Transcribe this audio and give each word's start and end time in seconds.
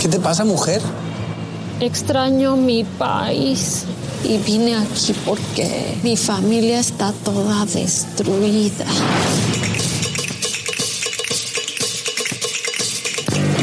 ¿Qué 0.00 0.08
te 0.08 0.18
pasa, 0.18 0.44
mujer? 0.44 0.80
Extraño 1.80 2.56
mi 2.56 2.84
país 2.84 3.84
y 4.22 4.38
vine 4.38 4.76
aquí 4.76 5.14
porque 5.24 5.96
mi 6.02 6.16
familia 6.16 6.80
está 6.80 7.12
toda 7.24 7.64
destruida. 7.66 8.86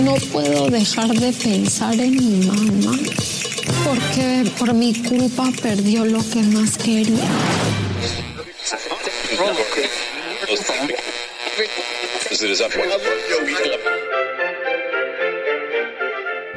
No 0.04 0.16
puedo 0.32 0.68
dejar 0.70 1.10
de 1.10 1.32
pensar 1.32 1.94
en 2.00 2.12
mi 2.12 2.46
mamá 2.46 2.98
porque 3.86 4.52
por 4.58 4.74
mi 4.74 4.94
culpa 4.94 5.50
perdió 5.62 6.06
lo 6.06 6.20
que 6.30 6.42
más 6.44 6.78
quería. 6.78 7.30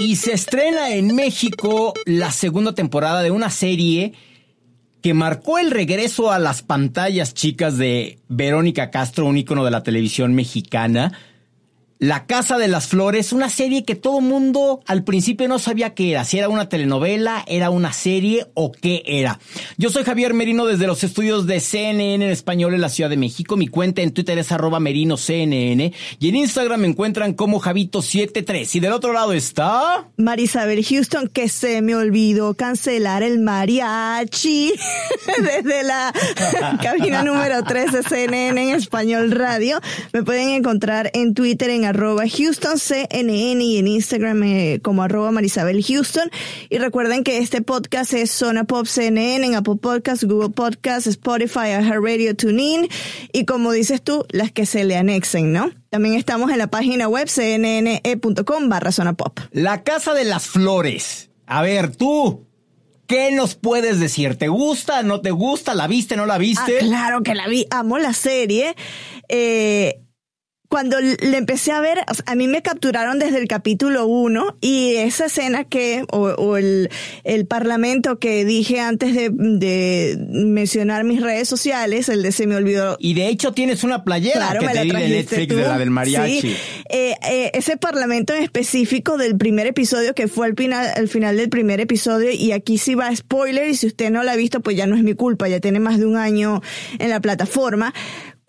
Y 0.00 0.16
se 0.16 0.32
estrena 0.32 0.94
en 0.94 1.14
México 1.14 1.92
la 2.06 2.32
segunda 2.32 2.74
temporada 2.74 3.20
de 3.22 3.30
una 3.30 3.50
serie 3.50 4.14
que 5.02 5.12
marcó 5.12 5.58
el 5.58 5.70
regreso 5.70 6.32
a 6.32 6.38
las 6.38 6.62
pantallas 6.62 7.34
chicas 7.34 7.76
de 7.76 8.18
Verónica 8.26 8.90
Castro, 8.90 9.26
un 9.26 9.36
ícono 9.36 9.62
de 9.62 9.70
la 9.70 9.82
televisión 9.82 10.34
mexicana. 10.34 11.12
La 12.00 12.24
Casa 12.24 12.56
de 12.56 12.66
las 12.66 12.86
Flores, 12.86 13.30
una 13.30 13.50
serie 13.50 13.84
que 13.84 13.94
todo 13.94 14.22
mundo 14.22 14.80
al 14.86 15.04
principio 15.04 15.46
no 15.48 15.58
sabía 15.58 15.92
qué 15.92 16.12
era, 16.12 16.24
si 16.24 16.38
era 16.38 16.48
una 16.48 16.66
telenovela, 16.66 17.44
era 17.46 17.68
una 17.68 17.92
serie 17.92 18.46
o 18.54 18.72
qué 18.72 19.02
era. 19.04 19.38
Yo 19.76 19.90
soy 19.90 20.04
Javier 20.04 20.32
Merino 20.32 20.64
desde 20.64 20.86
los 20.86 21.04
estudios 21.04 21.46
de 21.46 21.60
CNN 21.60 22.24
en 22.24 22.30
español 22.30 22.72
en 22.72 22.80
la 22.80 22.88
Ciudad 22.88 23.10
de 23.10 23.18
México. 23.18 23.58
Mi 23.58 23.68
cuenta 23.68 24.00
en 24.00 24.12
Twitter 24.12 24.38
es 24.38 24.50
arroba 24.50 24.80
merinoCNN 24.80 25.92
y 26.18 26.28
en 26.28 26.36
Instagram 26.36 26.80
me 26.80 26.86
encuentran 26.88 27.34
como 27.34 27.60
Javito73. 27.60 28.76
Y 28.76 28.80
del 28.80 28.92
otro 28.92 29.12
lado 29.12 29.34
está... 29.34 30.08
Marisabel 30.16 30.82
Houston, 30.82 31.28
que 31.28 31.50
se 31.50 31.82
me 31.82 31.94
olvidó 31.96 32.54
cancelar 32.54 33.22
el 33.22 33.40
mariachi 33.40 34.72
desde 35.42 35.82
la 35.82 36.14
cabina 36.82 37.22
número 37.22 37.62
3 37.62 37.92
de 37.92 38.02
CNN 38.04 38.70
en 38.70 38.74
Español 38.74 39.32
Radio. 39.32 39.82
Me 40.14 40.22
pueden 40.22 40.48
encontrar 40.48 41.10
en 41.12 41.34
Twitter 41.34 41.68
en 41.68 41.89
arroba 41.90 42.24
Houston 42.28 42.78
CNN 42.78 43.62
y 43.62 43.78
en 43.78 43.86
Instagram 43.86 44.42
eh, 44.42 44.80
como 44.82 45.02
arroba 45.02 45.30
Marisabel 45.30 45.84
Houston. 45.84 46.30
Y 46.68 46.78
recuerden 46.78 47.24
que 47.24 47.38
este 47.38 47.62
podcast 47.62 48.12
es 48.14 48.30
Zona 48.30 48.64
Pop 48.64 48.86
CNN 48.86 49.46
en 49.46 49.54
Apple 49.54 49.76
Podcasts, 49.80 50.24
Google 50.24 50.50
Podcasts, 50.50 51.06
Spotify, 51.06 51.68
iHeartRadio, 51.68 52.34
TuneIn 52.34 52.88
y 53.32 53.44
como 53.44 53.72
dices 53.72 54.02
tú, 54.02 54.24
las 54.30 54.52
que 54.52 54.66
se 54.66 54.84
le 54.84 54.96
anexen, 54.96 55.52
¿no? 55.52 55.70
También 55.90 56.14
estamos 56.14 56.50
en 56.50 56.58
la 56.58 56.68
página 56.68 57.08
web 57.08 57.28
cnne.com 57.28 58.68
barra 58.68 58.92
Zona 58.92 59.14
Pop. 59.14 59.40
La 59.52 59.82
Casa 59.82 60.14
de 60.14 60.24
las 60.24 60.46
Flores. 60.46 61.30
A 61.46 61.62
ver, 61.62 61.96
tú, 61.96 62.46
¿qué 63.08 63.32
nos 63.32 63.56
puedes 63.56 63.98
decir? 63.98 64.36
¿Te 64.36 64.46
gusta? 64.46 65.02
¿No 65.02 65.20
te 65.20 65.32
gusta? 65.32 65.74
¿La 65.74 65.88
viste? 65.88 66.16
¿No 66.16 66.26
la 66.26 66.38
viste? 66.38 66.76
Ah, 66.76 66.80
claro 66.80 67.22
que 67.22 67.34
la 67.34 67.48
vi, 67.48 67.66
amo 67.70 67.98
la 67.98 68.12
serie. 68.12 68.76
Eh, 69.28 70.00
cuando 70.70 71.00
le 71.00 71.36
empecé 71.36 71.72
a 71.72 71.80
ver, 71.80 71.98
o 72.08 72.14
sea, 72.14 72.24
a 72.28 72.36
mí 72.36 72.46
me 72.46 72.62
capturaron 72.62 73.18
desde 73.18 73.38
el 73.38 73.48
capítulo 73.48 74.06
1 74.06 74.58
y 74.60 74.94
esa 74.94 75.26
escena 75.26 75.64
que, 75.64 76.04
o, 76.12 76.20
o 76.28 76.56
el, 76.56 76.88
el 77.24 77.44
parlamento 77.44 78.20
que 78.20 78.44
dije 78.44 78.78
antes 78.78 79.12
de, 79.16 79.30
de 79.32 80.16
mencionar 80.30 81.02
mis 81.02 81.20
redes 81.20 81.48
sociales, 81.48 82.08
el 82.08 82.22
de 82.22 82.30
se 82.30 82.46
me 82.46 82.54
olvidó 82.54 82.96
Y 83.00 83.14
de 83.14 83.26
hecho 83.26 83.52
tienes 83.52 83.82
una 83.82 84.04
playera 84.04 84.46
Claro, 84.46 84.60
que 84.60 84.66
me 84.66 84.72
te 84.72 84.78
la 84.78 84.84
di 84.84 84.90
de 85.02 85.08
Netflix 85.16 85.48
tú. 85.48 85.56
de 85.56 85.62
la 85.62 85.76
del 85.76 85.90
mariachi. 85.90 86.40
Sí. 86.40 86.56
Eh, 86.88 87.16
eh, 87.28 87.50
ese 87.54 87.76
parlamento 87.76 88.32
en 88.32 88.44
específico 88.44 89.16
del 89.18 89.36
primer 89.36 89.66
episodio, 89.66 90.14
que 90.14 90.28
fue 90.28 90.46
al 90.46 90.54
final, 90.54 90.86
al 90.94 91.08
final 91.08 91.36
del 91.36 91.48
primer 91.48 91.80
episodio, 91.80 92.30
y 92.30 92.52
aquí 92.52 92.78
sí 92.78 92.94
va 92.94 93.14
spoiler, 93.16 93.68
y 93.68 93.74
si 93.74 93.88
usted 93.88 94.10
no 94.10 94.22
la 94.22 94.32
ha 94.32 94.36
visto, 94.36 94.60
pues 94.60 94.76
ya 94.76 94.86
no 94.86 94.94
es 94.94 95.02
mi 95.02 95.14
culpa, 95.14 95.48
ya 95.48 95.58
tiene 95.58 95.80
más 95.80 95.98
de 95.98 96.06
un 96.06 96.16
año 96.16 96.62
en 97.00 97.10
la 97.10 97.18
plataforma. 97.20 97.92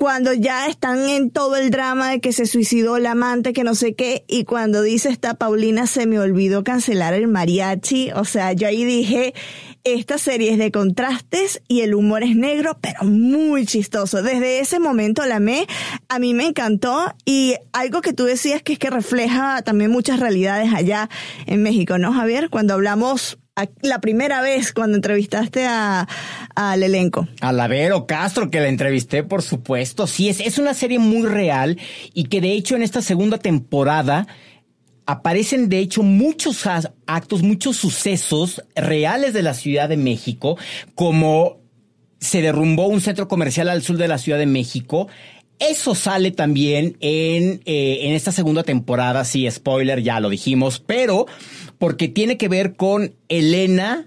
Cuando 0.01 0.33
ya 0.33 0.65
están 0.65 1.07
en 1.07 1.29
todo 1.29 1.57
el 1.57 1.69
drama 1.69 2.09
de 2.09 2.21
que 2.21 2.33
se 2.33 2.47
suicidó 2.47 2.97
el 2.97 3.05
amante, 3.05 3.53
que 3.53 3.63
no 3.63 3.75
sé 3.75 3.93
qué, 3.93 4.25
y 4.27 4.45
cuando 4.45 4.81
dice 4.81 5.09
esta 5.09 5.35
Paulina, 5.35 5.85
se 5.85 6.07
me 6.07 6.17
olvidó 6.17 6.63
cancelar 6.63 7.13
el 7.13 7.27
mariachi, 7.27 8.09
o 8.15 8.25
sea, 8.25 8.53
yo 8.53 8.67
ahí 8.67 8.83
dije, 8.83 9.35
esta 9.83 10.17
serie 10.17 10.53
es 10.53 10.57
de 10.57 10.71
contrastes 10.71 11.61
y 11.67 11.81
el 11.81 11.93
humor 11.93 12.23
es 12.23 12.35
negro, 12.35 12.79
pero 12.81 13.03
muy 13.03 13.67
chistoso. 13.67 14.23
Desde 14.23 14.59
ese 14.59 14.79
momento 14.79 15.23
la 15.27 15.35
amé, 15.35 15.67
a 16.09 16.17
mí 16.17 16.33
me 16.33 16.47
encantó 16.47 17.13
y 17.23 17.53
algo 17.71 18.01
que 18.01 18.13
tú 18.13 18.23
decías 18.23 18.63
que 18.63 18.73
es 18.73 18.79
que 18.79 18.89
refleja 18.89 19.61
también 19.61 19.91
muchas 19.91 20.19
realidades 20.19 20.73
allá 20.73 21.11
en 21.45 21.61
México, 21.61 21.99
¿no, 21.99 22.11
Javier? 22.11 22.49
Cuando 22.49 22.73
hablamos 22.73 23.37
la 23.81 23.99
primera 24.01 24.41
vez 24.41 24.71
cuando 24.73 24.95
entrevistaste 24.97 25.65
a- 25.65 26.07
al 26.55 26.83
elenco. 26.83 27.27
A 27.41 27.51
la 27.51 27.67
Vero 27.67 28.05
Castro, 28.07 28.49
que 28.49 28.59
la 28.59 28.67
entrevisté, 28.67 29.23
por 29.23 29.41
supuesto. 29.41 30.07
Sí, 30.07 30.29
es, 30.29 30.39
es 30.39 30.57
una 30.57 30.73
serie 30.73 30.99
muy 30.99 31.27
real 31.27 31.77
y 32.13 32.25
que 32.25 32.41
de 32.41 32.51
hecho 32.53 32.75
en 32.75 32.83
esta 32.83 33.01
segunda 33.01 33.37
temporada 33.37 34.27
aparecen 35.05 35.67
de 35.69 35.79
hecho 35.79 36.03
muchos 36.03 36.67
actos, 37.05 37.41
muchos 37.43 37.75
sucesos 37.77 38.63
reales 38.75 39.33
de 39.33 39.41
la 39.41 39.53
Ciudad 39.53 39.89
de 39.89 39.97
México, 39.97 40.57
como 40.95 41.59
se 42.19 42.41
derrumbó 42.41 42.87
un 42.87 43.01
centro 43.01 43.27
comercial 43.27 43.67
al 43.69 43.81
sur 43.81 43.97
de 43.97 44.07
la 44.07 44.17
Ciudad 44.19 44.37
de 44.37 44.45
México. 44.45 45.07
Eso 45.59 45.95
sale 45.95 46.31
también 46.31 46.97
en, 47.01 47.61
eh, 47.65 47.99
en 48.03 48.13
esta 48.13 48.31
segunda 48.31 48.63
temporada, 48.63 49.25
sí, 49.25 49.49
spoiler, 49.49 50.01
ya 50.01 50.19
lo 50.19 50.29
dijimos, 50.29 50.79
pero 50.85 51.25
porque 51.81 52.07
tiene 52.07 52.37
que 52.37 52.47
ver 52.47 52.75
con 52.75 53.15
Elena, 53.27 54.05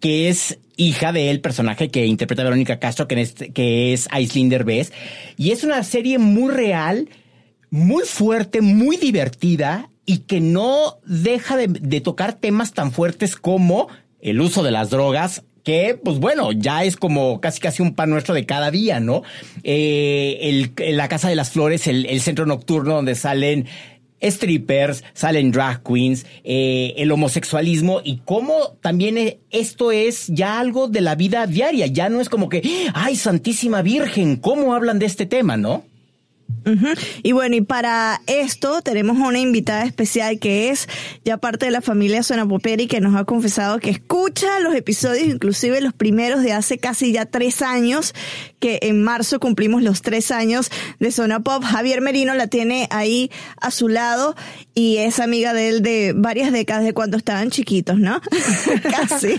que 0.00 0.30
es 0.30 0.58
hija 0.78 1.12
del 1.12 1.42
personaje 1.42 1.90
que 1.90 2.06
interpreta 2.06 2.42
Verónica 2.42 2.78
Castro, 2.78 3.06
que, 3.06 3.20
este- 3.20 3.52
que 3.52 3.92
es 3.92 4.08
Aislinn 4.10 4.48
Derbez. 4.48 4.90
Y 5.36 5.50
es 5.50 5.62
una 5.62 5.84
serie 5.84 6.18
muy 6.18 6.50
real, 6.50 7.10
muy 7.68 8.04
fuerte, 8.04 8.62
muy 8.62 8.96
divertida 8.96 9.90
y 10.06 10.20
que 10.20 10.40
no 10.40 10.96
deja 11.04 11.58
de, 11.58 12.00
tocar 12.00 12.32
temas 12.32 12.72
tan 12.72 12.92
fuertes 12.92 13.36
como 13.36 13.88
el 14.22 14.40
uso 14.40 14.62
de 14.62 14.70
las 14.70 14.88
drogas, 14.88 15.42
que, 15.62 16.00
pues 16.02 16.18
bueno, 16.18 16.50
ya 16.50 16.84
es 16.84 16.96
como 16.96 17.42
casi 17.42 17.60
casi 17.60 17.82
un 17.82 17.94
pan 17.94 18.08
nuestro 18.08 18.34
de 18.34 18.46
cada 18.46 18.70
día, 18.70 19.00
¿no? 19.00 19.22
Eh, 19.64 20.38
el, 20.78 20.96
la 20.96 21.08
Casa 21.08 21.28
de 21.28 21.36
las 21.36 21.50
Flores, 21.50 21.86
el 21.86 22.20
centro 22.22 22.46
nocturno 22.46 22.94
donde 22.94 23.16
salen 23.16 23.66
strippers, 24.22 25.04
salen 25.12 25.50
drag 25.50 25.82
queens, 25.82 26.26
eh, 26.44 26.94
el 26.96 27.10
homosexualismo 27.12 28.00
y 28.04 28.18
cómo 28.24 28.76
también 28.80 29.18
eh, 29.18 29.40
esto 29.50 29.92
es 29.92 30.26
ya 30.28 30.60
algo 30.60 30.88
de 30.88 31.00
la 31.00 31.14
vida 31.14 31.46
diaria, 31.46 31.86
ya 31.86 32.08
no 32.08 32.20
es 32.20 32.28
como 32.28 32.48
que, 32.48 32.62
ay, 32.94 33.16
Santísima 33.16 33.82
Virgen, 33.82 34.36
¿cómo 34.36 34.74
hablan 34.74 34.98
de 34.98 35.06
este 35.06 35.26
tema, 35.26 35.56
no? 35.56 35.84
Y 37.22 37.32
bueno, 37.32 37.56
y 37.56 37.60
para 37.62 38.20
esto 38.26 38.82
tenemos 38.82 39.18
una 39.18 39.38
invitada 39.38 39.84
especial 39.84 40.38
que 40.38 40.70
es 40.70 40.88
ya 41.24 41.36
parte 41.38 41.66
de 41.66 41.72
la 41.72 41.80
familia 41.80 42.22
Zona 42.22 42.46
Popera 42.46 42.82
y 42.82 42.86
que 42.86 43.00
nos 43.00 43.16
ha 43.16 43.24
confesado 43.24 43.78
que 43.78 43.90
escucha 43.90 44.60
los 44.60 44.74
episodios, 44.74 45.26
inclusive 45.26 45.80
los 45.80 45.92
primeros 45.92 46.42
de 46.42 46.52
hace 46.52 46.78
casi 46.78 47.12
ya 47.12 47.26
tres 47.26 47.62
años, 47.62 48.14
que 48.58 48.78
en 48.82 49.02
marzo 49.02 49.40
cumplimos 49.40 49.82
los 49.82 50.02
tres 50.02 50.30
años 50.30 50.70
de 50.98 51.12
Zona 51.12 51.40
Pop. 51.40 51.62
Javier 51.64 52.00
Merino 52.00 52.34
la 52.34 52.46
tiene 52.46 52.88
ahí 52.90 53.30
a 53.60 53.70
su 53.70 53.88
lado 53.88 54.36
y 54.74 54.98
es 54.98 55.18
amiga 55.18 55.52
de 55.52 55.68
él 55.68 55.82
de 55.82 56.12
varias 56.14 56.52
décadas 56.52 56.84
de 56.84 56.94
cuando 56.94 57.16
estaban 57.16 57.50
chiquitos, 57.50 57.98
¿no? 57.98 58.20
casi. 58.82 59.38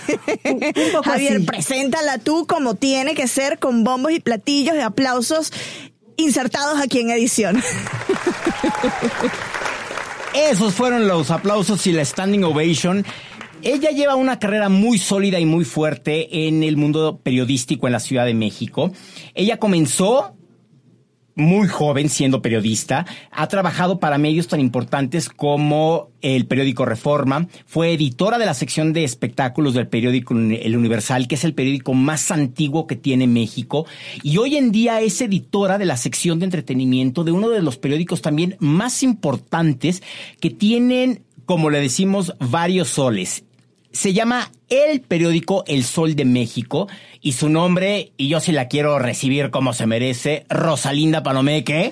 poco 0.92 1.04
Javier, 1.04 1.38
así. 1.38 1.46
preséntala 1.46 2.18
tú 2.18 2.46
como 2.48 2.76
tiene 2.76 3.14
que 3.16 3.28
ser, 3.28 3.60
con 3.60 3.84
bombos 3.84 4.12
y 4.12 4.20
platillos 4.20 4.76
y 4.76 4.80
aplausos 4.80 5.52
insertados 6.18 6.80
aquí 6.80 7.00
en 7.00 7.12
edición. 7.12 7.62
Esos 10.34 10.74
fueron 10.74 11.08
los 11.08 11.30
aplausos 11.30 11.86
y 11.88 11.92
la 11.92 12.06
standing 12.06 12.44
ovation. 12.44 13.06
Ella 13.64 13.92
lleva 13.92 14.16
una 14.16 14.40
carrera 14.40 14.70
muy 14.70 14.98
sólida 14.98 15.40
y 15.40 15.46
muy 15.46 15.66
fuerte 15.66 16.48
en 16.48 16.64
el 16.64 16.78
mundo 16.78 17.20
periodístico 17.22 17.86
en 17.88 17.94
la 17.94 18.00
Ciudad 18.00 18.26
de 18.26 18.34
México. 18.34 18.92
Ella 19.36 19.58
comenzó 19.58 20.36
muy 21.36 21.68
joven 21.68 22.10
siendo 22.10 22.42
periodista, 22.42 23.06
ha 23.32 23.48
trabajado 23.48 24.00
para 24.00 24.18
medios 24.18 24.48
tan 24.48 24.60
importantes 24.60 25.30
como 25.30 26.10
el 26.22 26.46
periódico 26.46 26.86
Reforma, 26.86 27.48
fue 27.66 27.94
editora 27.94 28.38
de 28.38 28.46
la 28.46 28.54
sección 28.54 28.94
de 28.94 29.04
espectáculos 29.04 29.74
del 29.74 29.88
periódico 29.88 30.36
El 30.36 30.78
Universal, 30.78 31.28
que 31.28 31.36
es 31.36 31.44
el 31.44 31.54
periódico 31.54 31.94
más 31.94 32.32
antiguo 32.32 32.88
que 32.88 32.96
tiene 32.96 33.28
México, 33.28 33.86
y 34.24 34.38
hoy 34.38 34.58
en 34.58 34.72
día 34.72 35.02
es 35.02 35.22
editora 35.22 35.78
de 35.78 35.86
la 35.86 35.98
sección 35.98 36.40
de 36.40 36.46
entretenimiento 36.46 37.24
de 37.24 37.32
uno 37.32 37.50
de 37.50 37.62
los 37.62 37.78
periódicos 37.78 38.22
también 38.22 38.56
más 38.60 39.04
importantes 39.04 40.04
que 40.40 40.50
tienen, 40.50 41.24
como 41.46 41.70
le 41.70 41.80
decimos, 41.80 42.34
varios 42.40 42.90
soles. 42.90 43.44
Se 43.92 44.14
llama 44.14 44.52
el 44.70 45.02
periódico 45.02 45.64
El 45.68 45.84
Sol 45.84 46.16
de 46.16 46.26
México 46.26 46.88
y 47.22 47.34
su 47.34 47.50
nombre, 47.50 48.14
y 48.18 48.30
yo 48.30 48.40
sí 48.40 48.52
la 48.52 48.68
quiero 48.68 48.98
recibir 49.00 49.52
como 49.52 49.74
se 49.74 49.86
merece, 49.86 50.46
Rosalinda 50.50 51.24
Palomeque. 51.24 51.92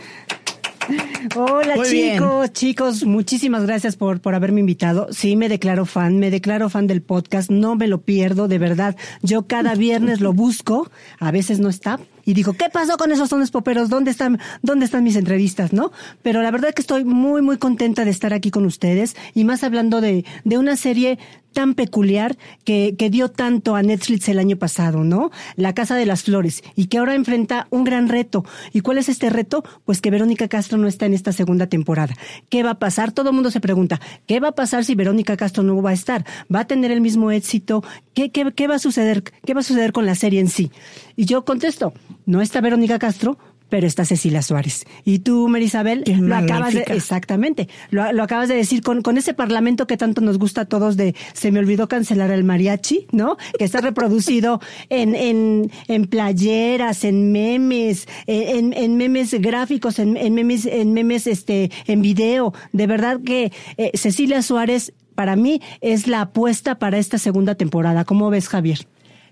Hola 1.35 1.75
Muy 1.75 1.91
bien. 1.91 2.13
chicos, 2.17 2.53
chicos, 2.53 3.03
muchísimas 3.05 3.63
gracias 3.63 3.95
por, 3.95 4.21
por 4.21 4.33
haberme 4.33 4.61
invitado. 4.61 5.07
Sí, 5.11 5.35
me 5.35 5.49
declaro 5.49 5.85
fan, 5.85 6.17
me 6.17 6.31
declaro 6.31 6.69
fan 6.69 6.87
del 6.87 7.01
podcast, 7.01 7.51
no 7.51 7.75
me 7.75 7.87
lo 7.87 8.01
pierdo, 8.01 8.47
de 8.47 8.57
verdad. 8.57 8.95
Yo 9.21 9.45
cada 9.45 9.75
viernes 9.75 10.21
lo 10.21 10.33
busco, 10.33 10.89
a 11.19 11.31
veces 11.31 11.59
no 11.59 11.69
está. 11.69 11.99
Y 12.25 12.33
digo, 12.33 12.53
¿qué 12.53 12.69
pasó 12.71 12.97
con 12.97 13.11
esos 13.11 13.29
sones 13.29 13.51
poperos? 13.51 13.89
¿Dónde 13.89 14.11
están, 14.11 14.39
dónde 14.61 14.85
están 14.85 15.03
mis 15.03 15.15
entrevistas, 15.15 15.73
no? 15.73 15.91
Pero 16.21 16.41
la 16.41 16.51
verdad 16.51 16.73
que 16.73 16.81
estoy 16.81 17.03
muy, 17.03 17.41
muy 17.41 17.57
contenta 17.57 18.05
de 18.05 18.11
estar 18.11 18.33
aquí 18.33 18.49
con 18.49 18.65
ustedes 18.65 19.15
y 19.35 19.43
más 19.43 19.63
hablando 19.63 20.01
de, 20.01 20.25
de 20.43 20.57
una 20.57 20.75
serie 20.75 21.19
tan 21.53 21.73
peculiar 21.73 22.37
que, 22.63 22.95
que 22.97 23.09
dio 23.09 23.29
tanto 23.29 23.75
a 23.75 23.83
Netflix 23.83 24.29
el 24.29 24.39
año 24.39 24.57
pasado, 24.57 25.03
¿no? 25.03 25.31
La 25.55 25.73
Casa 25.73 25.95
de 25.95 26.05
las 26.05 26.23
Flores 26.23 26.63
y 26.75 26.87
que 26.87 26.97
ahora 26.97 27.15
enfrenta 27.15 27.67
un 27.69 27.83
gran 27.83 28.09
reto. 28.09 28.45
¿Y 28.73 28.81
cuál 28.81 28.97
es 28.97 29.09
este 29.09 29.29
reto? 29.29 29.63
Pues 29.85 30.01
que 30.01 30.11
Verónica 30.11 30.47
Castro 30.47 30.77
no 30.77 30.87
está 30.87 31.05
en 31.05 31.13
esta 31.13 31.31
segunda 31.31 31.67
temporada. 31.67 32.15
¿Qué 32.49 32.63
va 32.63 32.71
a 32.71 32.79
pasar? 32.79 33.11
Todo 33.11 33.29
el 33.29 33.35
mundo 33.35 33.51
se 33.51 33.59
pregunta, 33.59 33.99
¿qué 34.27 34.39
va 34.39 34.49
a 34.49 34.55
pasar 34.55 34.85
si 34.85 34.95
Verónica 34.95 35.37
Castro 35.37 35.63
no 35.63 35.81
va 35.81 35.91
a 35.91 35.93
estar? 35.93 36.25
¿Va 36.53 36.61
a 36.61 36.67
tener 36.67 36.91
el 36.91 37.01
mismo 37.01 37.31
éxito? 37.31 37.83
¿Qué, 38.13 38.31
qué, 38.31 38.51
qué 38.53 38.67
va 38.67 38.75
a 38.75 38.79
suceder? 38.79 39.23
¿Qué 39.23 39.53
va 39.53 39.61
a 39.61 39.63
suceder 39.63 39.91
con 39.91 40.05
la 40.05 40.15
serie 40.15 40.39
en 40.39 40.49
sí? 40.49 40.71
Y 41.15 41.25
yo 41.25 41.45
contesto, 41.45 41.93
no 42.25 42.41
está 42.41 42.61
Verónica 42.61 42.99
Castro, 42.99 43.37
pero 43.69 43.87
está 43.87 44.05
Cecilia 44.05 44.41
Suárez. 44.41 44.85
Y 45.05 45.19
tú, 45.19 45.47
Marisabel, 45.47 46.03
lo 46.19 46.35
acabas 46.35 46.73
de, 46.73 46.81
exactamente, 46.87 47.69
lo, 47.91 48.11
lo 48.11 48.23
acabas 48.23 48.49
de 48.49 48.55
decir 48.55 48.81
con, 48.81 49.01
con 49.01 49.17
ese 49.17 49.33
parlamento 49.33 49.87
que 49.87 49.97
tanto 49.97 50.21
nos 50.21 50.37
gusta 50.37 50.61
a 50.61 50.65
todos 50.65 50.97
de 50.97 51.15
se 51.33 51.51
me 51.51 51.59
olvidó 51.59 51.87
cancelar 51.87 52.31
el 52.31 52.43
mariachi, 52.43 53.07
¿no? 53.11 53.37
Que 53.57 53.65
está 53.65 53.81
reproducido 53.81 54.59
en, 54.89 55.15
en, 55.15 55.71
en 55.87 56.05
playeras, 56.07 57.03
en 57.03 57.31
memes, 57.31 58.07
en, 58.27 58.73
en 58.73 58.97
memes 58.97 59.33
gráficos, 59.33 59.99
en, 59.99 60.17
en 60.17 60.33
memes, 60.33 60.65
en 60.65 60.93
memes, 60.93 61.27
este, 61.27 61.71
en 61.85 62.01
video. 62.01 62.53
De 62.71 62.87
verdad 62.87 63.19
que 63.23 63.51
eh, 63.77 63.91
Cecilia 63.93 64.41
Suárez, 64.41 64.93
para 65.15 65.35
mí, 65.35 65.61
es 65.81 66.07
la 66.07 66.21
apuesta 66.21 66.79
para 66.79 66.97
esta 66.97 67.17
segunda 67.17 67.55
temporada. 67.55 68.05
¿Cómo 68.05 68.29
ves, 68.29 68.47
Javier? 68.47 68.87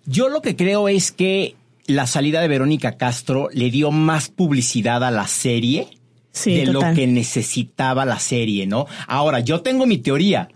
Yo 0.05 0.29
lo 0.29 0.41
que 0.41 0.55
creo 0.55 0.87
es 0.87 1.11
que 1.11 1.55
la 1.87 2.05
salida 2.07 2.41
de 2.41 2.47
Verónica 2.47 2.97
Castro 2.97 3.49
le 3.53 3.71
dio 3.71 3.91
más 3.91 4.29
publicidad 4.29 5.03
a 5.03 5.11
la 5.11 5.27
serie 5.27 5.87
Sí, 6.31 6.53
de 6.55 6.71
total. 6.71 6.91
lo 6.91 6.95
que 6.95 7.07
necesitaba 7.07 8.05
la 8.05 8.19
serie, 8.19 8.67
¿no? 8.67 8.85
Ahora, 9.07 9.39
yo 9.39 9.61
tengo 9.61 9.85
mi 9.87 9.97
teoría. 9.97 10.49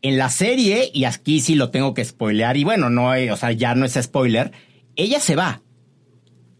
En 0.00 0.16
la 0.16 0.30
serie, 0.30 0.90
y 0.94 1.04
aquí 1.04 1.40
sí 1.40 1.56
lo 1.56 1.70
tengo 1.70 1.92
que 1.92 2.04
spoilear, 2.04 2.56
y 2.56 2.62
bueno, 2.62 2.88
no, 2.88 3.08
o 3.10 3.36
sea, 3.36 3.50
ya 3.50 3.74
no 3.74 3.84
es 3.84 3.98
spoiler, 4.00 4.52
ella 4.94 5.18
se 5.18 5.34
va. 5.34 5.60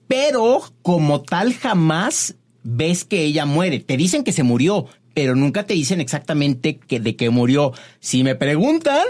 Pero 0.08 0.62
como 0.82 1.22
tal 1.22 1.54
jamás 1.54 2.34
ves 2.64 3.04
que 3.04 3.22
ella 3.22 3.46
muere. 3.46 3.78
Te 3.78 3.96
dicen 3.96 4.24
que 4.24 4.32
se 4.32 4.42
murió, 4.42 4.86
pero 5.14 5.36
nunca 5.36 5.64
te 5.64 5.74
dicen 5.74 6.00
exactamente 6.00 6.78
que, 6.78 6.98
de 6.98 7.14
qué 7.14 7.30
murió. 7.30 7.72
Si 8.00 8.24
me 8.24 8.34
preguntan, 8.34 9.04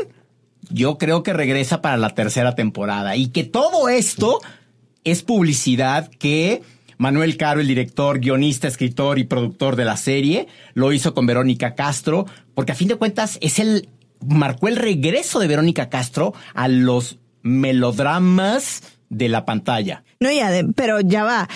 yo 0.70 0.98
creo 0.98 1.22
que 1.22 1.32
regresa 1.32 1.80
para 1.80 1.96
la 1.96 2.10
tercera 2.10 2.54
temporada 2.54 3.16
y 3.16 3.28
que 3.28 3.44
todo 3.44 3.88
esto 3.88 4.40
es 5.10 5.22
publicidad 5.22 6.10
que 6.18 6.62
Manuel 6.98 7.36
Caro, 7.36 7.60
el 7.60 7.68
director, 7.68 8.18
guionista, 8.18 8.68
escritor 8.68 9.18
y 9.18 9.24
productor 9.24 9.76
de 9.76 9.84
la 9.84 9.96
serie, 9.96 10.48
lo 10.74 10.92
hizo 10.92 11.14
con 11.14 11.26
Verónica 11.26 11.74
Castro, 11.74 12.26
porque 12.54 12.72
a 12.72 12.74
fin 12.74 12.88
de 12.88 12.96
cuentas 12.96 13.38
es 13.40 13.58
el 13.58 13.88
marcó 14.26 14.68
el 14.68 14.76
regreso 14.76 15.38
de 15.38 15.46
Verónica 15.46 15.88
Castro 15.88 16.34
a 16.54 16.68
los 16.68 17.18
melodramas 17.42 18.82
de 19.08 19.28
la 19.28 19.44
pantalla. 19.44 20.04
No, 20.20 20.30
ya, 20.30 20.50
pero 20.74 21.00
ya 21.00 21.24
va. 21.24 21.48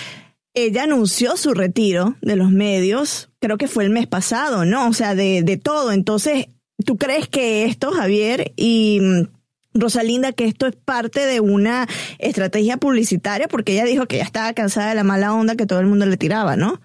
Ella 0.53 0.83
anunció 0.83 1.35
su 1.35 1.53
retiro 1.53 2.15
de 2.21 2.35
los 2.35 2.51
medios, 2.51 3.29
creo 3.39 3.57
que 3.57 3.67
fue 3.67 3.83
el 3.83 3.89
mes 3.89 4.07
pasado, 4.07 4.65
¿no? 4.65 4.87
O 4.87 4.93
sea, 4.93 5.15
de, 5.15 5.43
de 5.43 5.57
todo. 5.57 5.91
Entonces, 5.91 6.47
¿tú 6.85 6.97
crees 6.97 7.27
que 7.27 7.65
esto, 7.65 7.91
Javier 7.91 8.53
y 8.55 8.99
mm, 9.01 9.23
Rosalinda, 9.73 10.31
que 10.33 10.45
esto 10.45 10.67
es 10.67 10.75
parte 10.75 11.25
de 11.25 11.39
una 11.39 11.87
estrategia 12.19 12.77
publicitaria? 12.77 13.47
Porque 13.47 13.73
ella 13.73 13.85
dijo 13.85 14.05
que 14.07 14.17
ya 14.17 14.23
estaba 14.23 14.53
cansada 14.53 14.89
de 14.89 14.95
la 14.95 15.03
mala 15.03 15.33
onda 15.33 15.55
que 15.55 15.65
todo 15.65 15.79
el 15.79 15.87
mundo 15.87 16.05
le 16.05 16.17
tiraba, 16.17 16.55
¿no? 16.55 16.79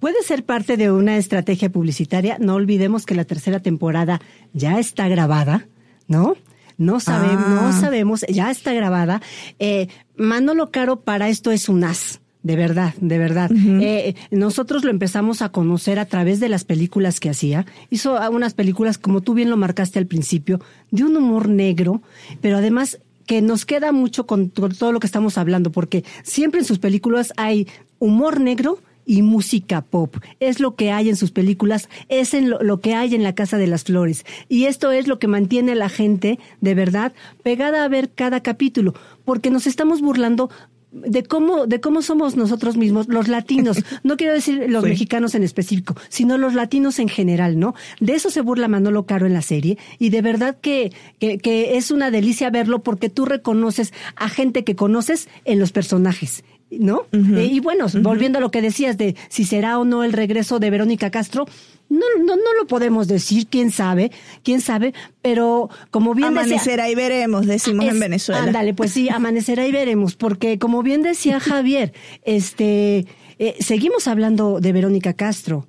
Puede 0.00 0.22
ser 0.24 0.44
parte 0.44 0.76
de 0.76 0.90
una 0.90 1.16
estrategia 1.16 1.70
publicitaria. 1.70 2.36
No 2.40 2.54
olvidemos 2.54 3.06
que 3.06 3.14
la 3.14 3.24
tercera 3.24 3.60
temporada 3.60 4.20
ya 4.52 4.78
está 4.78 5.06
grabada, 5.08 5.68
¿no? 6.08 6.36
No 6.78 6.98
sabemos, 6.98 7.44
Ah. 7.46 7.60
no 7.72 7.80
sabemos, 7.80 8.24
ya 8.28 8.50
está 8.50 8.72
grabada. 8.72 9.20
Eh, 9.60 9.86
Manolo 10.16 10.70
Caro 10.72 11.00
para 11.02 11.28
esto 11.28 11.52
es 11.52 11.68
un 11.68 11.84
as. 11.84 12.21
De 12.42 12.56
verdad, 12.56 12.94
de 13.00 13.18
verdad. 13.18 13.50
Eh, 13.54 14.14
nosotros 14.30 14.84
lo 14.84 14.90
empezamos 14.90 15.42
a 15.42 15.50
conocer 15.50 15.98
a 15.98 16.06
través 16.06 16.40
de 16.40 16.48
las 16.48 16.64
películas 16.64 17.20
que 17.20 17.30
hacía. 17.30 17.66
Hizo 17.88 18.18
unas 18.30 18.54
películas, 18.54 18.98
como 18.98 19.20
tú 19.20 19.34
bien 19.34 19.48
lo 19.48 19.56
marcaste 19.56 19.98
al 19.98 20.06
principio, 20.06 20.60
de 20.90 21.04
un 21.04 21.16
humor 21.16 21.48
negro, 21.48 22.02
pero 22.40 22.56
además 22.56 22.98
que 23.26 23.42
nos 23.42 23.64
queda 23.64 23.92
mucho 23.92 24.26
con, 24.26 24.48
con 24.48 24.74
todo 24.74 24.90
lo 24.90 24.98
que 24.98 25.06
estamos 25.06 25.38
hablando, 25.38 25.70
porque 25.70 26.04
siempre 26.24 26.60
en 26.60 26.66
sus 26.66 26.80
películas 26.80 27.32
hay 27.36 27.68
humor 28.00 28.40
negro 28.40 28.80
y 29.04 29.22
música 29.22 29.82
pop. 29.82 30.16
Es 30.40 30.60
lo 30.60 30.74
que 30.74 30.92
hay 30.92 31.08
en 31.08 31.16
sus 31.16 31.30
películas, 31.30 31.88
es 32.08 32.34
en 32.34 32.50
lo, 32.50 32.62
lo 32.62 32.80
que 32.80 32.94
hay 32.94 33.14
en 33.14 33.22
la 33.22 33.34
Casa 33.34 33.58
de 33.58 33.66
las 33.66 33.84
Flores. 33.84 34.24
Y 34.48 34.64
esto 34.64 34.92
es 34.92 35.06
lo 35.06 35.18
que 35.18 35.28
mantiene 35.28 35.72
a 35.72 35.76
la 35.76 35.88
gente, 35.88 36.38
de 36.60 36.74
verdad, 36.74 37.12
pegada 37.42 37.84
a 37.84 37.88
ver 37.88 38.10
cada 38.10 38.40
capítulo, 38.40 38.94
porque 39.24 39.50
nos 39.50 39.66
estamos 39.66 40.00
burlando 40.00 40.50
de 40.92 41.22
cómo, 41.22 41.66
de 41.66 41.80
cómo 41.80 42.02
somos 42.02 42.36
nosotros 42.36 42.76
mismos, 42.76 43.08
los 43.08 43.28
latinos. 43.28 43.78
No 44.02 44.16
quiero 44.16 44.34
decir 44.34 44.66
los 44.68 44.82
Sí. 44.84 44.90
mexicanos 44.90 45.34
en 45.34 45.42
específico, 45.42 45.94
sino 46.08 46.36
los 46.38 46.54
latinos 46.54 46.98
en 46.98 47.08
general, 47.08 47.58
¿no? 47.58 47.74
De 48.00 48.14
eso 48.14 48.30
se 48.30 48.40
burla 48.42 48.68
Manolo 48.68 49.06
Caro 49.06 49.26
en 49.26 49.32
la 49.32 49.42
serie 49.42 49.78
y 49.98 50.10
de 50.10 50.22
verdad 50.22 50.56
que, 50.60 50.92
que, 51.18 51.38
que 51.38 51.76
es 51.76 51.90
una 51.90 52.10
delicia 52.10 52.50
verlo 52.50 52.82
porque 52.82 53.08
tú 53.08 53.24
reconoces 53.24 53.92
a 54.16 54.28
gente 54.28 54.64
que 54.64 54.76
conoces 54.76 55.28
en 55.44 55.58
los 55.58 55.72
personajes. 55.72 56.44
¿No? 56.80 57.02
Eh, 57.12 57.44
y 57.52 57.60
bueno, 57.60 57.86
volviendo 58.00 58.38
a 58.38 58.40
lo 58.40 58.50
que 58.50 58.62
decías 58.62 58.96
de 58.96 59.14
si 59.28 59.44
será 59.44 59.78
o 59.78 59.84
no 59.84 60.04
el 60.04 60.12
regreso 60.14 60.58
de 60.58 60.70
Verónica 60.70 61.10
Castro, 61.10 61.44
no, 61.90 62.06
no, 62.18 62.34
no 62.36 62.54
lo 62.58 62.66
podemos 62.66 63.08
decir, 63.08 63.46
quién 63.48 63.70
sabe, 63.70 64.10
quién 64.42 64.62
sabe, 64.62 64.94
pero 65.20 65.68
como 65.90 66.14
bien 66.14 66.32
decía, 66.32 66.42
Amanecerá 66.54 66.88
y 66.88 66.94
veremos, 66.94 67.46
decimos 67.46 67.84
en 67.84 68.00
Venezuela. 68.00 68.42
Ándale, 68.44 68.72
pues 68.72 68.90
sí, 68.92 69.10
amanecerá 69.10 69.66
y 69.66 69.72
veremos, 69.72 70.16
porque 70.16 70.58
como 70.58 70.82
bien 70.82 71.02
decía 71.02 71.38
Javier, 71.40 71.92
este, 72.24 73.06
eh, 73.38 73.56
seguimos 73.60 74.08
hablando 74.08 74.58
de 74.60 74.72
Verónica 74.72 75.12
Castro. 75.12 75.66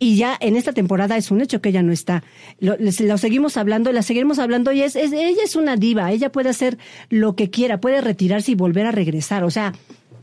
Y 0.00 0.16
ya 0.16 0.36
en 0.40 0.54
esta 0.56 0.72
temporada 0.72 1.16
es 1.16 1.30
un 1.32 1.40
hecho 1.40 1.60
que 1.60 1.70
ella 1.70 1.82
no 1.82 1.92
está. 1.92 2.22
Lo, 2.60 2.76
lo 2.78 3.18
seguimos 3.18 3.56
hablando, 3.56 3.90
la 3.92 4.02
seguiremos 4.02 4.38
hablando 4.38 4.70
y 4.72 4.80
es, 4.82 4.94
es- 4.94 5.12
ella 5.12 5.42
es 5.44 5.56
una 5.56 5.74
diva, 5.76 6.12
ella 6.12 6.30
puede 6.30 6.48
hacer 6.50 6.78
lo 7.10 7.34
que 7.34 7.50
quiera, 7.50 7.80
puede 7.80 8.00
retirarse 8.00 8.52
y 8.52 8.54
volver 8.54 8.86
a 8.86 8.92
regresar. 8.92 9.42
O 9.42 9.50
sea, 9.50 9.72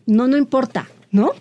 no, 0.05 0.27
no 0.27 0.37
importa, 0.37 0.87
¿no? 1.11 1.31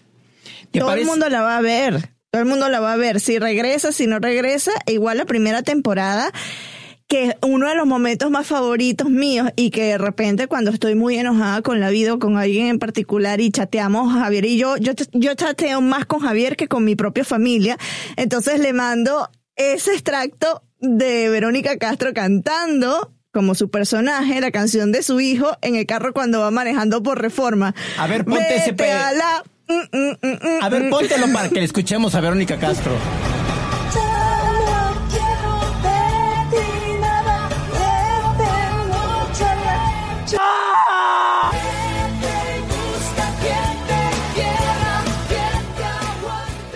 todo 0.72 0.86
parece? 0.86 1.02
el 1.02 1.06
mundo 1.06 1.28
la 1.28 1.42
va 1.42 1.56
a 1.56 1.60
ver. 1.60 2.10
Todo 2.30 2.42
el 2.42 2.48
mundo 2.48 2.68
la 2.68 2.80
va 2.80 2.92
a 2.92 2.96
ver. 2.96 3.20
Si 3.20 3.38
regresa, 3.38 3.92
si 3.92 4.06
no 4.06 4.18
regresa, 4.18 4.72
igual 4.86 5.18
la 5.18 5.24
primera 5.24 5.62
temporada 5.62 6.32
que 7.06 7.26
es 7.26 7.36
uno 7.42 7.68
de 7.68 7.74
los 7.74 7.86
momentos 7.86 8.30
más 8.30 8.46
favoritos 8.46 9.08
míos 9.10 9.50
y 9.56 9.70
que 9.70 9.84
de 9.84 9.98
repente 9.98 10.48
cuando 10.48 10.70
estoy 10.70 10.94
muy 10.94 11.16
enojada 11.16 11.62
con 11.62 11.78
la 11.78 11.90
vida 11.90 12.14
o 12.14 12.18
con 12.18 12.38
alguien 12.38 12.66
en 12.66 12.78
particular 12.78 13.40
y 13.40 13.50
chateamos 13.50 14.12
Javier 14.12 14.46
y 14.46 14.56
yo, 14.56 14.76
yo, 14.78 14.92
yo 15.12 15.34
chateo 15.34 15.80
más 15.80 16.06
con 16.06 16.20
Javier 16.20 16.56
que 16.56 16.66
con 16.66 16.84
mi 16.84 16.96
propia 16.96 17.24
familia, 17.24 17.76
entonces 18.16 18.58
le 18.58 18.72
mando 18.72 19.30
ese 19.54 19.92
extracto 19.92 20.62
de 20.80 21.28
Verónica 21.28 21.76
Castro 21.78 22.12
cantando 22.14 23.13
como 23.34 23.54
su 23.54 23.68
personaje, 23.68 24.40
la 24.40 24.50
canción 24.50 24.92
de 24.92 25.02
su 25.02 25.20
hijo 25.20 25.54
en 25.60 25.74
el 25.76 25.84
carro 25.84 26.14
cuando 26.14 26.40
va 26.40 26.50
manejando 26.50 27.02
por 27.02 27.20
reforma. 27.20 27.74
A 27.98 28.06
ver, 28.06 28.24
ponte 28.24 28.56
ese 28.56 28.72
pe- 28.72 28.90
a 28.90 29.12
la- 29.12 29.42
mm, 29.68 29.74
mm, 29.96 30.10
mm, 30.22 30.62
A 30.62 30.68
ver, 30.70 30.88
póntelo 30.88 31.30
para 31.32 31.48
que 31.50 31.56
le 31.56 31.64
escuchemos 31.64 32.14
a 32.14 32.20
Verónica 32.20 32.56
Castro. 32.58 32.92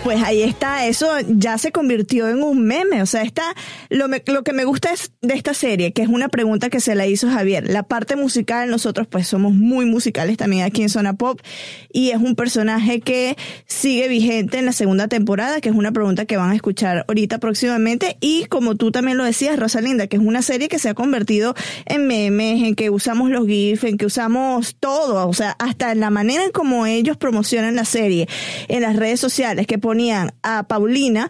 Pues 0.09 0.23
ahí 0.23 0.41
está, 0.41 0.87
eso 0.87 1.07
ya 1.27 1.59
se 1.59 1.71
convirtió 1.71 2.27
en 2.29 2.41
un 2.41 2.63
meme. 2.63 3.03
O 3.03 3.05
sea, 3.05 3.21
está, 3.21 3.43
lo, 3.89 4.07
lo 4.07 4.43
que 4.43 4.53
me 4.53 4.65
gusta 4.65 4.91
es 4.91 5.11
de 5.21 5.35
esta 5.35 5.53
serie, 5.53 5.93
que 5.93 6.01
es 6.01 6.07
una 6.07 6.29
pregunta 6.29 6.71
que 6.71 6.79
se 6.79 6.95
la 6.95 7.05
hizo 7.05 7.29
Javier. 7.29 7.69
La 7.69 7.83
parte 7.83 8.15
musical, 8.15 8.71
nosotros 8.71 9.05
pues 9.05 9.27
somos 9.27 9.53
muy 9.53 9.85
musicales 9.85 10.35
también 10.37 10.63
aquí 10.63 10.81
en 10.81 10.89
Zona 10.89 11.13
Pop, 11.13 11.41
y 11.93 12.09
es 12.09 12.17
un 12.17 12.35
personaje 12.35 13.01
que 13.01 13.37
sigue 13.67 14.07
vigente 14.07 14.57
en 14.57 14.65
la 14.65 14.71
segunda 14.71 15.07
temporada, 15.07 15.61
que 15.61 15.69
es 15.69 15.75
una 15.75 15.91
pregunta 15.91 16.25
que 16.25 16.37
van 16.37 16.49
a 16.49 16.55
escuchar 16.55 17.05
ahorita 17.07 17.37
próximamente. 17.37 18.17
Y 18.19 18.45
como 18.45 18.73
tú 18.73 18.89
también 18.89 19.15
lo 19.15 19.25
decías, 19.25 19.59
Rosalinda, 19.59 20.07
que 20.07 20.17
es 20.17 20.23
una 20.23 20.41
serie 20.41 20.69
que 20.69 20.79
se 20.79 20.89
ha 20.89 20.95
convertido 20.95 21.53
en 21.85 22.07
memes, 22.07 22.63
en 22.63 22.73
que 22.73 22.89
usamos 22.89 23.29
los 23.29 23.45
GIFs, 23.45 23.83
en 23.83 23.97
que 23.97 24.07
usamos 24.07 24.75
todo, 24.79 25.29
o 25.29 25.33
sea, 25.35 25.55
hasta 25.59 25.91
en 25.91 25.99
la 25.99 26.09
manera 26.09 26.45
en 26.45 26.51
como 26.51 26.87
ellos 26.87 27.15
promocionan 27.15 27.75
la 27.75 27.85
serie 27.85 28.27
en 28.69 28.81
las 28.81 28.95
redes 28.95 29.19
sociales, 29.19 29.67
que 29.67 29.77
ponían 29.99 30.33
a 30.43 30.63
Paulina, 30.63 31.29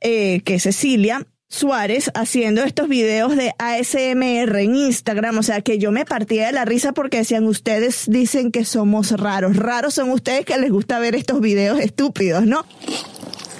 eh, 0.00 0.40
que 0.44 0.54
es 0.54 0.62
Cecilia, 0.62 1.26
Suárez 1.48 2.12
haciendo 2.14 2.62
estos 2.62 2.88
videos 2.88 3.34
de 3.34 3.52
ASMR 3.58 4.56
en 4.60 4.76
Instagram, 4.76 5.38
o 5.38 5.42
sea 5.42 5.62
que 5.62 5.78
yo 5.78 5.90
me 5.90 6.04
partía 6.04 6.46
de 6.46 6.52
la 6.52 6.64
risa 6.64 6.92
porque 6.92 7.16
decían 7.16 7.44
ustedes 7.44 8.04
dicen 8.06 8.52
que 8.52 8.64
somos 8.64 9.10
raros, 9.10 9.56
raros 9.56 9.94
son 9.94 10.10
ustedes 10.10 10.44
que 10.44 10.56
les 10.58 10.70
gusta 10.70 11.00
ver 11.00 11.16
estos 11.16 11.40
videos 11.40 11.80
estúpidos, 11.80 12.46
¿no? 12.46 12.64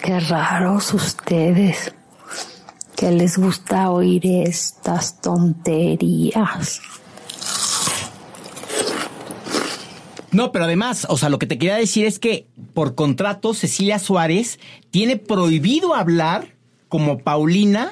Qué 0.05 0.21
raros 0.21 0.95
ustedes, 0.95 1.93
que 2.95 3.11
les 3.11 3.37
gusta 3.37 3.91
oír 3.91 4.25
estas 4.25 5.21
tonterías. 5.21 6.81
No, 10.35 10.51
pero 10.51 10.65
además, 10.65 11.07
o 11.09 11.17
sea, 11.17 11.29
lo 11.29 11.39
que 11.39 11.47
te 11.47 11.59
quería 11.59 11.77
decir 11.77 12.07
es 12.07 12.19
que 12.19 12.49
por 12.75 12.95
contrato 12.95 13.55
Cecilia 13.55 13.99
Suárez 13.99 14.59
tiene 14.91 15.17
prohibido 15.17 15.95
hablar 15.95 16.55
como 16.89 17.19
Paulina 17.19 17.91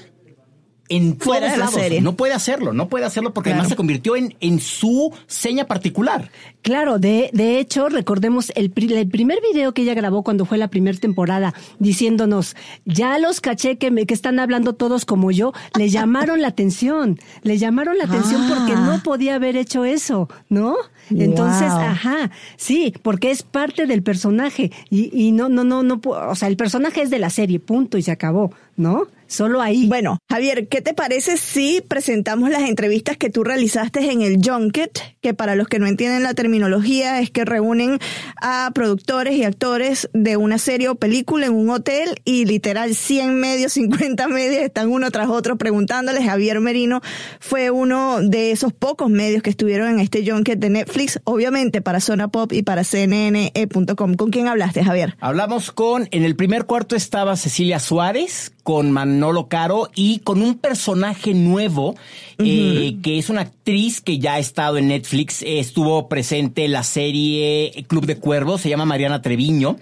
en 0.89 1.19
Fuera 1.19 1.47
de 1.47 1.53
la 1.53 1.65
lados. 1.67 1.75
serie. 1.75 2.03
No 2.03 2.17
puede 2.17 2.35
hacerlo, 2.35 2.75
no 2.75 2.89
puede 2.91 3.07
hacerlo 3.07 3.33
porque 3.33 3.49
Claro. 3.49 3.61
además 3.61 3.71
se 3.71 3.77
convirtió 3.77 4.15
en, 4.15 4.37
en 4.41 4.61
su 4.61 5.11
seña 5.27 5.65
particular. 5.67 6.31
Claro, 6.61 6.99
de, 6.99 7.31
de 7.33 7.59
hecho, 7.61 7.89
recordemos 7.89 8.53
el, 8.57 8.71
pri- 8.71 8.93
el 8.93 9.09
primer 9.09 9.39
video 9.41 9.73
que 9.73 9.83
ella 9.83 9.95
grabó 9.95 10.23
cuando 10.23 10.45
fue 10.45 10.59
la 10.59 10.69
primera 10.69 10.99
temporada, 10.99 11.55
diciéndonos, 11.79 12.57
ya 12.85 13.19
los 13.19 13.41
caché 13.41 13.79
que, 13.79 13.91
me, 13.91 14.05
que 14.05 14.13
están 14.13 14.39
hablando 14.39 14.75
todos 14.75 15.07
como 15.07 15.31
yo, 15.31 15.53
le 15.79 15.89
llamaron 15.89 16.43
la 16.43 16.49
atención, 16.49 17.19
le 17.43 17.57
llamaron 17.57 17.97
la 17.97 18.05
atención 18.05 18.47
porque 18.49 18.73
Ah. 18.77 18.81
no 18.85 19.03
podía 19.03 19.37
haber 19.37 19.57
hecho 19.57 19.87
eso, 19.87 20.29
¿no? 20.51 20.77
Entonces, 21.11 21.69
Wow. 21.73 21.81
ajá, 21.81 22.31
sí, 22.57 22.95
porque 23.03 23.31
es 23.31 23.43
parte 23.43 23.87
del 23.87 24.03
personaje 24.03 24.71
y, 24.91 25.11
y 25.13 25.33
no, 25.33 25.49
no, 25.49 25.65
no, 25.65 25.83
no, 25.83 26.01
o 26.05 26.35
sea, 26.35 26.49
el 26.49 26.57
personaje 26.57 27.03
es 27.03 27.11
de 27.11 27.19
la 27.19 27.31
serie, 27.31 27.61
punto 27.61 27.99
y 27.99 28.03
se 28.03 28.11
acabó, 28.13 28.53
¿no? 28.77 29.07
Solo 29.27 29.63
ahí. 29.63 29.87
Bueno, 29.87 30.19
Javier, 30.29 30.69
¿qué 30.69 30.83
te 30.83 30.93
parece 30.93 31.39
si 31.39 31.81
presentamos 31.89 32.51
las 32.51 32.69
entrevistas 32.69 33.17
que 33.17 33.31
tú 33.31 33.43
realizaste 33.45 34.11
en 34.11 34.21
el 34.21 34.41
Junket? 34.45 35.17
Que 35.23 35.33
para 35.33 35.57
los 35.57 35.69
que 35.69 35.79
no 35.79 35.87
entienden 35.87 36.23
la 36.23 36.35
terminología 36.35 37.19
es 37.19 37.31
que 37.31 37.47
reúnen 37.47 37.99
a 38.43 38.71
productores 38.75 39.35
y 39.37 39.45
actores 39.45 40.11
de 40.13 40.37
una 40.37 40.59
serie 40.59 40.91
o 40.91 40.97
película 40.97 41.47
en 41.47 41.55
un 41.55 41.71
hotel 41.71 42.21
y 42.27 42.45
literal 42.45 42.95
100 42.95 43.35
medios, 43.41 43.73
50 43.73 44.29
medios 44.29 44.63
están 44.65 44.91
uno 44.91 45.11
tras 45.11 45.31
otro 45.31 45.57
preguntándoles. 45.57 46.25
Javier 46.27 46.61
Merino 46.61 47.01
fue 47.41 47.71
uno 47.71 48.21
de 48.21 48.51
esos 48.51 48.75
pocos 48.75 49.09
medios 49.09 49.43
que 49.43 49.49
estuvieron 49.49 49.89
en 49.89 50.01
este 50.01 50.31
Junket 50.31 50.59
de 50.59 50.69
Netflix, 50.69 50.92
obviamente 51.25 51.81
para 51.81 52.01
Zona 52.01 52.29
Pop 52.29 52.53
y 52.53 52.63
para 52.63 52.85
CNN.com. 52.85 54.15
¿Con 54.15 54.31
quién 54.31 54.49
hablaste, 54.49 54.85
Javier? 54.85 55.17
Hablamos 55.21 55.73
con, 55.73 56.09
en 56.11 56.25
el 56.25 56.37
primer 56.37 56.67
cuarto 56.67 56.97
estaba 56.97 57.37
Cecilia 57.37 57.81
Suárez, 57.81 58.53
con 58.63 58.91
Manolo 58.93 59.49
Caro 59.49 59.91
y 59.95 60.21
con 60.21 60.43
un 60.43 60.57
personaje 60.59 61.35
nuevo, 61.35 61.95
eh, 62.39 62.97
que 63.03 63.19
es 63.19 63.29
una 63.31 63.43
actriz 63.43 64.01
que 64.01 64.19
ya 64.19 64.35
ha 64.35 64.39
estado 64.39 64.79
en 64.79 64.89
Netflix, 64.89 65.43
eh, 65.43 65.59
estuvo 65.59 66.09
presente 66.09 66.65
en 66.65 66.73
la 66.73 66.83
serie 66.83 67.85
Club 67.89 68.07
de 68.07 68.19
Cuervos, 68.19 68.61
se 68.61 68.69
llama 68.69 68.85
Mariana 68.85 69.23
Treviño. 69.23 69.77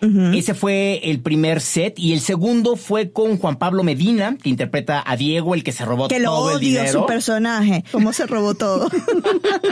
Ese 0.00 0.54
fue 0.54 1.00
el 1.04 1.20
primer 1.20 1.60
set 1.60 1.98
y 1.98 2.12
el 2.12 2.20
segundo 2.20 2.76
fue 2.76 3.10
con 3.10 3.36
Juan 3.36 3.56
Pablo 3.56 3.82
Medina, 3.82 4.36
que 4.42 4.48
interpreta 4.48 5.02
a 5.04 5.16
Diego, 5.16 5.54
el 5.54 5.62
que 5.62 5.72
se 5.72 5.84
robó 5.84 6.08
Que 6.08 6.18
lo 6.18 6.30
todo 6.30 6.50
el 6.50 6.56
odio 6.56 6.68
dinero. 6.68 7.00
su 7.00 7.06
personaje. 7.06 7.84
¿Cómo 7.92 8.12
se 8.12 8.26
robó 8.26 8.54
todo? 8.54 8.88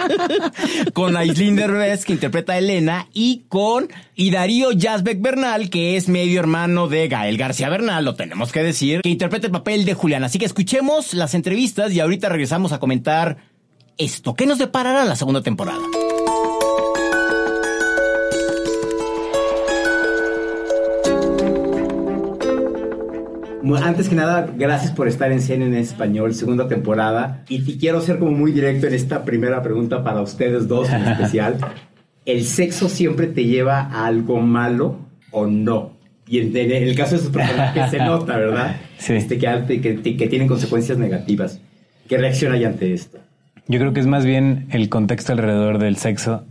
con 0.93 1.17
Aislinn 1.17 1.57
Derbez, 1.57 2.05
que 2.05 2.13
interpreta 2.13 2.53
a 2.53 2.59
Elena, 2.59 3.09
y 3.15 3.45
con 3.49 3.89
y 4.15 4.31
Darío 4.31 4.73
Yazbek 4.73 5.21
Bernal, 5.21 5.71
que 5.71 5.97
es 5.97 6.09
medio 6.09 6.41
hermano 6.41 6.89
de 6.89 7.09
Gael 7.09 7.39
García 7.39 7.69
Bernal, 7.69 8.05
lo 8.05 8.15
tenemos 8.15 8.53
que 8.53 8.63
decir, 8.63 9.01
que 9.03 9.09
interpreta 9.09 9.47
el 9.47 9.53
papel 9.53 9.85
de 9.85 9.95
Julián. 9.95 10.25
Así 10.25 10.39
que 10.39 10.45
escuchemos 10.45 11.15
las 11.15 11.35
entrevistas 11.35 11.93
y 11.93 12.01
ahorita 12.01 12.29
regresamos 12.29 12.73
a 12.73 12.79
comentar 12.79 13.39
esto. 13.97 14.35
¿Qué 14.35 14.47
nos 14.47 14.59
deparará 14.59 15.05
la 15.05 15.17
segunda 15.17 15.43
temporada? 15.43 15.81
Antes 23.83 24.09
que 24.09 24.15
nada, 24.15 24.49
gracias 24.57 24.93
por 24.93 25.09
estar 25.09 25.33
en 25.33 25.41
CNN 25.41 25.77
en 25.77 25.83
español, 25.83 26.35
segunda 26.35 26.69
temporada. 26.69 27.45
Y 27.49 27.65
te 27.65 27.77
quiero 27.77 28.01
ser 28.01 28.19
como 28.19 28.31
muy 28.33 28.53
directo 28.53 28.87
en 28.87 28.95
esta 28.95 29.25
primera 29.25 29.63
pregunta 29.63 30.03
para 30.05 30.21
ustedes 30.21 30.69
dos 30.69 30.91
en 30.91 31.03
especial. 31.03 31.59
¿El 32.25 32.45
sexo 32.45 32.89
siempre 32.89 33.27
te 33.27 33.45
lleva 33.45 33.81
a 33.81 34.07
algo 34.07 34.41
malo 34.41 34.99
o 35.31 35.47
no? 35.47 35.97
Y 36.27 36.41
en, 36.41 36.57
en 36.57 36.71
el 36.71 36.95
caso 36.95 37.17
de 37.17 37.23
sus 37.23 37.31
personajes 37.31 37.91
se 37.91 37.99
nota, 37.99 38.37
¿verdad? 38.37 38.77
Sí. 38.99 39.13
Este, 39.13 39.39
que, 39.39 39.81
que, 39.81 40.17
que 40.17 40.27
tienen 40.27 40.49
consecuencias 40.49 40.99
negativas. 40.99 41.61
¿Qué 42.09 42.19
reacción 42.19 42.53
hay 42.53 42.65
ante 42.65 42.93
esto? 42.93 43.19
Yo 43.69 43.79
creo 43.79 43.93
que 43.93 44.01
es 44.01 44.09
más 44.09 44.25
bien 44.25 44.67
el 44.73 44.89
contexto 44.89 45.31
alrededor 45.31 45.79
del 45.79 45.97
sexo 45.99 46.43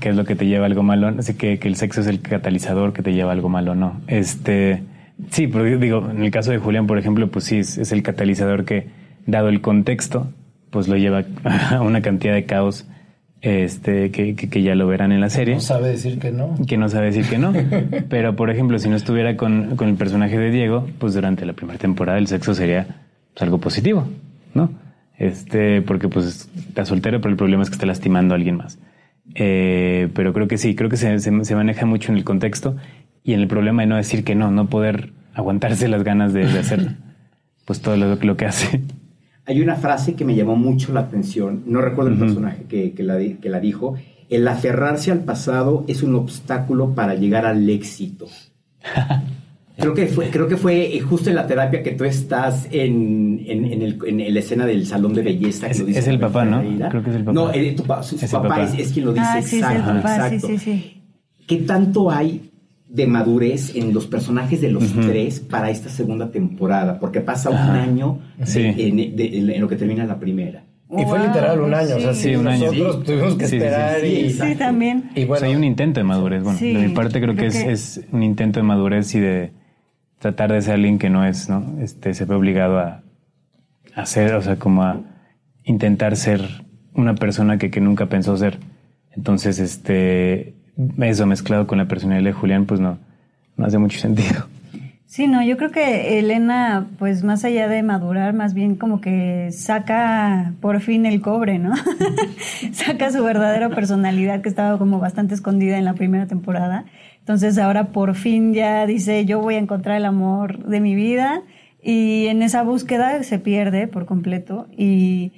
que 0.00 0.10
es 0.10 0.16
lo 0.16 0.24
que 0.24 0.34
te 0.34 0.46
lleva 0.46 0.64
a 0.64 0.66
algo 0.66 0.82
malo. 0.82 1.08
Así 1.18 1.34
que, 1.34 1.58
que 1.58 1.68
el 1.68 1.76
sexo 1.76 2.00
es 2.00 2.06
el 2.06 2.20
catalizador 2.20 2.92
que 2.92 3.02
te 3.02 3.12
lleva 3.12 3.30
a 3.30 3.32
algo 3.32 3.48
malo, 3.48 3.74
no. 3.74 4.00
Este, 4.06 4.82
sí, 5.30 5.46
porque 5.46 5.76
digo, 5.76 6.08
en 6.10 6.22
el 6.22 6.30
caso 6.30 6.50
de 6.50 6.58
Julián, 6.58 6.86
por 6.86 6.98
ejemplo, 6.98 7.28
pues 7.30 7.44
sí, 7.44 7.58
es, 7.58 7.78
es 7.78 7.92
el 7.92 8.02
catalizador 8.02 8.64
que, 8.64 8.88
dado 9.26 9.48
el 9.48 9.60
contexto, 9.60 10.28
pues 10.70 10.88
lo 10.88 10.96
lleva 10.96 11.24
a 11.70 11.80
una 11.80 12.02
cantidad 12.02 12.34
de 12.34 12.44
caos 12.44 12.86
este, 13.42 14.10
que, 14.10 14.34
que, 14.34 14.48
que 14.48 14.62
ya 14.62 14.74
lo 14.74 14.86
verán 14.86 15.12
en 15.12 15.20
la 15.20 15.30
serie. 15.30 15.54
No 15.54 15.60
sabe 15.60 15.90
decir 15.90 16.18
que 16.18 16.32
no. 16.32 16.56
que 16.66 16.76
no 16.76 16.88
sabe 16.88 17.06
decir 17.06 17.26
que 17.26 17.38
no. 17.38 17.52
Pero, 18.08 18.34
por 18.34 18.50
ejemplo, 18.50 18.78
si 18.78 18.88
no 18.88 18.96
estuviera 18.96 19.36
con, 19.36 19.76
con 19.76 19.88
el 19.88 19.94
personaje 19.94 20.38
de 20.38 20.50
Diego, 20.50 20.88
pues 20.98 21.14
durante 21.14 21.44
la 21.46 21.52
primera 21.52 21.78
temporada 21.78 22.18
el 22.18 22.26
sexo 22.26 22.54
sería 22.54 22.86
pues, 23.32 23.42
algo 23.42 23.58
positivo, 23.58 24.08
¿no? 24.54 24.70
Este, 25.18 25.80
porque 25.82 26.08
pues 26.08 26.50
está 26.68 26.84
soltero, 26.84 27.20
pero 27.20 27.30
el 27.30 27.36
problema 27.36 27.62
es 27.62 27.70
que 27.70 27.74
está 27.74 27.86
lastimando 27.86 28.34
a 28.34 28.36
alguien 28.36 28.56
más. 28.56 28.78
Eh, 29.34 30.08
pero 30.14 30.32
creo 30.32 30.46
que 30.46 30.58
sí, 30.58 30.74
creo 30.74 30.90
que 30.90 30.96
se, 30.96 31.18
se, 31.18 31.44
se 31.44 31.54
maneja 31.54 31.86
mucho 31.86 32.12
en 32.12 32.18
el 32.18 32.24
contexto 32.24 32.76
y 33.26 33.34
en 33.34 33.40
el 33.40 33.48
problema 33.48 33.82
de 33.82 33.88
no 33.88 33.96
decir 33.96 34.22
que 34.22 34.36
no, 34.36 34.52
no 34.52 34.68
poder 34.68 35.10
aguantarse 35.34 35.88
las 35.88 36.04
ganas 36.04 36.32
de, 36.32 36.46
de 36.46 36.58
hacer 36.60 36.92
pues 37.64 37.80
todo 37.80 37.96
lo, 37.96 38.14
lo, 38.14 38.36
que 38.36 38.46
hace. 38.46 38.80
Hay 39.44 39.60
una 39.60 39.74
frase 39.74 40.14
que 40.14 40.24
me 40.24 40.36
llamó 40.36 40.54
mucho 40.54 40.92
la 40.92 41.00
atención, 41.00 41.64
no 41.66 41.80
recuerdo 41.82 42.10
el 42.10 42.14
uh 42.14 42.18
-huh. 42.18 42.26
personaje 42.26 42.64
que, 42.68 42.92
que, 42.92 43.02
la, 43.02 43.18
que 43.18 43.48
la 43.48 43.58
dijo, 43.58 43.96
el 44.30 44.46
aferrarse 44.46 45.10
al 45.10 45.24
pasado 45.24 45.84
es 45.88 46.04
un 46.04 46.14
obstáculo 46.14 46.94
para 46.94 47.16
llegar 47.16 47.46
al 47.46 47.68
éxito. 47.68 48.26
Creo 49.78 49.92
que 49.92 50.06
fue, 50.06 50.30
creo 50.30 50.48
que 50.48 50.56
fue 50.56 50.98
justo 51.00 51.28
en 51.28 51.36
la 51.36 51.46
terapia 51.46 51.82
que 51.82 51.90
tú 51.90 52.04
estás 52.04 52.66
en, 52.70 53.44
en, 53.46 53.66
en, 53.66 53.82
el, 53.82 53.98
en 54.06 54.32
la 54.32 54.40
escena 54.40 54.64
del 54.64 54.86
salón 54.86 55.12
de 55.12 55.20
belleza. 55.20 55.66
Es, 55.66 55.80
que 55.80 55.84
dice 55.84 55.98
es 55.98 56.08
el 56.08 56.18
papá, 56.18 56.46
¿no? 56.46 56.62
Creo 56.88 57.02
que 57.02 57.10
es 57.10 57.16
el 57.16 57.24
papá. 57.24 57.34
No, 57.34 57.50
tu, 57.50 58.02
su, 58.02 58.16
su 58.16 58.24
es 58.24 58.32
papá, 58.32 58.48
papá. 58.48 58.62
Es, 58.64 58.78
es, 58.78 58.92
quien 58.94 59.04
lo 59.04 59.12
dice. 59.12 59.26
Ah, 59.28 59.42
sí, 59.42 59.56
exacto, 59.56 59.82
es 59.82 59.88
el 59.88 59.96
papá, 59.96 60.14
exacto. 60.14 60.46
sí, 60.46 60.58
sí, 60.58 60.64
sí. 60.64 61.02
¿Qué 61.46 61.56
tanto 61.58 62.10
hay 62.10 62.50
de 62.96 63.06
madurez 63.06 63.76
en 63.76 63.92
los 63.92 64.06
personajes 64.06 64.60
de 64.62 64.70
los 64.70 64.90
tres 64.94 65.38
para 65.38 65.70
esta 65.70 65.90
segunda 65.90 66.30
temporada, 66.30 66.98
porque 66.98 67.20
pasa 67.20 67.50
un 67.50 67.56
año 67.56 68.20
en, 68.38 68.98
en 68.98 69.60
lo 69.60 69.68
que 69.68 69.76
termina 69.76 70.06
la 70.06 70.18
primera. 70.18 70.64
Y 70.88 71.04
fue 71.04 71.18
literal 71.18 71.60
un 71.60 71.74
año, 71.74 71.96
o 71.96 72.00
sea, 72.00 72.14
sí, 72.14 72.34
un 72.34 72.46
año. 72.46 72.72
Nosotros 72.72 73.04
tuvimos 73.04 73.34
que 73.34 73.44
esperar 73.44 74.04
y... 74.04 74.30
Sí, 74.30 74.54
también. 74.54 75.10
Y 75.14 75.24
bueno, 75.24 75.46
hay 75.46 75.54
un 75.54 75.64
intento 75.64 76.00
de 76.00 76.04
madurez. 76.04 76.42
Bueno, 76.42 76.58
de 76.58 76.74
mi 76.74 76.94
parte 76.94 77.20
creo, 77.20 77.34
que, 77.34 77.46
Es, 77.46 77.56
es, 77.56 78.04
un 78.12 78.22
intento 78.22 78.60
de 78.60 78.64
madurez 78.64 79.14
y 79.14 79.20
de 79.20 79.52
tratar 80.18 80.52
de 80.52 80.62
ser 80.62 80.74
alguien 80.74 80.98
que 80.98 81.10
no 81.10 81.26
es, 81.26 81.48
¿no? 81.50 81.76
Este, 81.80 82.14
se 82.14 82.24
ve 82.24 82.34
obligado 82.34 82.78
a 82.78 83.02
hacer, 83.94 84.34
o 84.34 84.42
sea, 84.42 84.56
como 84.56 84.84
a 84.84 85.00
intentar 85.64 86.16
ser 86.16 86.64
una 86.94 87.14
persona 87.14 87.58
que, 87.58 87.70
que 87.70 87.80
nunca 87.80 88.06
pensó 88.06 88.36
ser. 88.36 88.58
Entonces, 89.10 89.58
este, 89.58 90.55
eso 91.00 91.26
mezclado 91.26 91.66
con 91.66 91.78
la 91.78 91.86
personalidad 91.88 92.30
de 92.30 92.32
Julián, 92.32 92.66
pues 92.66 92.80
no, 92.80 92.98
no 93.56 93.66
hace 93.66 93.78
mucho 93.78 93.98
sentido. 93.98 94.46
Sí, 95.06 95.28
no, 95.28 95.42
yo 95.42 95.56
creo 95.56 95.70
que 95.70 96.18
Elena, 96.18 96.88
pues 96.98 97.22
más 97.22 97.44
allá 97.44 97.68
de 97.68 97.82
madurar, 97.84 98.34
más 98.34 98.54
bien 98.54 98.74
como 98.74 99.00
que 99.00 99.50
saca 99.52 100.52
por 100.60 100.80
fin 100.80 101.06
el 101.06 101.22
cobre, 101.22 101.60
¿no? 101.60 101.74
saca 102.72 103.12
su 103.12 103.22
verdadera 103.22 103.70
personalidad 103.70 104.42
que 104.42 104.48
estaba 104.48 104.76
como 104.78 104.98
bastante 104.98 105.34
escondida 105.34 105.78
en 105.78 105.84
la 105.84 105.94
primera 105.94 106.26
temporada. 106.26 106.86
Entonces 107.20 107.56
ahora 107.56 107.92
por 107.92 108.16
fin 108.16 108.52
ya 108.52 108.84
dice, 108.84 109.24
yo 109.24 109.40
voy 109.40 109.54
a 109.54 109.58
encontrar 109.58 109.96
el 109.96 110.04
amor 110.04 110.66
de 110.66 110.80
mi 110.80 110.96
vida 110.96 111.42
y 111.80 112.26
en 112.26 112.42
esa 112.42 112.64
búsqueda 112.64 113.22
se 113.22 113.38
pierde 113.38 113.86
por 113.86 114.06
completo 114.06 114.66
y, 114.76 115.32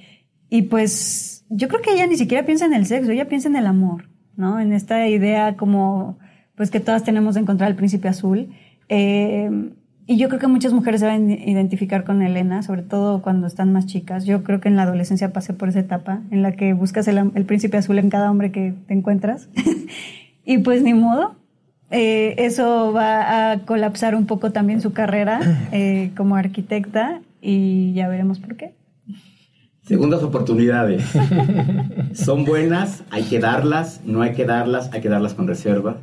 y 0.49 0.63
pues 0.63 1.45
yo 1.49 1.67
creo 1.67 1.81
que 1.81 1.93
ella 1.93 2.07
ni 2.07 2.17
siquiera 2.17 2.45
piensa 2.45 2.65
en 2.65 2.73
el 2.73 2.87
sexo, 2.87 3.11
ella 3.11 3.29
piensa 3.29 3.47
en 3.47 3.55
el 3.55 3.67
amor, 3.67 4.08
¿no? 4.39 4.59
En 4.59 4.73
esta 4.73 5.07
idea 5.07 5.55
como 5.55 6.17
pues 6.55 6.71
que 6.71 6.79
todas 6.79 7.03
tenemos 7.03 7.35
de 7.35 7.41
encontrar 7.41 7.69
el 7.69 7.75
príncipe 7.75 8.07
azul 8.07 8.49
eh, 8.89 9.71
y 10.09 10.17
yo 10.17 10.27
creo 10.27 10.39
que 10.39 10.47
muchas 10.47 10.73
mujeres 10.73 11.01
se 11.01 11.05
van 11.05 11.29
a 11.29 11.33
identificar 11.33 12.03
con 12.03 12.23
Elena, 12.23 12.63
sobre 12.63 12.81
todo 12.81 13.21
cuando 13.21 13.45
están 13.45 13.71
más 13.71 13.85
chicas. 13.85 14.25
Yo 14.25 14.43
creo 14.43 14.59
que 14.59 14.67
en 14.67 14.75
la 14.75 14.81
adolescencia 14.81 15.31
pasé 15.31 15.53
por 15.53 15.69
esa 15.69 15.81
etapa 15.81 16.21
en 16.31 16.41
la 16.41 16.53
que 16.53 16.73
buscas 16.73 17.07
el, 17.07 17.45
príncipe 17.45 17.77
azul 17.77 17.99
en 17.99 18.09
cada 18.09 18.31
hombre 18.31 18.51
que 18.51 18.73
te 18.87 18.95
encuentras. 18.95 19.49
y 20.45 20.57
pues 20.57 20.81
ni 20.81 20.95
modo. 20.95 21.35
Eh, 21.91 22.33
eso 22.39 22.91
va 22.91 23.51
a 23.51 23.59
colapsar 23.65 24.15
un 24.15 24.25
poco 24.25 24.51
también 24.51 24.81
su 24.81 24.93
carrera 24.93 25.67
eh, 25.71 26.09
como 26.17 26.35
arquitecta 26.35 27.21
y 27.39 27.93
ya 27.93 28.07
veremos 28.07 28.39
por 28.39 28.55
qué. 28.55 28.73
Segundas 29.89 30.21
oportunidades. 30.21 31.03
Son 32.13 32.45
buenas, 32.45 33.01
hay 33.09 33.23
que 33.23 33.39
darlas, 33.39 34.01
no 34.05 34.21
hay 34.21 34.33
que 34.33 34.45
darlas, 34.45 34.91
hay 34.93 35.01
que 35.01 35.09
darlas 35.09 35.33
con 35.33 35.47
reserva. 35.47 35.97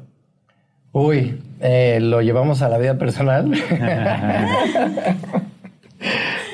Uy, 0.91 1.39
eh, 1.61 2.01
lo 2.03 2.21
llevamos 2.21 2.63
a 2.63 2.69
la 2.69 2.79
vida 2.79 2.99
personal. 2.99 3.49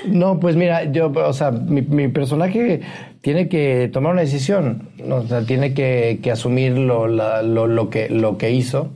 no, 0.08 0.40
pues 0.40 0.56
mira, 0.56 0.84
yo, 0.84 1.10
o 1.10 1.32
sea, 1.32 1.52
mi, 1.52 2.08
personaje 2.08 2.82
tiene 3.22 3.48
que 3.48 3.88
tomar 3.90 4.12
una 4.12 4.20
decisión, 4.20 4.90
o 5.08 5.22
sea, 5.22 5.40
tiene 5.46 5.72
que, 5.72 6.20
asumir 6.30 6.76
lo, 6.76 7.06
lo, 7.06 7.88
que, 7.88 8.10
lo 8.10 8.36
que 8.36 8.50
hizo, 8.50 8.90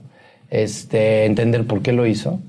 este, 0.51 1.25
entender 1.25 1.67
por 1.67 1.81
qué 1.81 1.95
lo 1.95 2.05
hizo, 2.05 2.43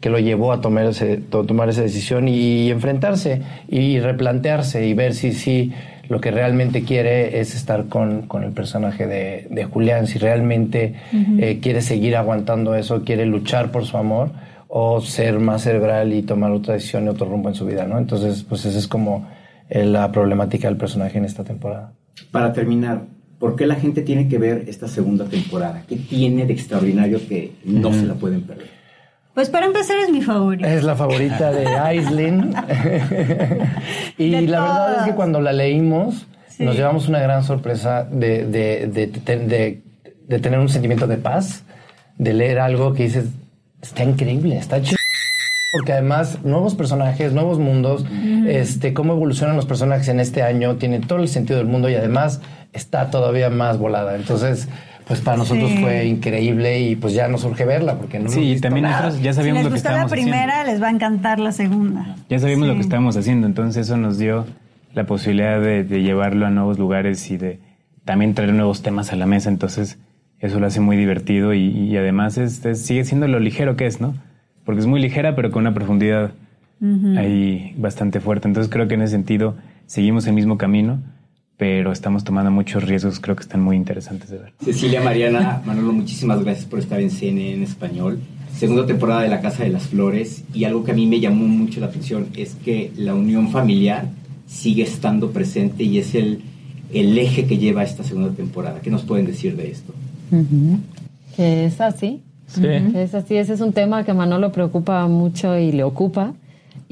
que 0.00 0.10
lo 0.10 0.18
llevó 0.18 0.52
a 0.52 0.60
tomar, 0.60 0.86
ese, 0.86 1.18
tomar 1.18 1.68
esa 1.68 1.82
decisión 1.82 2.26
y 2.26 2.70
enfrentarse 2.70 3.42
y 3.68 4.00
replantearse 4.00 4.86
y 4.86 4.94
ver 4.94 5.14
si 5.14 5.32
sí 5.32 5.72
lo 6.08 6.20
que 6.20 6.32
realmente 6.32 6.82
quiere 6.82 7.38
es 7.38 7.54
estar 7.54 7.86
con, 7.86 8.26
el 8.42 8.52
personaje 8.52 9.06
de, 9.06 9.64
Julián, 9.64 10.08
si 10.08 10.18
realmente 10.18 10.94
eh, 11.38 11.60
quiere 11.62 11.82
seguir 11.82 12.16
aguantando 12.16 12.74
eso, 12.74 13.04
quiere 13.04 13.26
luchar 13.26 13.70
por 13.70 13.84
su 13.84 13.96
amor 13.96 14.32
o 14.66 15.00
ser 15.00 15.38
más 15.38 15.62
cerebral 15.62 16.12
y 16.12 16.22
tomar 16.22 16.50
otra 16.50 16.74
decisión 16.74 17.04
y 17.04 17.08
otro 17.08 17.26
rumbo 17.26 17.48
en 17.48 17.54
su 17.54 17.64
vida, 17.64 17.86
¿no? 17.86 17.96
Entonces, 17.96 18.42
pues 18.42 18.64
esa 18.64 18.78
es 18.78 18.88
como 18.88 19.28
eh, 19.68 19.84
la 19.84 20.10
problemática 20.10 20.66
del 20.66 20.76
personaje 20.76 21.18
en 21.18 21.26
esta 21.26 21.44
temporada. 21.44 21.92
Para 22.32 22.52
terminar, 22.52 23.02
¿por 23.38 23.54
qué 23.54 23.66
la 23.66 23.76
gente 23.76 24.02
tiene 24.02 24.26
que 24.26 24.38
ver 24.38 24.64
esta 24.66 24.88
segunda 24.88 25.26
temporada? 25.26 25.84
¿Qué 25.88 25.94
tiene 25.94 26.44
de 26.44 26.52
extraordinario 26.52 27.20
que 27.28 27.52
no 27.64 27.92
se 27.92 28.06
la 28.06 28.14
pueden 28.14 28.42
perder? 28.42 28.79
Pues 29.40 29.48
para 29.48 29.64
empezar 29.64 29.96
es 29.96 30.10
mi 30.10 30.20
favorita. 30.20 30.70
Es 30.70 30.84
la 30.84 30.94
favorita 30.94 31.50
de 31.50 31.66
Aislinn. 31.78 32.54
y 34.18 34.46
la 34.46 34.60
verdad 34.60 34.98
es 34.98 35.04
que 35.04 35.14
cuando 35.14 35.40
la 35.40 35.54
leímos 35.54 36.26
nos 36.58 36.76
llevamos 36.76 37.08
una 37.08 37.20
gran 37.20 37.42
sorpresa 37.42 38.04
de, 38.04 38.44
de, 38.44 40.40
tener 40.40 40.58
un 40.58 40.68
sentimiento 40.68 41.06
de 41.06 41.16
paz, 41.16 41.62
de 42.18 42.34
leer 42.34 42.58
algo 42.58 42.92
que 42.92 43.04
dices, 43.04 43.28
está 43.80 44.04
increíble, 44.04 44.58
está 44.58 44.82
chido. 44.82 44.98
Porque 45.72 45.94
además, 45.94 46.40
nuevos 46.44 46.74
personajes, 46.74 47.32
nuevos 47.32 47.58
mundos, 47.58 48.04
este, 48.46 48.92
cómo 48.92 49.14
evolucionan 49.14 49.56
los 49.56 49.64
personajes 49.64 50.08
en 50.08 50.20
este 50.20 50.42
año, 50.42 50.76
tiene 50.76 51.00
todo 51.00 51.18
el 51.18 51.28
sentido 51.28 51.58
del 51.60 51.66
mundo 51.66 51.88
y 51.88 51.94
además 51.94 52.42
está 52.74 53.08
todavía 53.08 53.48
más 53.48 53.78
volada. 53.78 54.16
Entonces, 54.16 54.68
pues 55.10 55.22
para 55.22 55.38
nosotros 55.38 55.72
fue 55.80 56.06
increíble 56.06 56.82
y 56.82 56.94
pues 56.94 57.14
ya 57.14 57.26
nos 57.26 57.40
surge 57.40 57.64
verla 57.64 57.98
porque 57.98 58.20
no 58.20 58.28
Sí, 58.28 58.52
y 58.52 58.60
también 58.60 58.86
nosotros 58.86 59.20
ya 59.20 59.32
sabíamos 59.32 59.64
lo 59.64 59.70
que 59.70 59.76
estábamos 59.76 60.12
haciendo. 60.12 60.30
la 60.30 60.42
primera, 60.44 60.64
les 60.64 60.80
va 60.80 60.86
a 60.86 60.90
encantar 60.92 61.40
la 61.40 61.50
segunda. 61.50 62.14
Ya 62.28 62.38
sabíamos 62.38 62.68
lo 62.68 62.74
que 62.74 62.80
estábamos 62.80 63.16
haciendo, 63.16 63.48
entonces 63.48 63.88
eso 63.88 63.96
nos 63.96 64.18
dio 64.18 64.46
la 64.94 65.06
posibilidad 65.06 65.60
de, 65.60 65.82
llevarlo 65.82 66.46
a 66.46 66.50
nuevos 66.50 66.78
lugares 66.78 67.28
y 67.28 67.38
de 67.38 67.58
también 68.04 68.34
traer 68.34 68.54
nuevos 68.54 68.82
temas 68.82 69.12
a 69.12 69.16
la 69.16 69.26
mesa, 69.26 69.48
entonces 69.48 69.98
eso 70.38 70.60
lo 70.60 70.68
hace 70.68 70.78
muy 70.78 70.96
divertido 70.96 71.54
y, 71.54 71.96
además 71.96 72.34
sigue 72.74 73.04
siendo 73.04 73.26
lo 73.26 73.40
ligero 73.40 73.74
que 73.74 73.86
es, 73.86 74.00
¿no? 74.00 74.14
Porque 74.64 74.80
es 74.80 74.86
muy 74.86 75.00
ligera 75.00 75.34
pero 75.34 75.50
con 75.50 75.62
una 75.62 75.74
profundidad 75.74 76.30
ahí 77.16 77.74
bastante 77.76 78.20
fuerte, 78.20 78.46
entonces 78.46 78.72
creo 78.72 78.86
que 78.86 78.94
en 78.94 79.02
ese 79.02 79.14
sentido 79.14 79.56
seguimos 79.86 80.28
el 80.28 80.34
mismo 80.34 80.56
camino 80.56 81.00
pero 81.60 81.92
estamos 81.92 82.24
tomando 82.24 82.50
muchos 82.50 82.82
riesgos, 82.84 83.20
creo 83.20 83.36
que 83.36 83.42
están 83.42 83.60
muy 83.60 83.76
interesantes 83.76 84.30
de 84.30 84.38
ver. 84.38 84.52
Cecilia 84.64 85.02
Mariana, 85.02 85.60
Manolo, 85.66 85.92
muchísimas 85.92 86.42
gracias 86.42 86.64
por 86.64 86.78
estar 86.78 86.98
en 87.02 87.10
CNN 87.10 87.52
en 87.52 87.62
español. 87.62 88.18
Segunda 88.56 88.86
temporada 88.86 89.20
de 89.20 89.28
La 89.28 89.42
Casa 89.42 89.64
de 89.64 89.68
las 89.68 89.82
Flores 89.82 90.42
y 90.54 90.64
algo 90.64 90.84
que 90.84 90.92
a 90.92 90.94
mí 90.94 91.06
me 91.06 91.20
llamó 91.20 91.44
mucho 91.44 91.80
la 91.80 91.88
atención 91.88 92.28
es 92.34 92.54
que 92.54 92.90
la 92.96 93.14
unión 93.14 93.50
familiar 93.50 94.06
sigue 94.46 94.84
estando 94.84 95.32
presente 95.32 95.84
y 95.84 95.98
es 95.98 96.14
el, 96.14 96.40
el 96.94 97.18
eje 97.18 97.44
que 97.44 97.58
lleva 97.58 97.82
esta 97.82 98.04
segunda 98.04 98.30
temporada. 98.30 98.80
¿Qué 98.80 98.88
nos 98.88 99.02
pueden 99.02 99.26
decir 99.26 99.54
de 99.54 99.70
esto? 99.70 99.92
Que 101.36 101.66
es 101.66 101.78
así. 101.82 102.22
Sí. 102.46 102.64
es 102.94 103.14
así. 103.14 103.36
Ese 103.36 103.52
es 103.52 103.60
un 103.60 103.74
tema 103.74 104.02
que 104.02 104.12
a 104.12 104.14
Manolo 104.14 104.50
preocupa 104.50 105.06
mucho 105.08 105.58
y 105.58 105.72
le 105.72 105.84
ocupa 105.84 106.32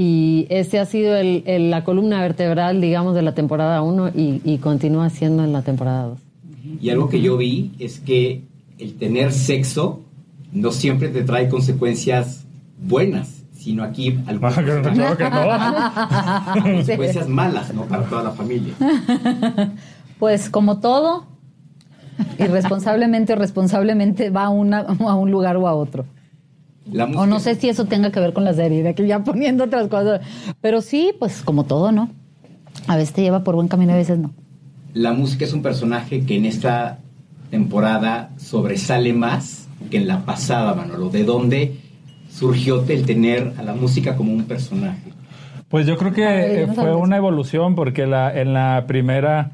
y 0.01 0.47
ese 0.49 0.79
ha 0.79 0.85
sido 0.85 1.17
el, 1.17 1.71
la 1.71 1.83
columna 1.83 2.21
vertebral, 2.21 2.81
digamos, 2.81 3.17
de 3.17 3.23
la 3.23 3.35
temporada 3.35 3.83
1 3.83 4.13
y, 4.15 4.59
continúa 4.59 5.11
siendo 5.11 5.43
en 5.43 5.53
la 5.53 5.63
temporada 5.63 6.05
2. 6.05 6.21
Y 6.81 6.91
algo 6.91 7.09
que 7.09 7.21
yo 7.21 7.37
vi 7.37 7.73
es 7.81 7.99
que 7.99 8.45
el 8.79 8.95
tener 8.95 9.33
sexo 9.33 10.05
no 10.53 10.71
siempre 10.71 11.09
te 11.09 11.25
trae 11.25 11.49
consecuencias 11.49 12.45
buenas, 12.81 13.43
sino 13.53 13.83
aquí 13.83 14.21
algunas 14.27 14.55
consecuencias 16.63 17.29
malas 17.29 17.75
¿no? 17.75 17.87
para 17.87 18.05
toda 18.05 18.23
la 18.23 18.31
familia. 18.31 18.75
Pues 20.21 20.49
como 20.51 20.81
todo, 20.81 21.27
irresponsablemente 22.41 23.35
o 23.35 23.37
responsablemente 23.37 24.31
va 24.31 24.47
a, 24.47 24.49
una, 24.49 24.81
a 24.81 25.15
un 25.15 25.31
lugar 25.31 25.57
o 25.57 25.69
a 25.69 25.75
otro 25.75 26.07
o 27.17 27.27
no 27.27 27.41
sé 27.41 27.55
si 27.55 27.69
eso 27.69 27.85
tenga 27.85 28.11
que 28.11 28.21
ver 28.21 28.33
con 28.33 28.45
la 28.45 28.55
serie, 28.55 28.83
de 28.83 28.95
que 28.95 29.07
ya 29.07 29.25
poniendo 29.25 29.65
otras 29.65 29.89
cosas. 29.89 30.21
Pero 30.61 30.81
sí, 30.81 31.13
pues 31.19 31.43
como 31.43 31.65
todo, 31.65 31.93
¿no? 31.93 32.11
A 32.87 32.97
veces 32.97 33.13
te 33.13 33.23
lleva 33.23 33.45
por 33.45 33.55
buen 33.55 33.69
camino, 33.69 33.93
a 33.93 33.97
veces 33.97 34.19
no. 34.19 34.33
La 34.95 35.13
música 35.13 35.45
es 35.45 35.53
un 35.53 35.63
personaje 35.63 36.25
que 36.25 36.37
en 36.37 36.47
esta 36.47 36.99
temporada 37.51 38.31
sobresale 38.39 39.13
más 39.13 39.69
que 39.91 39.99
en 39.99 40.09
la 40.09 40.25
pasada, 40.25 40.75
Manolo. 40.75 41.09
¿De 41.11 41.25
dónde 41.25 41.77
surgió 42.31 42.85
el 42.89 43.05
tener 43.05 43.53
a 43.59 43.63
la 43.63 43.75
música 43.75 44.17
como 44.17 44.33
un 44.33 44.45
personaje? 44.45 45.13
Pues 45.69 45.87
yo 45.87 45.99
creo 45.99 46.13
que 46.13 46.69
fue 46.75 46.95
una 46.95 47.19
evolución 47.19 47.75
porque 47.75 48.07
la, 48.07 48.33
en 48.39 48.55
la 48.55 48.85
primera 48.87 49.53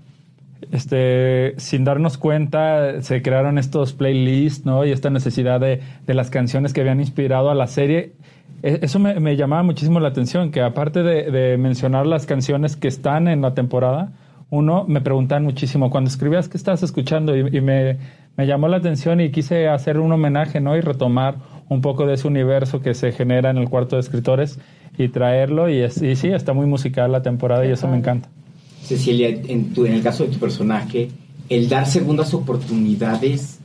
este, 0.73 1.55
sin 1.59 1.85
darnos 1.85 2.19
cuenta, 2.19 3.03
se 3.03 3.23
crearon 3.23 3.59
estos 3.59 3.93
playlists, 3.93 4.65
¿no? 4.65 4.85
Y 4.85 4.93
esta 4.93 5.11
necesidad 5.11 5.61
de, 5.61 5.81
de 6.07 6.15
las 6.15 6.31
canciones 6.31 6.73
que 6.73 6.81
habían 6.81 7.01
inspirado 7.01 7.51
a 7.51 7.55
la 7.55 7.67
serie. 7.67 8.13
E, 8.65 8.79
eso 8.83 8.99
me, 8.99 9.37
llamaba 9.37 9.63
muchísimo 9.63 10.01
la 10.01 10.09
atención, 10.09 10.51
que 10.51 10.63
aparte 10.63 11.03
de, 11.03 11.59
mencionar 11.59 12.07
las 12.07 12.25
canciones 12.25 12.77
que 12.77 12.89
están 12.89 13.29
en 13.29 13.43
la 13.43 13.53
temporada, 13.53 14.13
uno 14.49 14.87
me 14.89 15.03
preguntan 15.03 15.45
muchísimo, 15.45 15.91
cuando 15.91 16.09
escribías, 16.09 16.49
¿qué 16.49 16.57
estás 16.57 16.83
escuchando? 16.83 17.37
Y, 17.37 17.61
me, 17.61 17.99
me, 18.37 18.47
llamó 18.47 18.69
la 18.69 18.79
atención 18.79 19.21
y 19.21 19.31
quise 19.31 19.69
hacer 19.69 19.99
un 19.99 20.13
homenaje, 20.13 20.61
¿no? 20.61 20.77
Y 20.77 20.81
retomar 20.81 21.37
un 21.69 21.83
poco 21.83 22.07
de 22.07 22.15
ese 22.15 22.27
universo 22.27 22.81
que 22.81 22.95
se 22.95 23.13
genera 23.13 23.51
en 23.51 23.59
el 23.59 23.69
cuarto 23.69 23.97
de 23.97 24.01
escritores 24.01 24.59
y 24.97 25.09
traerlo. 25.09 25.69
Y, 25.69 25.83
y 25.83 26.17
sí, 26.17 26.29
está 26.29 26.55
muy 26.55 26.67
musical 26.67 27.13
la 27.13 27.21
temporada 27.21 27.67
y 27.67 27.71
eso 27.71 27.87
me 27.87 27.99
encanta. 27.99 28.31
Cecilia, 28.85 29.29
en, 29.29 29.73
tu, 29.73 29.87
en 29.87 29.95
el 29.95 30.03
caso 30.03 30.25
de 30.25 30.31
tu 30.31 30.39
personaje, 30.39 31.11
el 31.49 31.69
dar 31.69 31.87
segundas 31.87 32.35
oportunidades. 32.35 33.59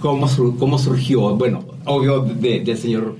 Cómo, 0.00 0.28
cómo 0.58 0.78
surgió, 0.78 1.36
bueno, 1.36 1.64
obvio 1.84 2.20
del 2.20 2.78
señor 2.78 3.16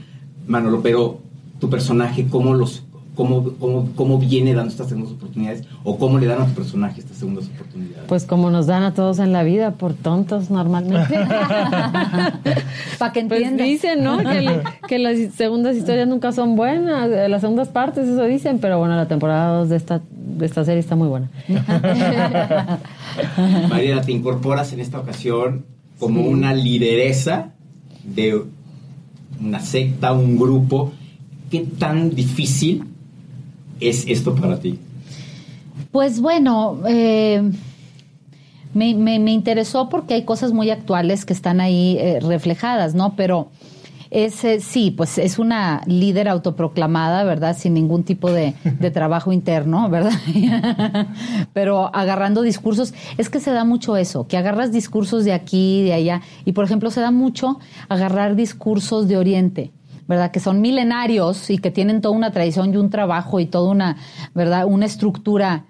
Manolo, 0.46 0.80
pero 0.80 1.20
tu 1.58 1.68
personaje, 1.68 2.28
cómo 2.28 2.54
los 2.54 2.84
cómo, 3.18 3.52
cómo, 3.59 3.90
cómo 3.96 4.16
viene 4.18 4.54
dando 4.54 4.70
estas 4.70 4.90
segundas 4.90 5.12
oportunidades 5.12 5.64
o 5.83 5.98
cómo 5.98 6.20
le 6.20 6.26
dan 6.26 6.40
a 6.40 6.46
tu 6.46 6.52
personaje 6.52 7.00
estas 7.00 7.16
segundas 7.16 7.50
oportunidades. 7.52 8.04
Pues 8.07 8.24
como 8.24 8.48
nos 8.48 8.68
dan 8.68 8.85
a 8.85 8.94
todos 8.94 9.18
en 9.18 9.33
la 9.33 9.42
vida, 9.42 9.72
por 9.72 9.92
tontos 9.92 10.50
normalmente. 10.50 11.14
Para 12.98 13.12
que 13.12 13.24
pues 13.24 13.42
entiendan. 13.42 13.66
dicen, 13.66 14.04
¿no? 14.04 14.18
Que, 14.18 14.62
que, 14.87 15.00
las 15.00 15.35
segundas 15.35 15.76
historias 15.76 16.07
nunca 16.07 16.31
son 16.31 16.54
buenas, 16.54 17.11
las 17.28 17.40
segundas 17.40 17.66
partes, 17.70 18.07
eso 18.07 18.22
dicen, 18.22 18.61
pero 18.61 18.78
bueno, 18.78 18.94
la 18.94 19.09
temporada 19.09 19.59
2 19.59 19.68
de 19.68 19.76
esta, 19.76 20.00
de 20.12 20.46
esta 20.46 20.64
serie 20.64 20.78
está 20.78 20.94
muy 20.94 21.09
buena. 21.09 21.28
Mariana, 23.68 24.02
te 24.02 24.12
incorporas 24.12 24.72
en 24.72 24.78
esta 24.78 25.00
ocasión 25.00 25.64
como 25.98 26.22
una 26.22 26.54
lideresa 26.54 27.50
de 28.04 28.44
una 29.40 29.59
secta, 29.59 30.12
un 30.12 30.38
grupo. 30.38 30.92
¿Qué 31.50 31.66
tan 31.78 32.14
difícil 32.14 32.85
es 33.80 34.06
esto 34.06 34.34
para 34.34 34.58
ti? 34.60 34.78
Pues 35.90 36.20
bueno, 36.20 36.80
eh, 36.88 37.42
me, 38.74 38.94
me, 38.94 39.32
interesó 39.32 39.88
porque 39.88 40.14
hay 40.14 40.24
cosas 40.24 40.52
muy 40.52 40.70
actuales 40.70 41.24
que 41.24 41.32
están 41.32 41.60
ahí 41.60 41.96
eh, 41.98 42.20
reflejadas, 42.20 42.94
¿no? 42.94 43.14
Pero 43.16 43.48
es, 44.10 44.42
eh, 44.44 44.60
sí, 44.60 44.90
pues 44.90 45.18
es 45.18 45.38
una 45.38 45.82
líder 45.86 46.28
autoproclamada, 46.28 47.24
¿verdad? 47.24 47.56
Sin 47.56 47.74
ningún 47.74 48.04
tipo 48.04 48.30
de, 48.30 48.54
de 48.64 48.90
trabajo 48.90 49.32
interno, 49.32 49.88
¿verdad? 49.88 50.12
Pero 51.52 51.94
agarrando 51.94 52.42
discursos, 52.42 52.94
es 53.18 53.28
que 53.28 53.40
se 53.40 53.50
da 53.50 53.64
mucho 53.64 53.96
eso, 53.96 54.26
que 54.26 54.36
agarras 54.36 54.72
discursos 54.72 55.24
de 55.24 55.32
aquí, 55.32 55.82
de 55.82 55.92
allá, 55.92 56.22
y 56.44 56.52
por 56.52 56.64
ejemplo 56.64 56.90
se 56.90 57.00
da 57.00 57.10
mucho 57.10 57.58
agarrar 57.88 58.34
discursos 58.34 59.08
de 59.08 59.16
Oriente. 59.16 59.72
¿Verdad? 60.09 60.31
Que 60.31 60.40
son 60.40 60.61
milenarios 60.61 61.51
y 61.51 61.59
que 61.59 61.71
tienen 61.71 62.01
toda 62.01 62.16
una 62.16 62.33
tradición 62.33 62.75
y 62.75 62.79
un 62.79 62.90
trabajo 62.90 63.38
y 63.38 63.47
toda 63.47 63.71
una, 63.71 63.97
¿verdad? 64.35 64.64
Una 64.66 64.87
estructura 64.87 65.66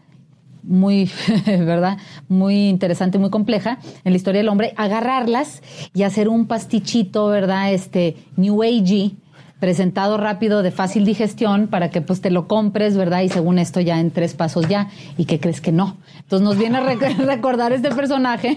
muy, 0.62 1.10
¿verdad? 1.46 1.98
Muy 2.28 2.68
interesante, 2.68 3.18
muy 3.18 3.30
compleja 3.30 3.78
en 4.04 4.12
la 4.12 4.16
historia 4.16 4.40
del 4.40 4.48
hombre, 4.48 4.72
agarrarlas 4.76 5.62
y 5.92 6.04
hacer 6.04 6.28
un 6.28 6.46
pastichito, 6.46 7.26
¿verdad? 7.26 7.72
Este 7.72 8.16
New 8.36 8.62
Age 8.62 9.12
presentado 9.58 10.18
rápido 10.18 10.62
de 10.62 10.70
fácil 10.70 11.04
digestión 11.04 11.66
para 11.66 11.90
que 11.90 12.00
pues 12.00 12.20
te 12.20 12.30
lo 12.30 12.46
compres, 12.46 12.96
¿verdad? 12.96 13.22
Y 13.22 13.28
según 13.28 13.58
esto 13.58 13.80
ya 13.80 13.98
en 13.98 14.12
tres 14.12 14.34
pasos 14.34 14.68
ya 14.68 14.88
y 15.16 15.24
que 15.24 15.40
crees 15.40 15.60
que 15.60 15.72
no. 15.72 15.96
Entonces 16.20 16.44
nos 16.44 16.58
viene 16.58 16.78
a 16.78 16.82
recordar 16.82 17.72
este 17.72 17.90
personaje 17.90 18.56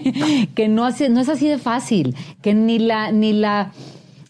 que 0.54 0.68
no, 0.68 0.84
hace, 0.84 1.08
no 1.08 1.20
es 1.20 1.28
así 1.28 1.48
de 1.48 1.58
fácil, 1.58 2.14
que 2.40 2.54
ni 2.54 2.78
la 2.78 3.10
ni 3.10 3.32
la 3.32 3.72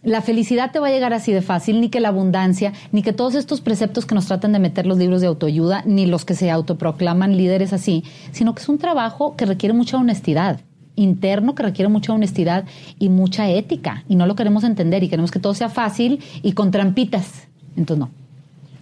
la 0.03 0.21
felicidad 0.21 0.73
te 0.73 0.81
va 0.81 0.89
a 0.89 0.91
llegar 0.91 1.13
así 1.13 1.33
de 1.33 1.43
fácil, 1.43 1.81
ni 1.81 1.89
que 1.89 2.01
la 2.01 2.09
abundancia, 2.09 2.73
ni 2.91 3.03
que 3.03 3.13
todos 3.13 3.35
estos 3.35 3.61
preceptos 3.61 4.05
que 4.05 4.15
nos 4.15 4.27
tratan 4.27 4.53
de 4.53 4.59
meter 4.59 4.87
los 4.87 4.99
libros 4.99 5.21
de 5.21 5.29
autoayuda, 5.29 5.83
ni 5.87 6.07
los 6.07 6.25
que 6.25 6.35
se 6.35 6.51
autoproclaman 6.51 7.37
líderes 7.37 7.73
así, 7.73 8.05
sino 8.33 8.55
que 8.55 8.63
es 8.63 8.69
un 8.69 8.79
trabajo 8.79 9.37
que 9.37 9.47
requiere 9.47 9.73
mucha 9.73 9.97
honestidad 9.97 10.61
interno 10.95 11.55
que 11.55 11.63
requiere 11.63 11.89
mucha 11.89 12.13
honestidad 12.13 12.67
y 12.99 13.09
mucha 13.09 13.49
ética 13.51 14.05
y 14.11 14.17
no 14.17 14.27
lo 14.27 14.37
queremos 14.37 14.63
entender 14.63 15.03
y 15.03 15.09
queremos 15.09 15.31
que 15.31 15.39
todo 15.39 15.55
sea 15.55 15.71
fácil 15.71 16.21
y 16.43 16.53
con 16.53 16.71
trampitas. 16.71 17.49
Entonces 17.77 18.11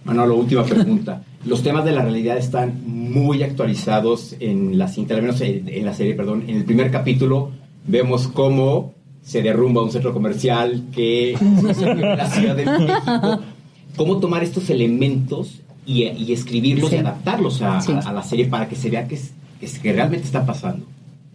no. 0.05 0.13
La 0.13 0.25
última 0.25 0.65
pregunta. 0.65 1.23
Los 1.45 1.63
temas 1.63 1.85
de 1.85 1.91
la 1.91 2.01
realidad 2.01 2.37
están 2.37 2.81
muy 2.85 3.43
actualizados 3.43 4.35
en 4.39 4.77
la 4.77 4.87
cinta, 4.87 5.15
al 5.15 5.21
menos 5.21 5.41
en 5.41 5.85
la 5.85 5.93
serie, 5.93 6.13
perdón. 6.13 6.43
En 6.47 6.57
el 6.57 6.65
primer 6.65 6.91
capítulo 6.91 7.51
vemos 7.87 8.27
cómo 8.27 8.93
se 9.21 9.41
derrumba 9.41 9.83
un 9.83 9.91
centro 9.91 10.13
comercial, 10.13 10.83
que 10.93 11.35
se 11.73 11.95
la 11.95 12.25
Ciudad 12.27 12.55
de 12.55 12.65
México. 12.65 13.39
¿Cómo 13.95 14.19
tomar 14.19 14.43
estos 14.43 14.69
elementos 14.69 15.61
y, 15.85 16.31
escribirlos 16.31 16.91
y 16.93 16.97
adaptarlos 16.97 17.61
a, 17.61 17.81
la 18.11 18.23
serie 18.23 18.45
para 18.45 18.67
que 18.67 18.75
se 18.75 18.89
vea 18.89 19.07
que, 19.07 19.15
es, 19.15 19.79
que 19.79 19.93
realmente 19.93 20.25
está 20.25 20.45
pasando? 20.45 20.85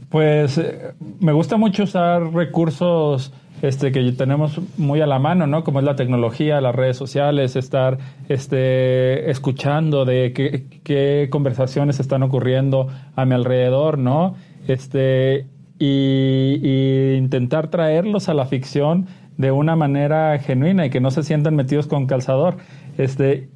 Pues 0.08 0.58
eh, 0.58 0.92
me 1.20 1.32
gusta 1.32 1.56
mucho 1.56 1.84
usar 1.84 2.32
recursos 2.32 3.32
este, 3.62 3.92
que 3.92 4.12
tenemos 4.12 4.60
muy 4.76 5.00
a 5.00 5.06
la 5.06 5.18
mano, 5.18 5.46
¿no? 5.46 5.64
Como 5.64 5.78
es 5.80 5.84
la 5.84 5.96
tecnología, 5.96 6.60
las 6.60 6.74
redes 6.74 6.96
sociales, 6.96 7.56
estar 7.56 7.98
este, 8.28 9.30
escuchando 9.30 10.04
de 10.04 10.32
qué, 10.32 10.66
qué 10.82 11.28
conversaciones 11.30 12.00
están 12.00 12.22
ocurriendo 12.22 12.88
a 13.14 13.24
mi 13.24 13.34
alrededor, 13.34 13.98
¿no? 13.98 14.36
Este, 14.68 15.46
y, 15.78 17.14
intentar 17.16 17.68
traerlos 17.68 18.28
a 18.28 18.34
la 18.34 18.46
ficción 18.46 19.06
de 19.36 19.50
una 19.52 19.76
manera 19.76 20.38
genuina 20.38 20.86
y 20.86 20.90
que 20.90 21.00
no 21.00 21.10
se 21.10 21.22
sientan 21.22 21.56
metidos 21.56 21.86
con 21.86 22.06
calzador. 22.06 22.56
Este, 22.96 23.48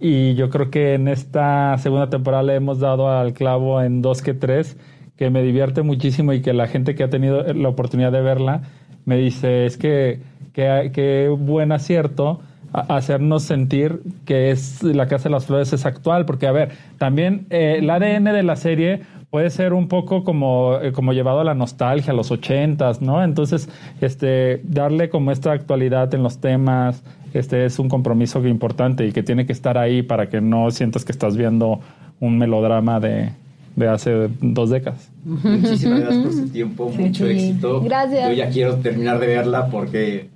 y 0.00 0.34
yo 0.34 0.50
creo 0.50 0.70
que 0.70 0.94
en 0.94 1.08
esta 1.08 1.76
segunda 1.78 2.08
temporada 2.08 2.42
le 2.42 2.54
hemos 2.54 2.80
dado 2.80 3.10
al 3.10 3.32
clavo 3.32 3.82
en 3.82 4.02
dos 4.02 4.22
que 4.22 4.34
tres, 4.34 4.76
que 5.16 5.30
me 5.30 5.42
divierte 5.42 5.82
muchísimo 5.82 6.32
y 6.32 6.42
que 6.42 6.52
la 6.52 6.66
gente 6.66 6.94
que 6.94 7.04
ha 7.04 7.10
tenido 7.10 7.42
la 7.52 7.68
oportunidad 7.68 8.12
de 8.12 8.20
verla 8.20 8.62
me 9.04 9.16
dice, 9.16 9.66
es 9.66 9.76
que 9.76 10.20
qué 10.52 11.34
buen 11.38 11.72
acierto 11.72 12.40
hacernos 12.72 13.42
sentir 13.42 14.00
que 14.24 14.50
es 14.50 14.82
la 14.82 15.06
Casa 15.06 15.24
de 15.24 15.30
las 15.30 15.46
Flores 15.46 15.72
es 15.72 15.86
actual, 15.86 16.26
porque 16.26 16.46
a 16.46 16.52
ver, 16.52 16.72
también 16.98 17.46
eh, 17.50 17.76
el 17.78 17.88
ADN 17.88 18.24
de 18.24 18.42
la 18.42 18.56
serie 18.56 19.00
puede 19.30 19.50
ser 19.50 19.72
un 19.72 19.88
poco 19.88 20.24
como, 20.24 20.78
eh, 20.80 20.92
como 20.92 21.12
llevado 21.12 21.40
a 21.40 21.44
la 21.44 21.54
nostalgia, 21.54 22.12
a 22.12 22.16
los 22.16 22.30
ochentas, 22.30 23.02
¿no? 23.02 23.22
Entonces, 23.22 23.68
este, 24.00 24.60
darle 24.64 25.08
como 25.08 25.30
esta 25.30 25.52
actualidad 25.52 26.12
en 26.14 26.22
los 26.22 26.38
temas, 26.38 27.02
este 27.34 27.64
es 27.66 27.78
un 27.78 27.88
compromiso 27.88 28.44
importante 28.46 29.06
y 29.06 29.12
que 29.12 29.22
tiene 29.22 29.46
que 29.46 29.52
estar 29.52 29.78
ahí 29.78 30.02
para 30.02 30.28
que 30.28 30.40
no 30.40 30.70
sientas 30.70 31.04
que 31.04 31.12
estás 31.12 31.36
viendo 31.36 31.80
un 32.20 32.38
melodrama 32.38 32.98
de, 33.00 33.30
de 33.76 33.88
hace 33.88 34.30
dos 34.40 34.70
décadas. 34.70 35.10
Muchísimas 35.24 36.00
gracias 36.00 36.24
por 36.24 36.32
su 36.32 36.48
tiempo, 36.48 36.90
mucho 36.90 37.26
éxito. 37.26 37.82
Gracias. 37.82 38.28
Yo 38.28 38.34
ya 38.34 38.48
quiero 38.48 38.76
terminar 38.76 39.18
de 39.18 39.26
verla 39.26 39.68
porque 39.68 40.28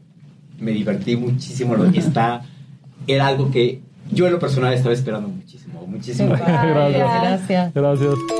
me 0.59 0.72
divertí 0.72 1.16
muchísimo. 1.16 1.74
Lo 1.74 1.90
que 1.90 2.00
está 2.00 2.42
era 3.07 3.26
algo 3.26 3.50
que 3.50 3.81
yo 4.12 4.26
en 4.26 4.33
lo 4.33 4.38
personal 4.38 4.74
estaba 4.74 4.94
esperando 4.94 5.29
muchísimo. 5.29 5.87
Muchísimas 5.87 6.38
gracias. 6.46 7.22
Gracias. 7.22 7.74
Gracias. 7.74 8.39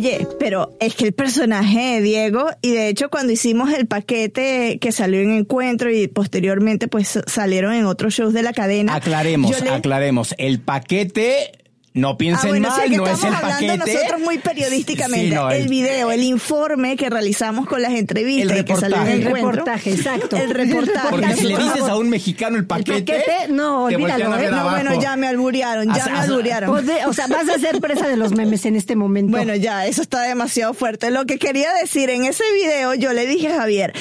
Oye, 0.00 0.26
pero 0.38 0.78
es 0.80 0.94
que 0.94 1.04
el 1.04 1.12
personaje 1.12 1.96
de 1.96 2.00
Diego, 2.00 2.46
y 2.62 2.72
de 2.72 2.88
hecho 2.88 3.10
cuando 3.10 3.34
hicimos 3.34 3.70
el 3.70 3.86
paquete 3.86 4.78
que 4.80 4.92
salió 4.92 5.20
en 5.20 5.32
Encuentro 5.32 5.92
y 5.92 6.08
posteriormente 6.08 6.88
pues 6.88 7.20
salieron 7.26 7.74
en 7.74 7.84
otros 7.84 8.14
shows 8.14 8.32
de 8.32 8.42
la 8.42 8.54
cadena. 8.54 8.94
Aclaremos, 8.94 9.52
aclaremos. 9.60 10.34
El 10.38 10.58
paquete 10.58 11.52
no 11.92 12.16
piensen 12.16 12.64
ah, 12.64 12.68
mal, 12.68 12.96
no 12.96 13.06
es 13.06 13.24
el 13.24 13.34
paquete. 13.34 13.78
nosotros 13.78 14.20
muy 14.20 14.38
periodísticamente. 14.38 15.36
el, 15.56 15.68
video, 15.68 16.12
el 16.12 16.22
informe 16.22 16.96
que 16.96 17.10
realizamos 17.10 17.66
con 17.66 17.82
las 17.82 17.92
entrevistas. 17.92 18.58
El 18.58 18.64
que 18.64 18.76
salió 18.76 19.00
en 19.02 19.08
el 19.08 19.24
reportaje, 19.24 19.92
exacto. 19.92 20.36
El 20.36 20.50
reportaje. 20.50 21.08
Porque 21.10 21.34
si 21.34 21.46
le 21.48 21.56
dices 21.56 21.82
a 21.82 21.96
un 21.96 22.08
mexicano 22.08 22.56
el 22.56 22.66
paquete. 22.66 22.98
El 22.98 23.04
paquete, 23.04 23.52
no, 23.52 23.84
olvídalo. 23.84 24.38
¿eh? 24.38 24.50
No, 24.50 24.70
bueno, 24.70 25.00
ya 25.00 25.16
me 25.16 25.26
alburiaron, 25.26 25.92
ya 25.92 26.06
me 26.06 26.18
alburiaron. 26.18 26.70
O 27.06 27.12
sea, 27.12 27.26
vas 27.26 27.48
a 27.48 27.58
ser 27.58 27.80
presa 27.80 28.06
de 28.06 28.16
los 28.16 28.32
memes 28.32 28.64
en 28.66 28.76
este 28.76 28.94
momento. 28.94 29.32
Bueno, 29.32 29.56
ya, 29.56 29.86
eso 29.86 30.02
está 30.02 30.22
demasiado 30.22 30.74
fuerte. 30.74 31.10
Lo 31.10 31.26
que 31.26 31.38
quería 31.38 31.72
decir 31.74 32.08
en 32.10 32.24
ese 32.24 32.44
video, 32.54 32.94
yo 32.94 33.12
le 33.12 33.26
dije 33.26 33.48
a 33.48 33.56
Javier, 33.56 33.92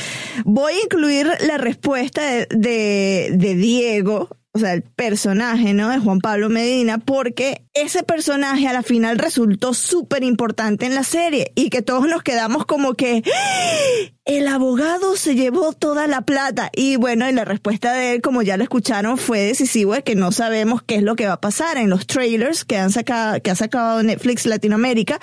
voy 0.46 0.74
a 0.74 0.84
incluir 0.84 1.28
la 1.42 1.58
respuesta 1.58 2.22
de, 2.22 2.48
de, 2.52 3.32
de 3.34 3.56
Diego 3.56 4.30
o 4.60 4.62
sea, 4.62 4.74
el 4.74 4.82
personaje, 4.84 5.74
¿no? 5.74 5.90
De 5.90 6.00
Juan 6.00 6.20
Pablo 6.20 6.50
Medina, 6.50 6.98
porque 6.98 7.64
ese 7.74 8.04
personaje 8.04 8.68
a 8.68 8.74
la 8.74 8.84
final 8.84 9.18
resultó 9.18 9.74
súper 9.74 10.24
importante 10.24 10.86
en 10.86 10.96
la 10.96 11.04
serie 11.04 11.54
y 11.56 11.70
que 11.70 11.82
todos 11.82 12.08
nos 12.08 12.24
quedamos 12.24 12.66
como 12.66 12.96
que 12.96 13.24
¡Ah! 13.26 14.12
el 14.26 14.48
abogado 14.48 15.16
se 15.16 15.34
llevó 15.34 15.74
toda 15.74 16.06
la 16.06 16.22
plata 16.22 16.70
y 16.76 16.98
bueno, 16.98 17.28
y 17.28 17.34
la 17.34 17.46
respuesta 17.46 17.94
de 17.94 18.14
él, 18.14 18.22
como 18.22 18.42
ya 18.42 18.58
lo 18.58 18.64
escucharon, 18.64 19.18
fue 19.18 19.40
decisivo 19.40 19.94
de 19.94 20.04
que 20.04 20.14
no 20.14 20.32
sabemos 20.32 20.84
qué 20.84 20.96
es 20.96 21.04
lo 21.04 21.16
que 21.16 21.26
va 21.26 21.34
a 21.34 21.42
pasar 21.42 21.78
en 21.78 21.90
los 21.90 22.06
trailers 22.06 22.64
que 22.64 22.78
han 22.78 22.92
sacado, 22.92 23.42
que 23.42 23.50
ha 23.50 23.56
sacado 23.56 24.04
Netflix 24.04 24.46
Latinoamérica. 24.46 25.20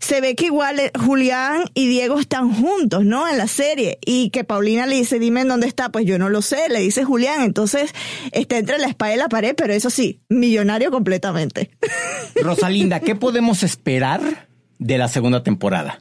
Se 0.00 0.20
ve 0.20 0.34
que 0.34 0.46
igual 0.46 0.80
eh, 0.80 0.90
Julián 0.98 1.64
y 1.74 1.86
Diego 1.86 2.18
están 2.18 2.52
juntos, 2.52 3.04
¿no? 3.04 3.28
En 3.28 3.38
la 3.38 3.46
serie 3.46 3.98
y 4.04 4.30
que 4.30 4.42
Paulina 4.42 4.86
le 4.86 4.96
dice, 4.96 5.18
dime 5.18 5.42
en 5.42 5.48
dónde 5.48 5.68
está, 5.68 5.90
pues 5.90 6.04
yo 6.04 6.18
no 6.18 6.28
lo 6.28 6.42
sé, 6.42 6.68
le 6.68 6.80
dice 6.80 7.04
Julián, 7.04 7.42
entonces 7.42 7.92
está 8.32 8.58
entre 8.58 8.77
la 8.78 8.88
espada 8.88 9.14
y 9.14 9.18
la 9.18 9.28
pared, 9.28 9.54
pero 9.56 9.72
eso 9.72 9.90
sí, 9.90 10.20
millonario 10.28 10.90
completamente. 10.90 11.70
Rosalinda, 12.42 13.00
¿qué 13.00 13.14
podemos 13.14 13.62
esperar 13.62 14.48
de 14.78 14.98
la 14.98 15.08
segunda 15.08 15.42
temporada? 15.42 16.00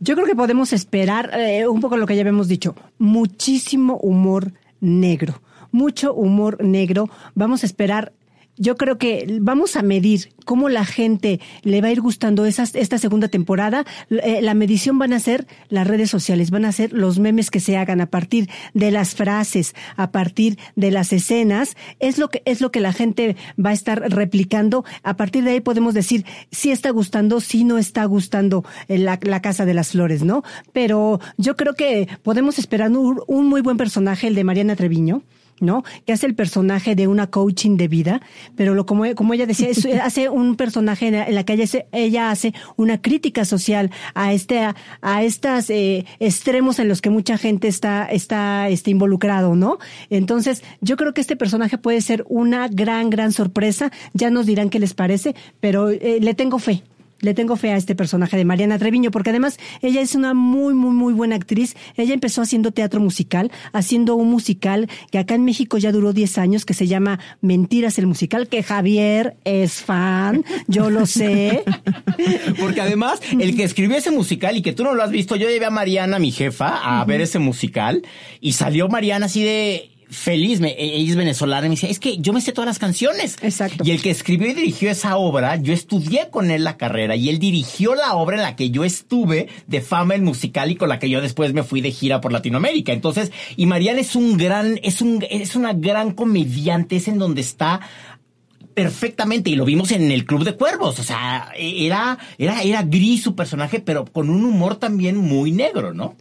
Yo 0.00 0.14
creo 0.14 0.26
que 0.26 0.34
podemos 0.34 0.72
esperar 0.72 1.30
eh, 1.34 1.68
un 1.68 1.80
poco 1.80 1.96
lo 1.96 2.06
que 2.06 2.16
ya 2.16 2.22
habíamos 2.22 2.48
dicho, 2.48 2.74
muchísimo 2.98 3.98
humor 3.98 4.52
negro, 4.80 5.42
mucho 5.72 6.14
humor 6.14 6.64
negro. 6.64 7.10
Vamos 7.34 7.62
a 7.62 7.66
esperar 7.66 8.12
yo 8.60 8.76
creo 8.76 8.98
que 8.98 9.38
vamos 9.40 9.74
a 9.74 9.82
medir 9.82 10.32
cómo 10.44 10.68
la 10.68 10.84
gente 10.84 11.40
le 11.62 11.80
va 11.80 11.88
a 11.88 11.92
ir 11.92 12.02
gustando 12.02 12.44
esas, 12.44 12.74
esta 12.74 12.98
segunda 12.98 13.28
temporada. 13.28 13.86
Eh, 14.10 14.40
la 14.42 14.52
medición 14.52 14.98
van 14.98 15.14
a 15.14 15.18
ser 15.18 15.46
las 15.70 15.86
redes 15.86 16.10
sociales, 16.10 16.50
van 16.50 16.66
a 16.66 16.72
ser 16.72 16.92
los 16.92 17.18
memes 17.18 17.50
que 17.50 17.58
se 17.58 17.78
hagan 17.78 18.02
a 18.02 18.06
partir 18.06 18.50
de 18.74 18.90
las 18.90 19.14
frases, 19.14 19.74
a 19.96 20.10
partir 20.10 20.58
de 20.76 20.90
las 20.90 21.12
escenas. 21.14 21.74
Es 22.00 22.18
lo 22.18 22.28
que, 22.28 22.42
es 22.44 22.60
lo 22.60 22.70
que 22.70 22.80
la 22.80 22.92
gente 22.92 23.34
va 23.58 23.70
a 23.70 23.74
estar 23.74 23.98
replicando. 24.12 24.84
A 25.02 25.16
partir 25.16 25.42
de 25.42 25.52
ahí 25.52 25.60
podemos 25.60 25.94
decir 25.94 26.26
si 26.50 26.70
está 26.70 26.90
gustando, 26.90 27.40
si 27.40 27.64
no 27.64 27.78
está 27.78 28.04
gustando 28.04 28.62
eh, 28.88 28.98
la, 28.98 29.18
la 29.22 29.40
Casa 29.40 29.64
de 29.64 29.72
las 29.72 29.92
Flores, 29.92 30.22
¿no? 30.22 30.44
Pero 30.74 31.18
yo 31.38 31.56
creo 31.56 31.72
que 31.72 32.08
podemos 32.22 32.58
esperar 32.58 32.90
un, 32.90 33.22
un 33.26 33.46
muy 33.46 33.62
buen 33.62 33.78
personaje, 33.78 34.26
el 34.26 34.34
de 34.34 34.44
Mariana 34.44 34.76
Treviño. 34.76 35.22
¿No? 35.60 35.84
Que 36.06 36.12
hace 36.12 36.26
el 36.26 36.34
personaje 36.34 36.94
de 36.94 37.06
una 37.06 37.28
coaching 37.28 37.76
de 37.76 37.88
vida, 37.88 38.20
pero 38.56 38.74
lo, 38.74 38.86
como, 38.86 39.04
como 39.14 39.34
ella 39.34 39.46
decía, 39.46 39.68
es- 39.68 39.86
hace 40.02 40.28
un 40.28 40.56
personaje 40.56 41.08
en 41.08 41.14
la, 41.14 41.26
en 41.26 41.34
la 41.34 41.44
que 41.44 41.52
ella, 41.54 41.64
hace- 41.64 41.86
ella 41.92 42.30
hace 42.30 42.52
una 42.76 43.00
crítica 43.00 43.44
social 43.44 43.90
a 44.14 44.32
este, 44.32 44.60
a, 44.60 44.74
a 45.02 45.22
estas 45.22 45.70
eh, 45.70 46.04
extremos 46.18 46.78
en 46.78 46.88
los 46.88 47.00
que 47.00 47.10
mucha 47.10 47.38
gente 47.38 47.68
está, 47.68 48.06
está 48.06 48.68
este, 48.68 48.90
involucrado, 48.90 49.54
¿no? 49.54 49.78
Entonces, 50.10 50.62
yo 50.80 50.96
creo 50.96 51.14
que 51.14 51.20
este 51.20 51.36
personaje 51.36 51.78
puede 51.78 52.00
ser 52.00 52.24
una 52.28 52.68
gran, 52.68 53.10
gran 53.10 53.32
sorpresa. 53.32 53.90
Ya 54.12 54.30
nos 54.30 54.46
dirán 54.46 54.70
qué 54.70 54.78
les 54.78 54.94
parece, 54.94 55.34
pero 55.60 55.90
eh, 55.90 56.18
le 56.20 56.34
tengo 56.34 56.58
fe. 56.58 56.82
Le 57.20 57.34
tengo 57.34 57.56
fe 57.56 57.72
a 57.72 57.76
este 57.76 57.94
personaje 57.94 58.36
de 58.36 58.44
Mariana 58.44 58.78
Treviño, 58.78 59.10
porque 59.10 59.30
además 59.30 59.58
ella 59.82 60.00
es 60.00 60.14
una 60.14 60.34
muy, 60.34 60.74
muy, 60.74 60.92
muy 60.92 61.12
buena 61.12 61.36
actriz. 61.36 61.76
Ella 61.96 62.14
empezó 62.14 62.42
haciendo 62.42 62.72
teatro 62.72 63.00
musical, 63.00 63.50
haciendo 63.72 64.14
un 64.16 64.30
musical 64.30 64.88
que 65.10 65.18
acá 65.18 65.34
en 65.34 65.44
México 65.44 65.78
ya 65.78 65.92
duró 65.92 66.12
10 66.12 66.38
años, 66.38 66.64
que 66.64 66.74
se 66.74 66.86
llama 66.86 67.20
Mentiras 67.40 67.98
el 67.98 68.06
musical, 68.06 68.48
que 68.48 68.62
Javier 68.62 69.36
es 69.44 69.82
fan, 69.82 70.44
yo 70.66 70.90
lo 70.90 71.06
sé. 71.06 71.64
Porque 72.60 72.80
además, 72.80 73.20
el 73.38 73.56
que 73.56 73.64
escribió 73.64 73.96
ese 73.96 74.10
musical 74.10 74.56
y 74.56 74.62
que 74.62 74.72
tú 74.72 74.84
no 74.84 74.94
lo 74.94 75.02
has 75.02 75.10
visto, 75.10 75.36
yo 75.36 75.48
llevé 75.48 75.66
a 75.66 75.70
Mariana, 75.70 76.18
mi 76.18 76.30
jefa, 76.30 77.00
a 77.00 77.04
ver 77.04 77.20
ese 77.20 77.38
musical 77.38 78.02
y 78.40 78.52
salió 78.52 78.88
Mariana 78.88 79.26
así 79.26 79.42
de 79.42 79.90
feliz, 80.10 80.60
me- 80.60 80.74
ella 80.78 81.10
es 81.10 81.16
venezolana 81.16 81.66
y 81.66 81.68
me 81.70 81.74
dice, 81.76 81.88
es 81.90 81.98
que 82.00 82.18
yo 82.18 82.32
me 82.32 82.40
sé 82.40 82.52
todas 82.52 82.66
las 82.66 82.78
canciones. 82.80 83.36
Exacto. 83.42 83.84
Y 83.86 83.92
el 83.92 84.02
que 84.02 84.10
escribió 84.10 84.48
y 84.48 84.54
dirigió 84.54 84.90
esa 84.90 85.16
obra, 85.16 85.56
yo 85.56 85.72
estudié 85.72 86.30
con 86.30 86.50
él 86.50 86.64
la 86.64 86.76
carrera 86.76 87.14
y 87.16 87.28
él 87.28 87.38
dirigió 87.38 87.94
la 87.94 88.14
obra 88.14 88.36
en 88.36 88.42
la 88.42 88.56
que 88.56 88.70
yo 88.70 88.84
estuve 88.84 89.48
de 89.68 89.80
fama 89.80 90.14
el 90.16 90.22
musical 90.22 90.70
y 90.70 90.74
con 90.76 90.88
la 90.88 90.98
que 90.98 91.08
yo 91.08 91.20
después 91.20 91.52
me 91.52 91.62
fui 91.62 91.80
de 91.80 91.92
gira 91.92 92.20
por 92.20 92.32
Latinoamérica. 92.32 92.92
Entonces, 92.92 93.30
y 93.56 93.66
Mariana 93.66 94.00
es 94.00 94.16
un 94.16 94.36
gran, 94.36 94.80
es 94.82 95.00
un, 95.00 95.24
es 95.30 95.54
una 95.54 95.72
gran 95.74 96.12
comediante, 96.12 96.96
es 96.96 97.06
en 97.08 97.18
donde 97.18 97.40
está 97.40 97.80
perfectamente 98.74 99.50
y 99.50 99.56
lo 99.56 99.64
vimos 99.64 99.90
en 99.92 100.10
el 100.10 100.24
Club 100.24 100.44
de 100.44 100.54
Cuervos, 100.54 100.98
o 100.98 101.02
sea, 101.02 101.50
era 101.56 102.18
era 102.38 102.62
era 102.62 102.82
gris 102.82 103.22
su 103.22 103.34
personaje, 103.34 103.80
pero 103.80 104.04
con 104.06 104.30
un 104.30 104.44
humor 104.44 104.76
también 104.76 105.16
muy 105.16 105.50
negro, 105.52 105.92
¿no? 105.92 106.14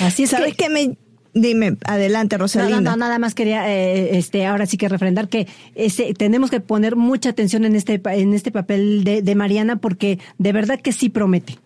Así 0.00 0.22
es 0.22 0.30
¿Sabes 0.30 0.54
qué 0.56 0.68
me 0.70 0.96
dime 1.34 1.76
adelante 1.84 2.36
No, 2.36 2.42
Rosalinda? 2.44 2.80
no, 2.80 2.90
no, 2.92 2.96
nada 2.96 3.18
más 3.18 3.34
quería, 3.34 3.70
eh, 3.72 4.18
este, 4.18 4.46
ahora 4.46 4.66
sí 4.66 4.76
que 4.76 4.88
refrendar 4.88 5.28
que 5.28 5.46
ese, 5.74 6.14
tenemos 6.14 6.50
que 6.50 6.60
poner 6.60 6.96
mucha 6.96 7.30
atención 7.30 7.64
en 7.64 7.74
este, 7.76 8.00
en 8.04 8.34
este 8.34 8.50
papel 8.50 9.04
de, 9.04 9.22
de 9.22 9.34
Mariana 9.34 9.76
porque 9.76 10.18
de 10.38 10.52
verdad 10.52 10.80
que 10.80 10.92
sí 10.92 11.08
promete. 11.08 11.58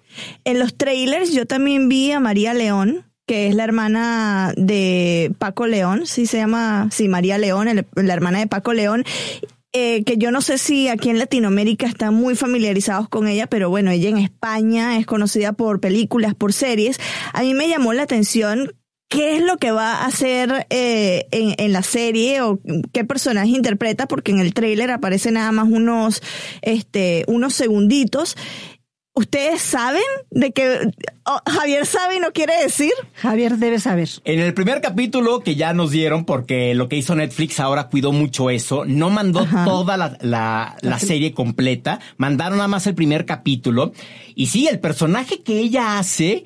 En 0.45 0.59
los 0.59 0.77
trailers 0.77 1.33
yo 1.33 1.47
también 1.47 1.89
vi 1.89 2.13
a 2.13 2.21
María 2.21 2.55
León, 2.55 3.05
que 3.27 3.49
es 3.49 3.55
la 3.57 3.65
hermana 3.65 4.53
de 4.57 5.33
Paco 5.39 5.67
León, 5.67 6.07
sí 6.07 6.27
se 6.27 6.37
llama, 6.39 6.89
sí, 6.93 7.09
María 7.09 7.39
León, 7.39 7.67
el- 7.69 7.87
la 7.97 8.15
hermana 8.15 8.39
de 8.39 8.47
Paco 8.47 8.73
León. 8.73 9.05
eh, 9.79 10.05
que 10.05 10.17
yo 10.17 10.31
no 10.31 10.41
sé 10.41 10.57
si 10.57 10.89
aquí 10.89 11.11
en 11.11 11.19
Latinoamérica 11.19 11.87
están 11.87 12.15
muy 12.15 12.35
familiarizados 12.35 13.11
con 13.11 13.29
ella, 13.29 13.47
pero 13.47 13.69
bueno, 13.69 13.91
ella 13.91 14.09
en 14.09 14.17
España 14.17 14.97
es 14.97 15.05
conocida 15.05 15.53
por 15.53 15.81
películas, 15.81 16.35
por 16.35 16.55
series. 16.55 16.99
A 17.35 17.43
mí 17.43 17.53
me 17.53 17.69
llamó 17.69 17.93
la 17.93 18.05
atención 18.05 18.73
qué 19.09 19.37
es 19.37 19.43
lo 19.43 19.57
que 19.59 19.71
va 19.71 20.03
a 20.03 20.07
hacer 20.07 20.67
eh, 20.71 21.27
en, 21.31 21.55
en 21.59 21.73
la 21.73 21.83
serie 21.83 22.41
o 22.43 22.61
qué 22.93 23.05
personaje 23.05 23.51
interpreta, 23.51 24.07
porque 24.09 24.33
en 24.33 24.41
el 24.41 24.53
tráiler 24.55 24.91
aparece 24.91 25.31
nada 25.31 25.53
más 25.53 25.69
unos, 25.69 26.23
este, 26.63 27.25
unos 27.29 27.55
segunditos. 27.55 28.37
¿Ustedes 29.19 29.63
saben 29.63 30.03
de 30.31 30.53
que 30.53 30.91
oh, 31.25 31.39
Javier 31.51 31.87
sabe 31.87 32.17
y 32.17 32.21
no 32.21 32.33
quiere 32.35 32.53
decir? 32.63 32.93
Javier 33.15 33.57
debe 33.57 33.81
saber. 33.81 34.11
En 34.25 34.41
el 34.41 34.53
primer 34.53 34.83
capítulo 34.83 35.41
que 35.41 35.55
ya 35.55 35.73
nos 35.73 35.91
dieron, 35.91 36.27
porque 36.27 36.75
lo 36.75 36.91
que 36.91 36.97
hizo 36.97 37.15
Netflix 37.15 37.59
ahora 37.59 37.89
cuidó 37.89 38.13
mucho 38.13 38.51
eso, 38.51 38.85
no 38.85 39.09
mandó 39.09 39.47
toda 39.65 39.97
la, 39.97 40.19
la- 40.21 40.77
la 40.83 40.99
serie 40.99 41.33
completa, 41.33 41.99
mandaron 42.19 42.59
nada 42.59 42.69
más 42.69 42.87
el 42.87 42.95
primer 42.95 43.25
capítulo. 43.25 43.95
Y 44.35 44.49
sí, 44.49 44.69
el 44.69 44.81
personaje 44.81 45.41
que 45.43 45.61
ella 45.61 45.99
hace, 45.99 46.45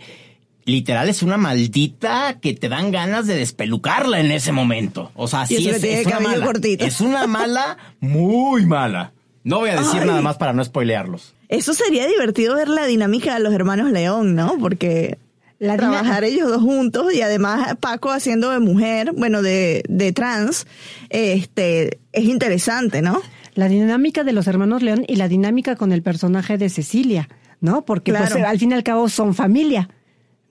literal, 0.65 1.09
es 1.09 1.23
una 1.23 1.37
maldita 1.37 2.39
que 2.41 2.55
te 2.55 2.69
dan 2.69 2.91
ganas 2.91 3.27
de 3.27 3.37
despelucarla 3.37 4.21
en 4.21 4.31
ese 4.31 4.53
momento. 4.53 5.11
O 5.15 5.29
sea, 5.29 5.47
sí 5.47 5.69
es, 5.69 6.07
una 6.07 6.21
mala. 6.21 6.47
cortito. 6.47 6.85
Es 6.85 7.01
una 7.01 7.27
mala, 7.29 7.79
muy 8.01 8.67
mala. 8.67 9.13
No 9.45 9.61
voy 9.61 9.71
a 9.71 9.77
decir 9.77 10.01
Ay. 10.03 10.07
nada 10.07 10.21
más 10.21 10.37
para 10.37 10.53
no 10.53 10.63
spoilearlos. 10.65 11.35
Eso 11.49 11.75
sería 11.75 12.07
divertido 12.07 12.55
ver 12.55 12.69
la 12.69 12.87
dinámica 12.87 13.35
de 13.35 13.41
los 13.41 13.53
hermanos 13.53 13.91
León, 13.91 14.35
¿no? 14.35 14.57
Porque 14.61 15.19
La 15.59 15.77
trabajar 15.77 16.25
ellos 16.25 16.49
dos 16.49 16.63
juntos 16.63 17.13
y 17.13 17.23
además 17.23 17.77
Paco 17.81 18.11
haciendo 18.11 18.51
de 18.51 18.61
mujer, 18.61 19.13
bueno, 19.17 19.43
de, 19.43 19.83
de 19.89 20.13
trans, 20.13 20.67
este, 21.09 21.99
es 22.13 22.25
interesante, 22.25 23.03
¿no? 23.03 23.21
La 23.55 23.69
dinámica 23.69 24.23
de 24.23 24.33
los 24.33 24.47
hermanos 24.47 24.83
León 24.83 25.05
y 25.09 25.17
la 25.17 25.27
dinámica 25.27 25.75
con 25.75 25.93
el 25.93 26.03
personaje 26.03 26.57
de 26.57 26.69
Cecilia, 26.69 27.29
¿no? 27.61 27.85
Porque 27.85 28.13
pues, 28.13 28.33
al 28.33 28.59
fin 28.59 28.71
y 28.71 28.75
al 28.75 28.85
cabo 28.85 29.09
son 29.09 29.35
familia, 29.35 29.89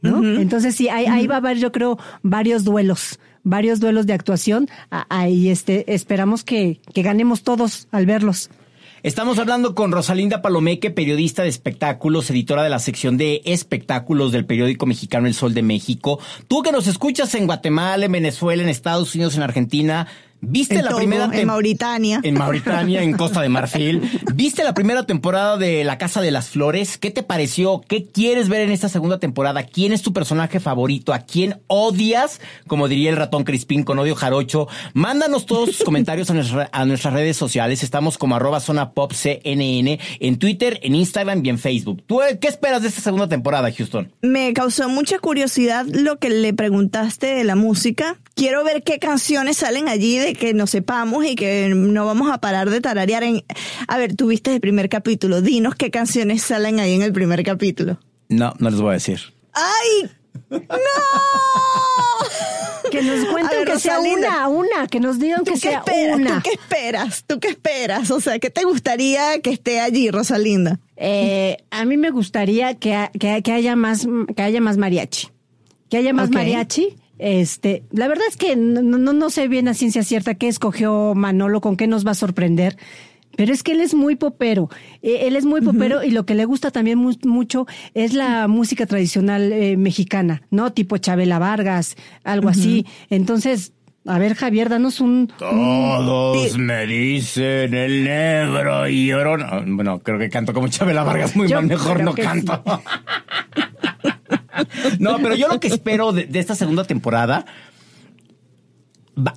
¿no? 0.02 0.24
Entonces 0.40 0.76
sí, 0.76 0.90
ahí, 0.90 1.06
ahí 1.06 1.28
va 1.28 1.36
a 1.36 1.40
haber, 1.40 1.58
yo 1.58 1.72
creo, 1.72 1.98
varios 2.24 2.64
duelos, 2.64 3.20
varios 3.44 3.80
duelos 3.80 4.06
de 4.06 4.14
actuación. 4.14 4.68
Ahí 4.90 5.50
este, 5.50 5.94
esperamos 5.94 6.44
que, 6.44 6.82
que 6.94 7.02
ganemos 7.02 7.44
todos 7.44 7.88
al 7.92 8.06
verlos. 8.06 8.50
Estamos 9.02 9.40
hablando 9.40 9.76
con 9.76 9.94
Rosalinda 9.94 10.42
Palomeque, 10.42 10.92
periodista 10.92 11.44
de 11.44 11.48
espectáculos, 11.48 12.30
editora 12.30 12.64
de 12.64 12.70
la 12.70 12.80
sección 12.80 13.16
de 13.16 13.42
espectáculos 13.46 14.34
del 14.34 14.46
periódico 14.46 14.86
mexicano 14.86 15.26
El 15.26 15.34
Sol 15.34 15.54
de 15.54 15.62
México. 15.62 16.20
Tú 16.50 16.64
que 16.64 16.74
nos 16.74 16.86
escuchas 16.86 17.34
en 17.36 17.46
Guatemala, 17.46 18.06
en 18.06 18.12
Venezuela, 18.12 18.62
en 18.62 18.68
Estados 18.68 19.16
Unidos, 19.16 19.38
en 19.38 19.44
Argentina, 19.44 20.08
¿viste 20.41 20.75
En 20.75 20.84
la 20.86 20.89
Togo, 20.91 20.99
primera 20.99 21.30
en 21.34 21.47
Mauritania. 21.47 22.19
En 22.23 22.36
Mauritania, 22.36 23.02
en 23.04 23.13
Costa 23.13 23.41
de 23.41 23.49
Marfil. 23.49 24.02
¿Viste 24.36 24.63
la 24.63 24.73
primera 24.73 25.06
temporada 25.06 25.58
de 25.58 25.84
La 25.84 25.97
Casa 25.97 26.21
de 26.21 26.32
las 26.32 26.49
Flores? 26.49 26.97
¿Qué 26.97 27.12
te 27.12 27.23
pareció? 27.23 27.82
¿Qué 27.88 28.06
quieres 28.06 28.49
ver 28.49 28.62
en 28.62 28.71
esta 28.71 28.89
segunda 28.89 29.19
temporada? 29.19 29.63
¿Quién 29.63 29.91
es 29.93 30.02
tu 30.02 30.13
personaje 30.13 30.60
favorito? 30.60 31.13
¿A 31.13 31.19
quién 31.19 31.60
odias? 31.67 32.39
Como 32.67 32.88
diría 32.88 33.10
el 33.10 33.17
ratón 33.17 33.43
Crispín 33.43 33.84
con 33.84 33.99
odio 33.99 34.15
jarocho. 34.15 34.67
Mándanos 34.93 35.45
todos 35.45 35.69
tus 35.69 35.84
comentarios 35.84 36.30
a, 36.30 36.34
nuestra- 36.34 36.69
a 36.71 36.86
nuestras 36.86 37.13
redes 37.13 37.38
sociales. 37.38 37.84
Estamos 37.84 38.17
como 38.17 38.36
arroba 38.36 38.60
zona 38.60 38.91
pop 38.91 39.12
CNN 39.13 39.99
en 40.19 40.38
Twitter, 40.39 40.80
en 40.84 40.95
Instagram 40.95 41.45
y 41.45 41.49
en 41.49 41.60
Facebook. 41.60 42.04
¿Tú 42.06 42.21
eh, 42.21 42.39
qué 42.39 42.47
esperas 42.47 42.82
de 42.82 42.88
esta 42.88 43.02
segunda 43.02 43.28
temporada, 43.28 43.71
Houston? 43.71 44.12
Me 44.21 44.54
causó 44.54 44.89
mucha 44.89 45.19
curiosidad 45.19 45.86
lo 45.86 46.17
que 46.19 46.30
le 46.30 46.54
preguntaste 46.54 47.28
de 47.28 47.43
la 47.43 47.56
música. 47.56 48.17
Quiero 48.36 48.63
ver 48.63 48.84
qué 48.84 48.99
canciones 48.99 49.58
salen 49.58 49.89
allí 49.89 50.17
de 50.17 50.29
que 50.34 50.54
no 50.54 50.68
sepamos 50.68 51.26
y 51.26 51.36
que 51.36 51.70
no 51.76 52.06
vamos 52.06 52.32
a 52.32 52.39
parar 52.39 52.70
de 52.70 52.82
tararear. 52.82 53.24
En... 53.24 53.44
A 53.88 53.98
ver, 53.98 54.15
tú 54.15 54.28
viste 54.28 54.54
el 54.54 54.62
primer 54.62 54.89
capítulo. 54.89 55.42
Dinos 55.42 55.76
qué 55.76 55.92
canciones 55.92 56.42
salen 56.44 56.80
ahí 56.80 56.94
en 56.94 57.02
el 57.02 57.13
primer 57.13 57.44
capítulo. 57.44 58.00
No, 58.30 58.54
no 58.60 58.70
les 58.70 58.80
voy 58.82 58.92
a 58.92 58.94
decir. 58.94 59.20
¡Ay! 59.54 60.10
¡No! 60.50 60.60
Que 62.92 63.02
nos 63.04 63.26
cuenten 63.26 63.60
ver, 63.60 63.68
que 63.68 63.80
sea 63.80 64.00
una, 64.00 64.48
una, 64.48 64.88
que 64.88 65.00
nos 65.00 65.20
digan 65.20 65.39
¿Tú 65.44 65.46
que 65.46 65.52
qué 65.54 65.60
sea 65.60 65.80
esperas? 65.80 66.15
una. 66.18 66.36
¿Tú 66.36 66.42
qué 66.44 66.52
esperas? 66.52 67.24
¿Tú 67.28 67.39
qué 67.39 67.48
esperas? 67.50 68.12
O 68.12 68.20
sea, 68.20 68.39
¿qué 68.39 68.50
te 68.50 68.63
gustaría 68.63 69.39
que 69.42 69.52
esté 69.52 69.80
allí, 69.80 70.10
Rosalinda? 70.10 70.80
Eh, 70.96 71.58
a 71.70 71.86
mí 71.86 71.98
me 71.98 72.10
gustaría 72.10 72.76
que, 72.76 73.10
que, 73.20 73.42
que 73.44 73.52
haya 73.52 73.76
más 73.76 74.08
que 74.36 74.42
haya 74.42 74.60
más 74.62 74.78
mariachi. 74.78 75.28
Que 75.89 75.98
haya 75.98 76.13
más 76.13 76.30
Ok. 76.30 76.36
mariachi. 76.36 76.96
Este, 77.20 77.84
la 77.92 78.08
verdad 78.08 78.26
es 78.30 78.38
que 78.38 78.56
no, 78.56 78.82
no, 78.82 79.14
no 79.14 79.30
sé 79.30 79.48
bien 79.48 79.68
a 79.68 79.74
ciencia 79.74 80.04
cierta 80.04 80.36
qué 80.36 80.48
escogió 80.48 81.14
Manolo, 81.16 81.62
con 81.62 81.78
qué 81.78 81.86
nos 81.88 82.06
va 82.08 82.12
a 82.12 82.16
sorprender. 82.16 82.78
Pero 83.36 83.54
es 83.54 83.62
que 83.64 83.72
él 83.74 83.80
es 83.80 83.94
muy 83.94 84.16
popero. 84.16 84.70
Eh, 85.02 85.20
él 85.28 85.36
es 85.38 85.46
muy 85.46 85.62
popero 85.62 86.04
y 86.04 86.12
lo 86.12 86.26
que 86.26 86.34
le 86.36 86.44
gusta 86.46 86.72
también 86.72 86.98
mu- 86.98 87.14
mucho 87.24 87.68
es 87.94 88.14
la 88.14 88.48
música 88.50 88.86
tradicional 88.86 89.54
eh, 89.54 89.78
mexicana, 89.78 90.42
¿no? 90.50 90.74
Tipo 90.74 90.98
Chabela 90.98 91.40
Vargas, 91.40 91.96
algo 92.26 92.50
así. 92.50 92.86
Entonces, 93.10 93.72
a 94.06 94.18
ver, 94.20 94.34
Javier, 94.36 94.68
danos 94.68 95.00
un, 95.00 95.32
Todos 95.38 96.58
me 96.58 96.86
dicen 96.86 97.74
el 97.74 98.04
negro 98.04 98.90
y 98.90 99.08
llorón. 99.08 99.44
Ah, 99.44 99.64
Bueno, 99.66 100.00
creo 100.00 100.20
que 100.20 100.30
canto 100.30 100.54
como 100.54 100.68
Chabela 100.68 101.04
Vargas 101.04 101.36
muy 101.36 101.48
Yo 101.48 101.58
mal, 101.58 101.68
mejor 101.68 102.02
no 102.04 102.14
canto. 102.16 102.62
no, 105.00 105.17
pero 105.17 105.36
yo 105.36 105.48
lo 105.48 105.60
que 105.60 105.67
espero 105.67 106.12
de, 106.12 106.28
esta 106.39 106.56
segunda 106.56 106.84
temporada, 106.84 107.45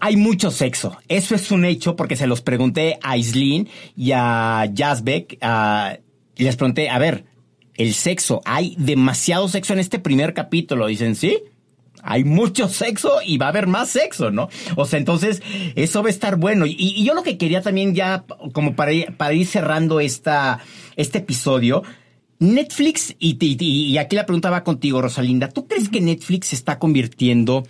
hay 0.00 0.16
mucho 0.16 0.50
sexo. 0.50 0.96
Eso 1.08 1.34
es 1.34 1.50
un 1.50 1.64
hecho 1.64 1.96
porque 1.96 2.16
se 2.16 2.26
los 2.26 2.40
pregunté 2.40 2.98
a 3.02 3.16
Islin 3.16 3.68
y 3.96 4.12
a 4.12 4.70
Jasbeck. 4.74 5.38
a- 5.40 5.98
y 6.36 6.44
les 6.44 6.56
pregunté, 6.56 6.88
a 6.88 6.98
ver, 6.98 7.24
el 7.74 7.92
sexo, 7.94 8.40
hay 8.44 8.74
demasiado 8.78 9.48
sexo 9.48 9.72
en 9.72 9.80
este 9.80 9.98
primer 9.98 10.34
capítulo. 10.34 10.86
Dicen, 10.86 11.14
sí. 11.16 11.38
Hay 12.04 12.24
mucho 12.24 12.68
sexo 12.68 13.20
y 13.24 13.38
va 13.38 13.46
a 13.46 13.48
haber 13.50 13.68
más 13.68 13.88
sexo, 13.90 14.32
¿no? 14.32 14.48
O 14.74 14.86
sea, 14.86 14.98
entonces 14.98 15.40
eso 15.76 16.02
va 16.02 16.08
a 16.08 16.10
estar 16.10 16.34
bueno. 16.36 16.66
Y, 16.66 16.74
y 16.78 17.04
yo 17.04 17.14
lo 17.14 17.22
que 17.22 17.38
quería 17.38 17.62
también 17.62 17.94
ya, 17.94 18.24
como 18.52 18.74
para 18.74 18.92
ir, 18.92 19.16
para 19.16 19.34
ir 19.34 19.46
cerrando 19.46 20.00
esta, 20.00 20.58
este 20.96 21.18
episodio, 21.18 21.84
Netflix, 22.42 23.14
y, 23.18 23.36
y- 23.40 23.56
y- 23.58 23.86
y 23.92 23.98
aquí 23.98 24.16
la 24.16 24.26
pregunta 24.26 24.50
va 24.50 24.64
contigo, 24.64 25.00
Rosalinda, 25.00 25.48
¿tú 25.48 25.66
crees 25.66 25.88
que 25.88 26.00
Netflix 26.00 26.48
se 26.48 26.56
está 26.56 26.78
convirtiendo 26.78 27.66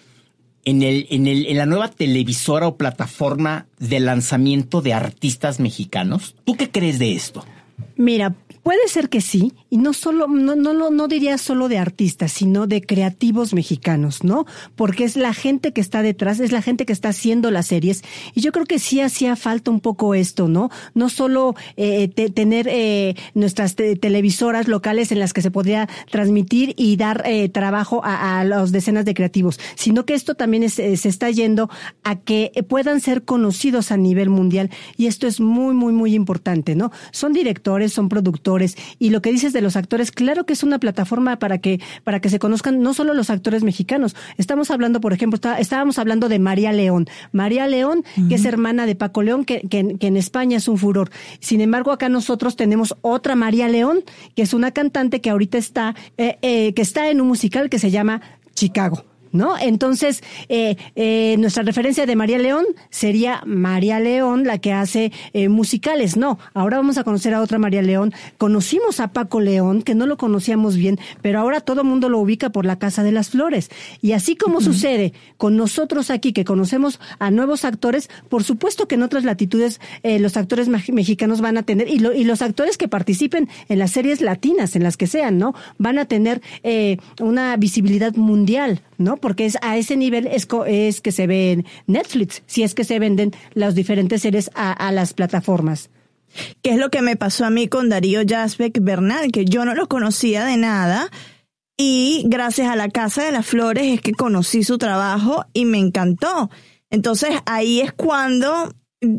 en, 0.65 0.83
el, 0.83 1.07
en, 1.11 1.27
el, 1.27 1.47
en 1.47 1.57
la 1.59 1.67
nueva 1.67 1.89
televisora 1.89 2.67
o 2.69 2.77
plataforma 2.77 3.67
de 3.79 4.01
lanzamiento 4.01 4.81
de 4.81 4.95
artistas 4.95 5.61
mexicanos? 5.61 6.35
¿Tú 6.45 6.57
qué 6.57 6.71
crees 6.71 6.99
de 6.99 7.13
esto? 7.13 7.45
Mira, 7.97 8.35
puede 8.63 8.87
ser 8.89 9.09
que 9.09 9.21
sí, 9.21 9.53
y 9.71 9.77
no 9.79 9.93
solo, 9.93 10.29
no, 10.29 10.55
no, 10.57 10.91
no 10.91 11.09
diría 11.09 11.39
solo 11.39 11.69
de 11.69 11.79
artistas, 11.79 12.33
sino 12.33 12.67
de 12.67 12.81
creativos 12.83 13.55
mexicanos, 13.55 14.23
¿no? 14.25 14.47
Porque 14.77 15.05
es 15.05 15.17
la 15.17 15.35
gente 15.35 15.73
que 15.73 15.81
está 15.81 16.03
detrás, 16.03 16.39
es 16.41 16.53
la 16.53 16.63
gente 16.63 16.87
que 16.87 16.93
está 16.93 17.09
haciendo 17.09 17.51
las 17.51 17.67
series, 17.67 18.03
y 18.35 18.41
yo 18.41 18.53
creo 18.53 18.67
que 18.67 18.79
sí 18.79 19.01
hacía 19.01 19.35
falta 19.37 19.71
un 19.71 19.81
poco 19.81 20.15
esto, 20.15 20.47
¿no? 20.49 20.71
No 20.95 21.09
solo 21.09 21.55
eh, 21.77 22.09
te- 22.09 22.31
tener 22.31 22.69
eh, 22.71 23.15
nuestras 23.35 23.75
te- 23.75 23.97
televisoras 23.97 24.69
locales 24.69 25.11
en 25.13 25.19
las 25.19 25.33
que 25.33 25.43
se 25.43 25.51
podría 25.51 25.89
transmitir 26.11 26.75
y 26.77 26.97
dar 26.97 27.23
eh, 27.27 27.49
trabajo 27.49 28.01
a, 28.05 28.41
a 28.41 28.45
las 28.45 28.71
decenas 28.71 29.05
de 29.05 29.15
creativos, 29.15 29.59
sino 29.75 30.05
que 30.07 30.15
esto 30.15 30.35
también 30.35 30.63
es- 30.63 30.79
eh, 30.79 30.97
se 30.97 31.09
está 31.09 31.31
yendo 31.31 31.69
a 32.05 32.17
que 32.21 32.53
puedan 32.69 33.01
ser 33.01 33.25
conocidos 33.25 33.91
a 33.91 33.97
nivel 33.97 34.31
mundial, 34.31 34.71
y 34.97 35.07
esto 35.07 35.27
es 35.27 35.41
muy, 35.41 35.75
muy, 35.75 35.93
muy 35.93 36.15
importante, 36.15 36.75
¿no? 36.77 36.93
Son 37.11 37.33
directores, 37.33 37.93
son 37.93 38.09
productores, 38.09 38.52
y 38.99 39.11
lo 39.11 39.23
que 39.23 39.33
dices 39.33 39.53
de 39.53 39.61
los 39.63 39.77
actores, 39.77 40.11
claro 40.11 40.45
que 40.45 40.53
es 40.53 40.63
una 40.63 40.79
plataforma 40.79 41.39
para 41.39 41.59
que, 41.59 41.81
para 42.05 42.21
que 42.21 42.29
se 42.29 42.39
conozcan 42.39 42.83
no 42.83 42.93
solo 42.93 43.15
los 43.15 43.31
actores 43.31 43.63
mexicanos. 43.63 44.15
Estamos 44.37 44.71
hablando, 44.71 45.01
por 45.01 45.13
ejemplo, 45.13 45.37
está- 45.37 45.59
estábamos 45.59 45.99
hablando 45.99 46.29
de 46.29 46.39
María 46.39 46.73
León. 46.73 47.07
María 47.33 47.67
León, 47.67 48.05
que 48.29 48.35
es 48.35 48.45
hermana 48.45 48.85
de 48.87 48.95
Paco 48.95 49.23
León, 49.23 49.45
que, 49.45 49.63
que- 49.69 49.97
que 49.99 50.07
en 50.09 50.17
España 50.17 50.57
es 50.59 50.69
un 50.69 50.77
furor. 50.79 51.11
Sin 51.41 51.61
embargo, 51.61 51.93
acá 51.93 52.09
nosotros 52.09 52.57
tenemos 52.57 52.95
otra 53.01 53.35
María 53.37 53.69
León, 53.69 54.01
que 54.37 54.43
es 54.43 54.53
una 54.55 54.71
cantante 54.73 55.21
que 55.21 55.31
ahorita 55.31 55.57
está, 55.59 55.95
eh, 56.19 56.39
eh, 56.43 56.75
que 56.75 56.83
está 56.83 57.09
en 57.11 57.21
un 57.21 57.29
musical 57.29 57.71
que 57.71 57.79
se 57.79 57.91
llama 57.91 58.21
Chicago. 58.55 59.05
¿No? 59.33 59.57
Entonces, 59.59 60.23
eh, 60.51 60.77
eh, 60.95 61.37
nuestra 61.39 61.63
referencia 61.63 62.05
de 62.05 62.17
María 62.17 62.39
León 62.39 62.67
sería 62.91 63.43
María 63.47 63.99
León, 63.99 64.45
la 64.45 64.59
que 64.59 64.73
hace 64.75 65.11
eh, 65.33 65.49
musicales. 65.49 66.19
No, 66.19 66.39
ahora 66.53 66.77
vamos 66.77 66.99
a 66.99 67.05
conocer 67.05 67.33
a 67.33 67.41
otra 67.41 67.59
María 67.59 67.81
León. 67.81 68.13
Conocimos 68.37 69.01
a 69.01 69.09
Paco 69.15 69.41
León, 69.41 69.81
que 69.83 69.95
no 69.95 70.05
lo 70.07 70.19
conocíamos 70.19 70.77
bien, 70.77 70.99
pero 71.23 71.41
ahora 71.41 71.61
todo 71.63 71.81
el 71.81 71.87
mundo 71.89 72.11
lo 72.11 72.19
ubica 72.19 72.51
por 72.51 72.67
la 72.67 72.79
Casa 72.79 73.03
de 73.03 73.11
las 73.13 73.31
Flores. 73.31 73.71
Y 74.03 74.13
así 74.13 74.37
como 74.37 74.61
sucede 74.61 75.15
con 75.39 75.57
nosotros 75.57 76.11
aquí, 76.11 76.35
que 76.35 76.45
conocemos 76.45 77.01
a 77.19 77.31
nuevos 77.31 77.65
actores, 77.65 78.11
por 78.29 78.45
supuesto 78.45 78.87
que 78.87 78.97
en 78.97 79.03
otras 79.03 79.25
latitudes 79.25 79.81
eh, 80.03 80.19
los 80.19 80.37
actores 80.37 80.69
mexicanos 80.69 81.41
van 81.41 81.57
a 81.57 81.63
tener, 81.63 81.89
y, 81.89 81.99
lo- 82.01 82.13
y 82.13 82.25
los 82.25 82.43
actores 82.43 82.77
que 82.77 82.87
participen 82.89 83.49
en 83.71 83.79
las 83.79 83.93
series 83.93 84.21
latinas, 84.21 84.77
en 84.77 84.83
las 84.83 84.99
que 84.99 85.07
sean, 85.07 85.39
¿no? 85.39 85.55
Van 85.79 85.99
a 85.99 86.05
tener 86.05 86.43
eh, 86.65 86.99
una 87.19 87.57
visibilidad 87.57 88.15
mundial, 88.15 88.83
¿no? 88.99 89.17
Porque 89.23 89.47
es 89.47 89.57
a 89.63 89.79
ese 89.79 89.97
nivel 89.97 90.27
es, 90.27 90.47
es 90.67 91.01
que 91.01 91.13
se 91.13 91.27
ve 91.27 91.53
en 91.53 91.67
Netflix, 91.87 92.43
si 92.45 92.63
es 92.63 92.75
que 92.75 92.85
se 92.85 92.99
venden 92.99 93.33
las 93.55 93.75
diferentes 93.75 94.21
series 94.21 94.51
a, 94.55 94.73
a 94.73 94.93
las 94.93 95.15
plataformas. 95.15 95.89
¿Qué 96.63 96.71
es 96.73 96.77
lo 96.77 96.91
que 96.91 97.01
me 97.01 97.17
pasó 97.17 97.47
a 97.47 97.51
mí 97.51 97.69
con 97.69 97.89
Darío 97.89 98.21
Jasbeck 98.27 98.79
Bernal? 98.83 99.33
Que 99.33 99.47
yo 99.47 99.65
no 99.65 99.75
lo 99.75 99.89
conocía 99.89 100.45
de 100.45 100.59
nada. 100.59 101.11
Y 101.79 102.25
gracias 102.27 102.69
a 102.69 102.77
la 102.77 102.91
Casa 102.91 103.25
de 103.25 103.33
las 103.33 103.47
Flores 103.47 103.85
es 103.87 104.01
que 104.01 104.13
conocí 104.13 104.63
su 104.63 104.79
trabajo 104.79 105.45
y 105.53 105.65
me 105.65 105.79
encantó. 105.79 106.51
Entonces 106.91 107.31
ahí 107.47 107.81
es 107.81 107.93
cuando 107.93 108.75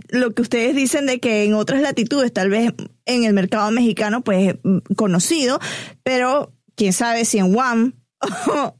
lo 0.09 0.33
que 0.33 0.41
ustedes 0.41 0.75
dicen 0.75 1.05
de 1.05 1.19
que 1.19 1.43
en 1.43 1.55
otras 1.55 1.81
latitudes, 1.81 2.31
tal 2.31 2.49
vez 2.49 2.73
en 3.05 3.23
el 3.25 3.33
mercado 3.33 3.69
mexicano, 3.71 4.21
pues 4.21 4.55
mm, 4.63 4.77
conocido, 4.95 5.59
pero 6.03 6.53
quién 6.75 6.93
sabe 6.93 7.25
si 7.25 7.39
en 7.39 7.53
Guam 7.53 7.93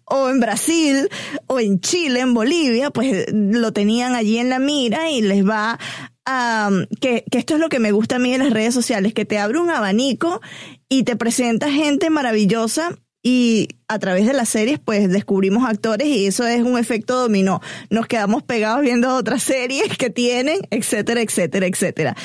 o 0.06 0.30
en 0.30 0.40
Brasil 0.40 1.10
o 1.48 1.60
en 1.60 1.80
Chile, 1.80 2.22
en 2.22 2.34
Bolivia, 2.34 2.90
pues 2.92 3.26
lo 3.32 3.74
tenían 3.74 4.16
allí 4.16 4.38
en 4.38 4.50
la 4.50 4.60
mira 4.60 5.10
y 5.10 5.22
les 5.22 5.48
va 5.48 5.80
a... 6.26 6.70
que, 7.02 7.24
que 7.30 7.38
esto 7.38 7.56
es 7.56 7.60
lo 7.60 7.70
que 7.70 7.80
me 7.80 7.92
gusta 7.92 8.16
a 8.16 8.20
mí 8.20 8.32
de 8.32 8.38
las 8.38 8.52
redes 8.52 8.74
sociales, 8.74 9.14
que 9.14 9.26
te 9.26 9.40
abre 9.40 9.60
un 9.60 9.70
abanico 9.70 10.42
y 10.90 11.04
te 11.04 11.16
presenta 11.16 11.72
gente 11.72 12.10
maravillosa 12.10 12.98
y 13.24 13.70
a 13.88 14.00
través 14.00 14.28
de 14.28 14.34
las 14.34 14.50
series 14.50 14.80
pues 14.80 15.10
descubrimos 15.10 15.68
actores 15.68 16.08
y 16.08 16.28
eso 16.28 16.46
es 16.46 16.62
un 16.62 16.78
efecto 16.78 17.18
dominó. 17.18 17.62
Nos 17.90 18.06
quedamos 18.06 18.44
pegados 18.44 18.82
viendo 18.82 19.16
otras 19.16 19.42
series 19.44 19.98
que 19.98 20.10
tienen, 20.10 20.60
etcétera, 20.70 21.22
etcétera, 21.22 21.66
etcétera. 21.66 22.16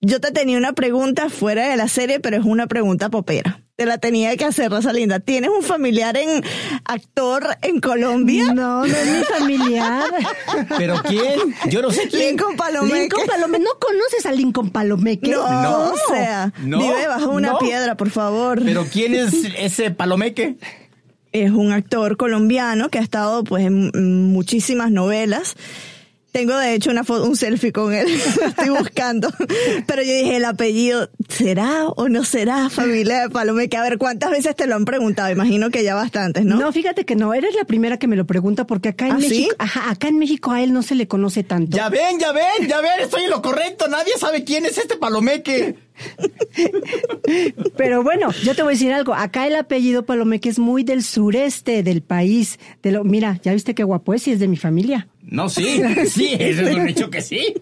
Yo 0.00 0.20
te 0.20 0.32
tenía 0.32 0.58
una 0.58 0.72
pregunta 0.74 1.28
fuera 1.30 1.68
de 1.68 1.76
la 1.76 1.88
serie, 1.88 2.20
pero 2.20 2.36
es 2.36 2.44
una 2.44 2.66
pregunta 2.66 3.08
popera. 3.08 3.62
Te 3.78 3.86
la 3.86 3.98
tenía 3.98 4.36
que 4.36 4.44
hacer, 4.44 4.72
Rosalinda. 4.72 5.20
¿Tienes 5.20 5.50
un 5.50 5.62
familiar 5.62 6.16
en 6.16 6.42
actor 6.84 7.46
en 7.62 7.78
Colombia? 7.78 8.52
No, 8.52 8.84
no 8.84 8.86
es 8.86 9.06
mi 9.06 9.22
familiar. 9.22 10.02
¿Pero 10.78 10.96
quién? 11.06 11.54
Yo 11.70 11.80
no 11.80 11.92
sé 11.92 12.08
quién. 12.08 12.30
Lincoln 12.30 12.56
Palomeque. 12.56 12.98
Lincoln 13.02 13.26
Palomeque. 13.28 13.62
¿No 13.62 13.70
conoces 13.78 14.26
a 14.26 14.32
Lincoln 14.32 14.70
Palomeque? 14.70 15.30
No, 15.30 15.62
No. 15.62 15.92
o 15.92 15.94
sea, 16.12 16.52
No, 16.58 16.80
vive 16.80 17.06
bajo 17.06 17.30
una 17.30 17.50
no. 17.52 17.58
piedra, 17.60 17.96
por 17.96 18.10
favor. 18.10 18.60
¿Pero 18.64 18.84
quién 18.92 19.14
es 19.14 19.32
ese 19.56 19.92
palomeque? 19.92 20.56
es 21.30 21.52
un 21.52 21.70
actor 21.70 22.16
colombiano 22.16 22.88
que 22.88 22.98
ha 22.98 23.02
estado 23.02 23.44
pues 23.44 23.64
en 23.64 23.92
en 23.94 24.24
muchísimas 24.32 24.90
novelas. 24.90 25.54
Tengo 26.32 26.56
de 26.58 26.74
hecho 26.74 26.90
una 26.90 27.04
foto, 27.04 27.24
un 27.24 27.36
selfie 27.36 27.72
con 27.72 27.94
él, 27.94 28.06
lo 28.40 28.46
estoy 28.46 28.68
buscando. 28.68 29.30
Pero 29.86 30.02
yo 30.02 30.12
dije, 30.12 30.36
el 30.36 30.44
apellido, 30.44 31.10
¿será 31.28 31.86
o 31.86 32.08
no 32.08 32.24
será 32.24 32.68
familia 32.68 33.22
de 33.22 33.30
Palomeque? 33.30 33.76
A 33.76 33.82
ver, 33.82 33.98
¿cuántas 33.98 34.30
veces 34.30 34.54
te 34.54 34.66
lo 34.66 34.74
han 34.74 34.84
preguntado? 34.84 35.30
Imagino 35.30 35.70
que 35.70 35.82
ya 35.82 35.94
bastantes, 35.94 36.44
¿no? 36.44 36.56
No, 36.56 36.70
fíjate 36.72 37.04
que 37.04 37.16
no, 37.16 37.32
eres 37.32 37.54
la 37.54 37.64
primera 37.64 37.98
que 37.98 38.06
me 38.06 38.16
lo 38.16 38.26
pregunta 38.26 38.66
porque 38.66 38.90
acá 38.90 39.06
en 39.06 39.12
¿Ah, 39.12 39.20
sí? 39.20 39.28
México, 39.28 39.56
ajá, 39.58 39.90
acá 39.90 40.08
en 40.08 40.18
México 40.18 40.50
a 40.50 40.62
él 40.62 40.72
no 40.72 40.82
se 40.82 40.94
le 40.94 41.08
conoce 41.08 41.44
tanto. 41.44 41.76
Ya 41.76 41.88
ven, 41.88 42.18
ya 42.20 42.32
ven, 42.32 42.68
ya 42.68 42.80
ven, 42.80 43.00
estoy 43.00 43.24
en 43.24 43.30
lo 43.30 43.40
correcto. 43.40 43.88
Nadie 43.88 44.12
sabe 44.18 44.44
quién 44.44 44.66
es 44.66 44.76
este 44.76 44.96
palomeque. 44.96 45.76
Pero 47.76 48.02
bueno, 48.02 48.30
yo 48.42 48.54
te 48.54 48.62
voy 48.62 48.72
a 48.72 48.74
decir 48.74 48.92
algo. 48.92 49.14
Acá 49.14 49.46
el 49.46 49.56
apellido 49.56 50.04
Palomeque 50.04 50.48
es 50.48 50.58
muy 50.58 50.82
del 50.84 51.02
sureste 51.02 51.82
del 51.82 52.02
país. 52.02 52.58
De 52.82 52.92
lo, 52.92 53.04
mira, 53.04 53.40
ya 53.42 53.52
viste 53.52 53.74
qué 53.74 53.84
guapo 53.84 54.14
es 54.14 54.26
y 54.28 54.32
es 54.32 54.40
de 54.40 54.48
mi 54.48 54.56
familia. 54.56 55.08
No, 55.22 55.48
sí, 55.48 55.80
sí, 56.10 56.30
eso 56.38 56.62
es 56.66 56.74
un 56.76 56.88
hecho 56.88 57.10
que 57.10 57.20
sí. 57.20 57.54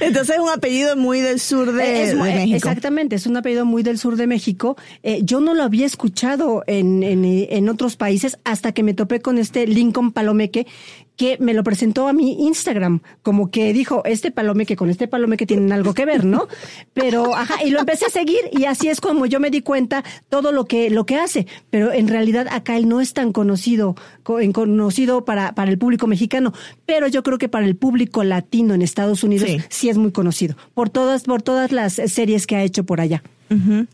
Entonces 0.00 0.36
es 0.36 0.40
un 0.40 0.48
apellido 0.50 0.96
muy 0.96 1.20
del 1.20 1.40
sur 1.40 1.72
de, 1.72 2.02
Es- 2.02 2.08
de 2.10 2.22
México. 2.22 2.56
Exactamente, 2.56 3.16
es 3.16 3.26
un 3.26 3.36
apellido 3.36 3.64
muy 3.64 3.82
del 3.82 3.98
sur 3.98 4.16
de 4.16 4.26
México. 4.26 4.76
Eh, 5.02 5.20
yo 5.24 5.40
no 5.40 5.54
lo 5.54 5.62
había 5.64 5.86
escuchado 5.86 6.62
en, 6.66 7.02
en, 7.02 7.24
en 7.24 7.68
otros 7.68 7.96
países 7.96 8.38
hasta 8.44 8.72
que 8.72 8.82
me 8.82 8.94
topé 8.94 9.20
con 9.20 9.38
este 9.38 9.66
Lincoln 9.66 10.12
Palomeque 10.12 10.66
que 11.18 11.36
me 11.40 11.52
lo 11.52 11.64
presentó 11.64 12.06
a 12.06 12.12
mi 12.12 12.46
Instagram, 12.46 13.00
como 13.22 13.50
que 13.50 13.72
dijo, 13.72 14.02
este 14.04 14.30
palomeque 14.30 14.76
con 14.76 14.88
este 14.88 15.08
palomeque 15.08 15.46
tienen 15.46 15.72
algo 15.72 15.92
que 15.92 16.06
ver, 16.06 16.24
¿no? 16.24 16.46
Pero, 16.94 17.34
ajá, 17.34 17.64
y 17.64 17.70
lo 17.70 17.80
empecé 17.80 18.06
a 18.06 18.08
seguir 18.08 18.38
y 18.52 18.66
así 18.66 18.88
es 18.88 19.00
como 19.00 19.26
yo 19.26 19.40
me 19.40 19.50
di 19.50 19.60
cuenta 19.60 20.04
todo 20.28 20.52
lo 20.52 20.64
que, 20.66 20.90
lo 20.90 21.06
que 21.06 21.16
hace. 21.16 21.48
Pero 21.70 21.92
en 21.92 22.06
realidad 22.06 22.46
acá 22.48 22.76
él 22.76 22.88
no 22.88 23.00
es 23.00 23.14
tan 23.14 23.32
conocido, 23.32 23.96
conocido 24.22 25.24
para, 25.24 25.56
para 25.56 25.72
el 25.72 25.78
público 25.78 26.06
mexicano, 26.06 26.52
pero 26.86 27.08
yo 27.08 27.24
creo 27.24 27.36
que 27.36 27.48
para 27.48 27.66
el 27.66 27.74
público 27.74 28.22
latino 28.22 28.74
en 28.74 28.82
Estados 28.82 29.24
Unidos 29.24 29.48
Sí. 29.48 29.60
sí, 29.68 29.88
es 29.88 29.98
muy 29.98 30.12
conocido, 30.12 30.56
por 30.72 30.88
todas, 30.88 31.24
por 31.24 31.42
todas 31.42 31.72
las 31.72 31.94
series 31.94 32.46
que 32.46 32.54
ha 32.54 32.62
hecho 32.62 32.84
por 32.84 33.00
allá. 33.00 33.24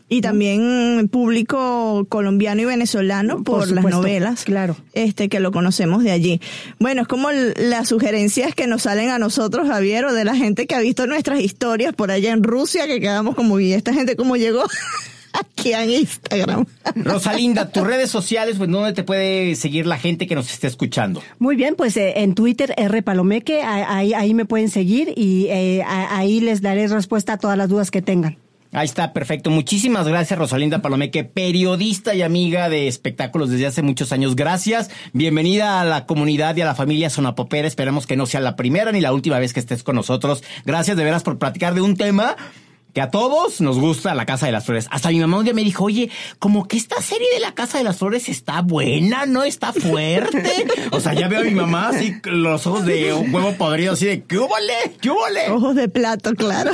Y 0.09 0.21
también 0.21 1.07
público 1.11 2.05
colombiano 2.09 2.61
y 2.61 2.65
venezolano 2.65 3.43
por, 3.43 3.59
Por 3.67 3.71
las 3.71 3.85
novelas. 3.85 4.43
claro. 4.43 4.75
Este, 4.93 5.29
que 5.29 5.39
lo 5.39 5.51
conocemos 5.51 6.03
de 6.03 6.11
allí. 6.11 6.41
Bueno, 6.79 7.03
es 7.03 7.07
como 7.07 7.29
l- 7.29 7.53
las 7.57 7.87
sugerencias 7.89 8.53
que 8.55 8.67
nos 8.67 8.83
salen 8.83 9.09
a 9.09 9.19
nosotros, 9.19 9.67
Javier, 9.67 10.05
o 10.05 10.13
de 10.13 10.25
la 10.25 10.35
gente 10.35 10.67
que 10.67 10.75
ha 10.75 10.79
visto 10.79 11.07
nuestras 11.07 11.39
historias 11.39 11.93
por 11.93 12.11
allá 12.11 12.31
en 12.31 12.43
Rusia, 12.43 12.87
que 12.87 12.99
quedamos 12.99 13.35
como, 13.35 13.59
¿y 13.59 13.73
esta 13.73 13.93
gente 13.93 14.15
cómo 14.15 14.35
llegó? 14.35 14.63
Aquí 15.33 15.73
en 15.73 15.89
Instagram. 15.89 16.65
Rosalinda, 16.95 17.69
tus 17.69 17.85
redes 17.85 18.09
sociales, 18.09 18.55
pues, 18.57 18.69
¿dónde 18.69 18.93
te 18.93 19.03
puede 19.03 19.55
seguir 19.55 19.85
la 19.85 19.97
gente 19.97 20.27
que 20.27 20.35
nos 20.35 20.49
esté 20.51 20.67
escuchando? 20.67 21.21
Muy 21.39 21.57
bien, 21.57 21.75
pues 21.75 21.97
eh, 21.97 22.13
en 22.21 22.35
Twitter, 22.35 22.73
R 22.77 23.01
Palomeque, 23.03 23.61
ahí, 23.61 24.13
ahí 24.13 24.33
me 24.33 24.45
pueden 24.45 24.69
seguir 24.69 25.13
y 25.17 25.47
eh, 25.49 25.83
ahí 25.85 26.39
les 26.39 26.61
daré 26.61 26.87
respuesta 26.87 27.33
a 27.33 27.37
todas 27.37 27.57
las 27.57 27.67
dudas 27.67 27.91
que 27.91 28.01
tengan. 28.01 28.37
Ahí 28.75 28.83
está, 28.83 29.13
perfecto. 29.13 29.49
Muchísimas 29.51 30.05
gracias, 30.05 30.37
Rosalinda 30.37 30.81
Palomeque, 30.81 31.23
periodista 31.23 32.13
y 32.13 32.21
amiga 32.21 32.67
de 32.67 32.89
espectáculos 32.89 33.49
desde 33.49 33.67
hace 33.67 33.81
muchos 33.81 34.11
años. 34.11 34.35
Gracias. 34.35 34.91
Bienvenida 35.13 35.79
a 35.79 35.85
la 35.85 36.05
comunidad 36.05 36.57
y 36.57 36.61
a 36.61 36.65
la 36.65 36.75
familia 36.75 37.09
Sonapopera. 37.09 37.69
Esperamos 37.69 38.05
que 38.05 38.17
no 38.17 38.25
sea 38.25 38.41
la 38.41 38.57
primera 38.57 38.91
ni 38.91 38.99
la 38.99 39.13
última 39.13 39.39
vez 39.39 39.53
que 39.53 39.61
estés 39.61 39.81
con 39.81 39.95
nosotros. 39.95 40.43
Gracias 40.65 40.97
de 40.97 41.05
veras 41.05 41.23
por 41.23 41.39
platicar 41.39 41.73
de 41.73 41.79
un 41.79 41.95
tema 41.95 42.35
que 42.95 43.01
a 43.01 43.11
todos 43.11 43.59
nos 43.59 43.77
gusta 43.77 44.15
la 44.15 44.25
Casa 44.25 44.45
de 44.45 44.53
las 44.53 44.65
Flores. 44.65 44.87
Hasta 44.89 45.09
mi 45.09 45.19
mamá 45.19 45.37
un 45.37 45.43
día 45.43 45.53
me 45.53 45.65
dijo, 45.65 45.83
oye, 45.83 46.09
como 46.39 46.65
que 46.65 46.77
esta 46.77 47.01
serie 47.01 47.27
de 47.33 47.41
la 47.41 47.53
Casa 47.53 47.77
de 47.77 47.83
las 47.83 47.97
Flores 47.97 48.29
está 48.29 48.61
buena, 48.61 49.25
¿no? 49.25 49.43
Está 49.43 49.73
fuerte. 49.73 50.65
o 50.91 51.01
sea, 51.01 51.13
ya 51.13 51.27
veo 51.27 51.41
a 51.41 51.43
mi 51.43 51.51
mamá 51.51 51.89
así, 51.89 52.15
los 52.23 52.65
ojos 52.65 52.85
de 52.85 53.11
un 53.11 53.35
huevo 53.35 53.51
podrido, 53.55 53.93
así 53.93 54.05
de, 54.05 54.23
¿qué 54.23 54.37
húbole? 54.37 54.73
¿Qué 55.01 55.09
húbole? 55.09 55.49
Ojos 55.49 55.75
de 55.75 55.89
plato, 55.89 56.33
claro. 56.35 56.71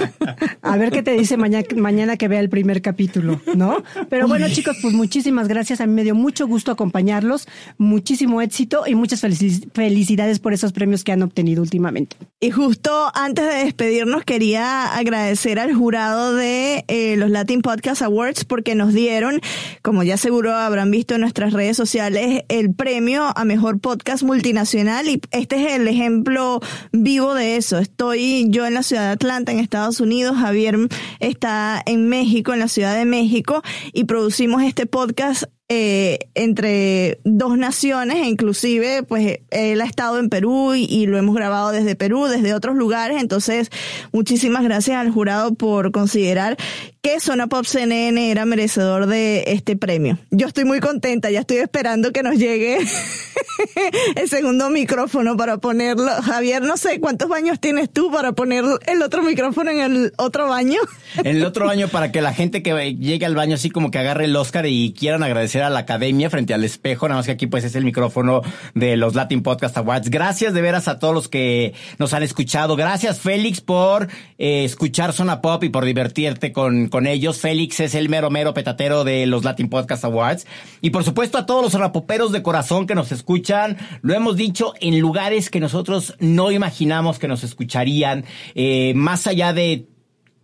a 0.64 0.76
ver 0.76 0.90
qué 0.90 1.02
te 1.02 1.12
dice 1.12 1.36
mañana, 1.36 1.66
mañana 1.76 2.16
que 2.16 2.26
vea 2.26 2.40
el 2.40 2.48
primer 2.48 2.80
capítulo, 2.82 3.40
¿no? 3.54 3.82
Pero 4.08 4.26
bueno, 4.26 4.48
chicos, 4.48 4.76
pues 4.80 4.94
muchísimas 4.94 5.46
gracias. 5.46 5.80
A 5.80 5.86
mí 5.86 5.92
me 5.92 6.04
dio 6.04 6.14
mucho 6.14 6.46
gusto 6.46 6.72
acompañarlos, 6.72 7.46
muchísimo 7.76 8.40
éxito 8.40 8.84
y 8.86 8.94
muchas 8.94 9.20
felicidades 9.20 10.38
por 10.38 10.54
esos 10.54 10.72
premios 10.72 11.04
que 11.04 11.12
han 11.12 11.22
obtenido 11.22 11.62
últimamente. 11.62 12.16
Y 12.40 12.50
justo 12.50 13.10
antes 13.14 13.46
de 13.46 13.64
despedirnos, 13.64 14.24
quería 14.24 14.94
agradecer 14.94 15.58
al 15.58 15.74
jurado 15.74 16.34
de 16.34 16.84
eh, 16.88 17.16
los 17.16 17.30
Latin 17.30 17.62
Podcast 17.62 18.02
Awards 18.02 18.44
porque 18.44 18.74
nos 18.74 18.92
dieron, 18.92 19.40
como 19.82 20.02
ya 20.02 20.16
seguro 20.16 20.54
habrán 20.54 20.90
visto 20.90 21.14
en 21.14 21.20
nuestras 21.20 21.52
redes 21.52 21.76
sociales, 21.76 22.44
el 22.48 22.74
premio 22.74 23.32
a 23.36 23.44
mejor 23.44 23.80
podcast 23.80 24.22
multinacional 24.22 25.08
y 25.08 25.20
este 25.30 25.64
es 25.64 25.72
el 25.74 25.88
ejemplo 25.88 26.60
vivo 26.92 27.34
de 27.34 27.56
eso. 27.56 27.78
Estoy 27.78 28.46
yo 28.48 28.66
en 28.66 28.74
la 28.74 28.82
ciudad 28.82 29.06
de 29.06 29.12
Atlanta, 29.12 29.52
en 29.52 29.58
Estados 29.58 30.00
Unidos, 30.00 30.36
Javier 30.54 30.78
está 31.18 31.82
en 31.84 32.08
México, 32.08 32.52
en 32.52 32.60
la 32.60 32.68
Ciudad 32.68 32.94
de 32.94 33.04
México 33.04 33.62
y 33.92 34.04
producimos 34.04 34.62
este 34.62 34.86
podcast 34.86 35.44
eh, 35.70 36.18
entre 36.34 37.20
dos 37.24 37.56
naciones, 37.56 38.16
e 38.16 38.28
inclusive 38.28 39.02
pues 39.02 39.38
él 39.50 39.80
ha 39.80 39.86
estado 39.86 40.18
en 40.18 40.28
Perú 40.28 40.74
y, 40.74 41.06
lo 41.06 41.16
hemos 41.16 41.34
grabado 41.34 41.70
desde 41.70 41.96
Perú, 41.96 42.26
desde 42.26 42.52
otros 42.52 42.76
lugares, 42.76 43.18
entonces 43.20 43.70
muchísimas 44.12 44.62
gracias 44.62 44.98
al 44.98 45.10
jurado 45.10 45.54
por 45.54 45.90
considerar 45.90 46.58
que 47.00 47.20
Zona 47.20 47.46
Pop 47.46 47.64
CNN 47.64 48.30
era 48.30 48.44
merecedor 48.44 49.06
de 49.06 49.44
este 49.46 49.76
premio. 49.76 50.18
Yo 50.30 50.46
estoy 50.46 50.64
muy 50.64 50.80
contenta, 50.80 51.30
ya 51.30 51.40
estoy 51.40 51.58
esperando 51.58 52.12
que 52.12 52.22
nos 52.22 52.36
llegue 52.36 52.78
el 54.16 54.28
segundo 54.28 54.70
micrófono 54.70 55.36
para 55.36 55.58
ponerlo. 55.58 56.10
Javier, 56.22 56.62
no 56.62 56.76
sé 56.76 57.00
cuántos 57.00 57.28
baños 57.28 57.60
tienes 57.60 57.90
tú 57.90 58.10
para 58.10 58.32
poner 58.32 58.64
el 58.86 59.02
otro 59.02 59.22
micrófono 59.22 59.70
en 59.70 59.80
el 59.80 60.12
otro 60.16 60.48
baño. 60.48 60.80
En 61.18 61.36
el 61.36 61.44
otro 61.44 61.66
baño 61.66 61.88
para 61.88 62.10
que 62.10 62.22
la 62.22 62.32
gente 62.32 62.62
que 62.62 62.94
llegue 62.94 63.26
al 63.26 63.34
baño 63.34 63.56
así 63.56 63.68
como 63.70 63.90
que 63.90 63.98
agarre 63.98 64.24
el 64.24 64.36
Oscar 64.36 64.64
y 64.66 64.94
quieran 64.98 65.22
agradecer 65.22 65.62
a 65.64 65.70
la 65.70 65.80
academia 65.80 66.30
frente 66.30 66.54
al 66.54 66.64
espejo, 66.64 67.08
nada 67.08 67.18
más 67.18 67.26
que 67.26 67.32
aquí 67.32 67.46
pues 67.46 67.64
es 67.64 67.74
el 67.74 67.84
micrófono 67.84 68.42
de 68.74 68.96
los 68.96 69.14
Latin 69.14 69.42
Podcast 69.42 69.76
Awards. 69.76 70.10
Gracias 70.10 70.54
de 70.54 70.60
veras 70.60 70.88
a 70.88 70.98
todos 70.98 71.14
los 71.14 71.28
que 71.28 71.74
nos 71.98 72.12
han 72.12 72.22
escuchado. 72.22 72.76
Gracias 72.76 73.20
Félix 73.20 73.60
por 73.60 74.08
eh, 74.38 74.64
escuchar 74.64 75.12
Zona 75.12 75.40
Pop 75.40 75.64
y 75.64 75.68
por 75.68 75.84
divertirte 75.84 76.52
con 76.52 76.88
con 76.88 77.06
ellos. 77.06 77.40
Félix 77.40 77.80
es 77.80 77.94
el 77.94 78.08
mero 78.08 78.30
mero 78.30 78.54
petatero 78.54 79.04
de 79.04 79.26
los 79.26 79.44
Latin 79.44 79.68
Podcast 79.68 80.04
Awards. 80.04 80.46
Y 80.80 80.90
por 80.90 81.04
supuesto 81.04 81.38
a 81.38 81.46
todos 81.46 81.62
los 81.62 81.74
rapoperos 81.74 82.32
de 82.32 82.42
corazón 82.42 82.86
que 82.86 82.94
nos 82.94 83.12
escuchan. 83.12 83.76
Lo 84.02 84.14
hemos 84.14 84.36
dicho 84.36 84.74
en 84.80 84.98
lugares 85.00 85.50
que 85.50 85.60
nosotros 85.60 86.14
no 86.20 86.50
imaginamos 86.50 87.18
que 87.18 87.28
nos 87.28 87.44
escucharían. 87.44 88.24
Eh, 88.54 88.92
más 88.94 89.26
allá 89.26 89.52
de 89.52 89.86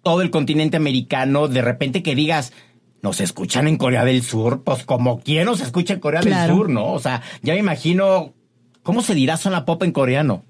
todo 0.03 0.23
el 0.23 0.31
continente 0.31 0.77
americano, 0.77 1.49
de 1.49 1.63
repente 1.63 2.03
que 2.03 2.15
digas, 2.15 2.53
nos 3.03 3.21
escuchan 3.21 3.69
en 3.69 3.77
Corea 3.77 4.05
del 4.05 4.23
Sur, 4.23 4.63
pues 4.63 4.85
como 4.85 5.21
quien 5.21 5.47
nos 5.47 5.61
escucha 5.61 5.95
en 5.95 6.01
Corea 6.01 6.21
del 6.21 6.47
Sur, 6.47 6.69
¿no? 6.69 6.93
O 6.93 6.99
sea, 6.99 7.23
ya 7.43 7.55
me 7.55 7.61
imagino, 7.61 8.35
¿cómo 8.83 9.03
se 9.03 9.15
dirá 9.15 9.37
zona 9.37 9.65
pop 9.65 9.83
en 9.83 9.93
coreano? 9.93 10.45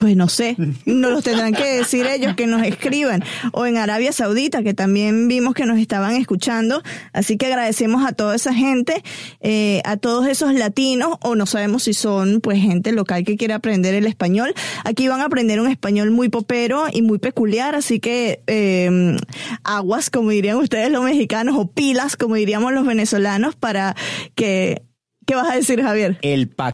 Pues 0.00 0.16
no 0.16 0.30
sé, 0.30 0.56
nos 0.86 1.22
tendrán 1.22 1.52
que 1.52 1.76
decir 1.76 2.06
ellos 2.06 2.34
que 2.34 2.46
nos 2.46 2.62
escriban. 2.62 3.22
O 3.52 3.66
en 3.66 3.76
Arabia 3.76 4.12
Saudita, 4.12 4.62
que 4.62 4.72
también 4.72 5.28
vimos 5.28 5.52
que 5.52 5.66
nos 5.66 5.78
estaban 5.78 6.16
escuchando. 6.16 6.82
Así 7.12 7.36
que 7.36 7.44
agradecemos 7.44 8.08
a 8.08 8.12
toda 8.12 8.34
esa 8.34 8.54
gente, 8.54 9.02
eh, 9.42 9.82
a 9.84 9.98
todos 9.98 10.26
esos 10.26 10.54
latinos, 10.54 11.18
o 11.20 11.34
no 11.34 11.44
sabemos 11.44 11.82
si 11.82 11.92
son 11.92 12.40
pues 12.40 12.62
gente 12.62 12.92
local 12.92 13.24
que 13.24 13.36
quiere 13.36 13.52
aprender 13.52 13.92
el 13.92 14.06
español. 14.06 14.54
Aquí 14.86 15.06
van 15.06 15.20
a 15.20 15.26
aprender 15.26 15.60
un 15.60 15.70
español 15.70 16.10
muy 16.12 16.30
popero 16.30 16.86
y 16.90 17.02
muy 17.02 17.18
peculiar, 17.18 17.74
así 17.74 18.00
que 18.00 18.42
eh, 18.46 19.18
aguas, 19.64 20.08
como 20.08 20.30
dirían 20.30 20.56
ustedes 20.56 20.90
los 20.90 21.04
mexicanos, 21.04 21.56
o 21.58 21.70
pilas, 21.70 22.16
como 22.16 22.36
diríamos 22.36 22.72
los 22.72 22.86
venezolanos, 22.86 23.54
para 23.54 23.94
que... 24.34 24.80
¿Qué 25.26 25.34
vas 25.34 25.50
a 25.50 25.56
decir, 25.56 25.82
Javier? 25.82 26.18
El 26.22 26.48
pa... 26.48 26.72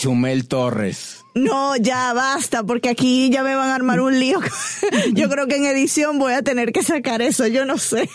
Chumel 0.00 0.48
Torres. 0.48 1.13
No, 1.34 1.76
ya 1.76 2.12
basta, 2.12 2.62
porque 2.62 2.88
aquí 2.88 3.28
ya 3.28 3.42
me 3.42 3.56
van 3.56 3.68
a 3.68 3.74
armar 3.74 4.00
un 4.00 4.18
lío. 4.18 4.40
Yo 5.12 5.28
creo 5.28 5.48
que 5.48 5.56
en 5.56 5.64
edición 5.64 6.18
voy 6.18 6.32
a 6.32 6.42
tener 6.42 6.72
que 6.72 6.82
sacar 6.82 7.22
eso, 7.22 7.46
yo 7.46 7.64
no 7.64 7.76
sé. 7.76 8.08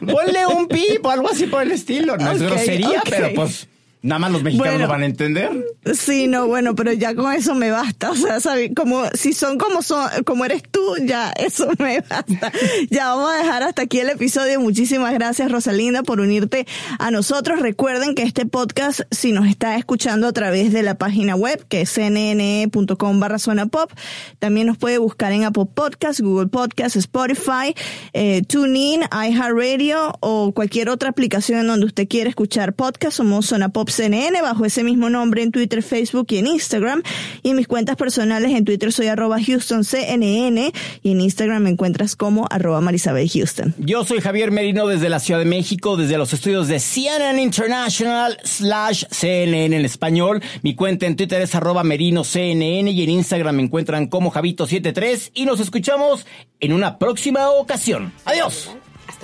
Ponle 0.00 0.46
un 0.46 0.68
pip 0.68 1.04
o 1.04 1.10
algo 1.10 1.30
así 1.30 1.46
por 1.46 1.62
el 1.62 1.72
estilo. 1.72 2.16
No 2.18 2.32
es 2.32 2.42
grosería, 2.42 3.02
pero 3.08 3.32
pues 3.34 3.66
Nada 4.04 4.18
más 4.18 4.32
los 4.32 4.42
mexicanos 4.42 4.82
lo 4.82 4.86
van 4.86 5.00
a 5.00 5.06
entender. 5.06 5.50
Sí, 5.94 6.26
no, 6.26 6.46
bueno, 6.46 6.74
pero 6.74 6.92
ya 6.92 7.14
con 7.14 7.32
eso 7.32 7.54
me 7.54 7.70
basta. 7.70 8.10
O 8.10 8.40
sea, 8.40 8.54
como 8.76 9.06
si 9.14 9.32
son 9.32 9.56
como 9.56 9.80
son, 9.80 10.06
como 10.24 10.44
eres 10.44 10.62
tú, 10.70 10.96
ya 11.02 11.30
eso 11.30 11.70
me 11.78 12.00
basta. 12.00 12.52
ya 12.90 13.08
vamos 13.08 13.32
a 13.32 13.38
dejar 13.38 13.62
hasta 13.62 13.82
aquí 13.82 14.00
el 14.00 14.10
episodio. 14.10 14.60
Muchísimas 14.60 15.14
gracias, 15.14 15.50
Rosalinda, 15.50 16.02
por 16.02 16.20
unirte 16.20 16.66
a 16.98 17.10
nosotros. 17.10 17.60
Recuerden 17.60 18.14
que 18.14 18.24
este 18.24 18.44
podcast, 18.44 19.00
si 19.10 19.32
nos 19.32 19.46
está 19.46 19.76
escuchando 19.76 20.28
a 20.28 20.32
través 20.32 20.70
de 20.74 20.82
la 20.82 20.98
página 20.98 21.34
web, 21.34 21.64
que 21.66 21.80
es 21.82 21.94
cnne.com 21.94 23.20
barra 23.20 23.38
zona 23.38 23.66
pop, 23.66 23.90
también 24.38 24.66
nos 24.66 24.76
puede 24.76 24.98
buscar 24.98 25.32
en 25.32 25.44
Apple 25.44 25.68
Podcasts, 25.72 26.20
Google 26.20 26.48
Podcasts, 26.48 26.96
Spotify, 26.96 27.74
eh, 28.12 28.42
TuneIn, 28.46 29.00
iHeartRadio 29.04 30.18
o 30.20 30.52
cualquier 30.52 30.90
otra 30.90 31.08
aplicación 31.08 31.60
en 31.60 31.68
donde 31.68 31.86
usted 31.86 32.06
quiera 32.06 32.28
escuchar 32.28 32.74
podcast. 32.74 33.16
Somos 33.16 33.46
Zona 33.46 33.70
Pop 33.70 33.88
CNN 33.94 34.42
bajo 34.42 34.64
ese 34.64 34.84
mismo 34.84 35.10
nombre 35.10 35.42
en 35.42 35.52
Twitter, 35.52 35.82
Facebook 35.82 36.26
y 36.30 36.38
en 36.38 36.46
Instagram. 36.46 37.02
Y 37.42 37.54
mis 37.54 37.66
cuentas 37.66 37.96
personales 37.96 38.50
en 38.52 38.64
Twitter 38.64 38.92
soy 38.92 39.06
arroba 39.06 39.38
HoustonCNN 39.38 40.72
y 41.02 41.10
en 41.10 41.20
Instagram 41.20 41.62
me 41.62 41.70
encuentras 41.70 42.16
como 42.16 42.46
arroba 42.50 42.80
Marisabel 42.80 43.28
Houston. 43.30 43.74
Yo 43.78 44.04
soy 44.04 44.20
Javier 44.20 44.50
Merino 44.50 44.86
desde 44.86 45.08
la 45.08 45.20
Ciudad 45.20 45.40
de 45.40 45.46
México, 45.46 45.96
desde 45.96 46.18
los 46.18 46.32
estudios 46.32 46.68
de 46.68 46.80
CNN 46.80 47.40
International 47.40 48.38
slash 48.44 49.04
CNN 49.10 49.76
en 49.76 49.84
español. 49.84 50.42
Mi 50.62 50.74
cuenta 50.74 51.06
en 51.06 51.16
Twitter 51.16 51.40
es 51.40 51.54
arroba 51.54 51.82
y 51.94 53.02
en 53.02 53.10
Instagram 53.10 53.56
me 53.56 53.62
encuentran 53.62 54.06
como 54.08 54.32
Javito73 54.32 55.30
y 55.34 55.44
nos 55.46 55.60
escuchamos 55.60 56.26
en 56.60 56.72
una 56.72 56.98
próxima 56.98 57.50
ocasión. 57.50 58.12
Adiós. 58.24 58.70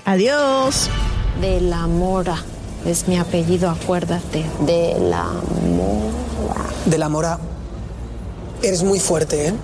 Adiós. 0.04 0.88
De 1.40 1.60
la 1.60 1.86
mora. 1.86 2.36
Es 2.86 3.06
mi 3.08 3.18
apellido, 3.18 3.68
acuérdate. 3.70 4.44
De 4.66 4.96
la 4.98 5.24
Mora. 5.24 6.64
De 6.86 6.98
la 6.98 7.08
Mora. 7.08 7.38
Eres 8.62 8.82
muy 8.82 8.98
fuerte, 8.98 9.48
¿eh? 9.48 9.54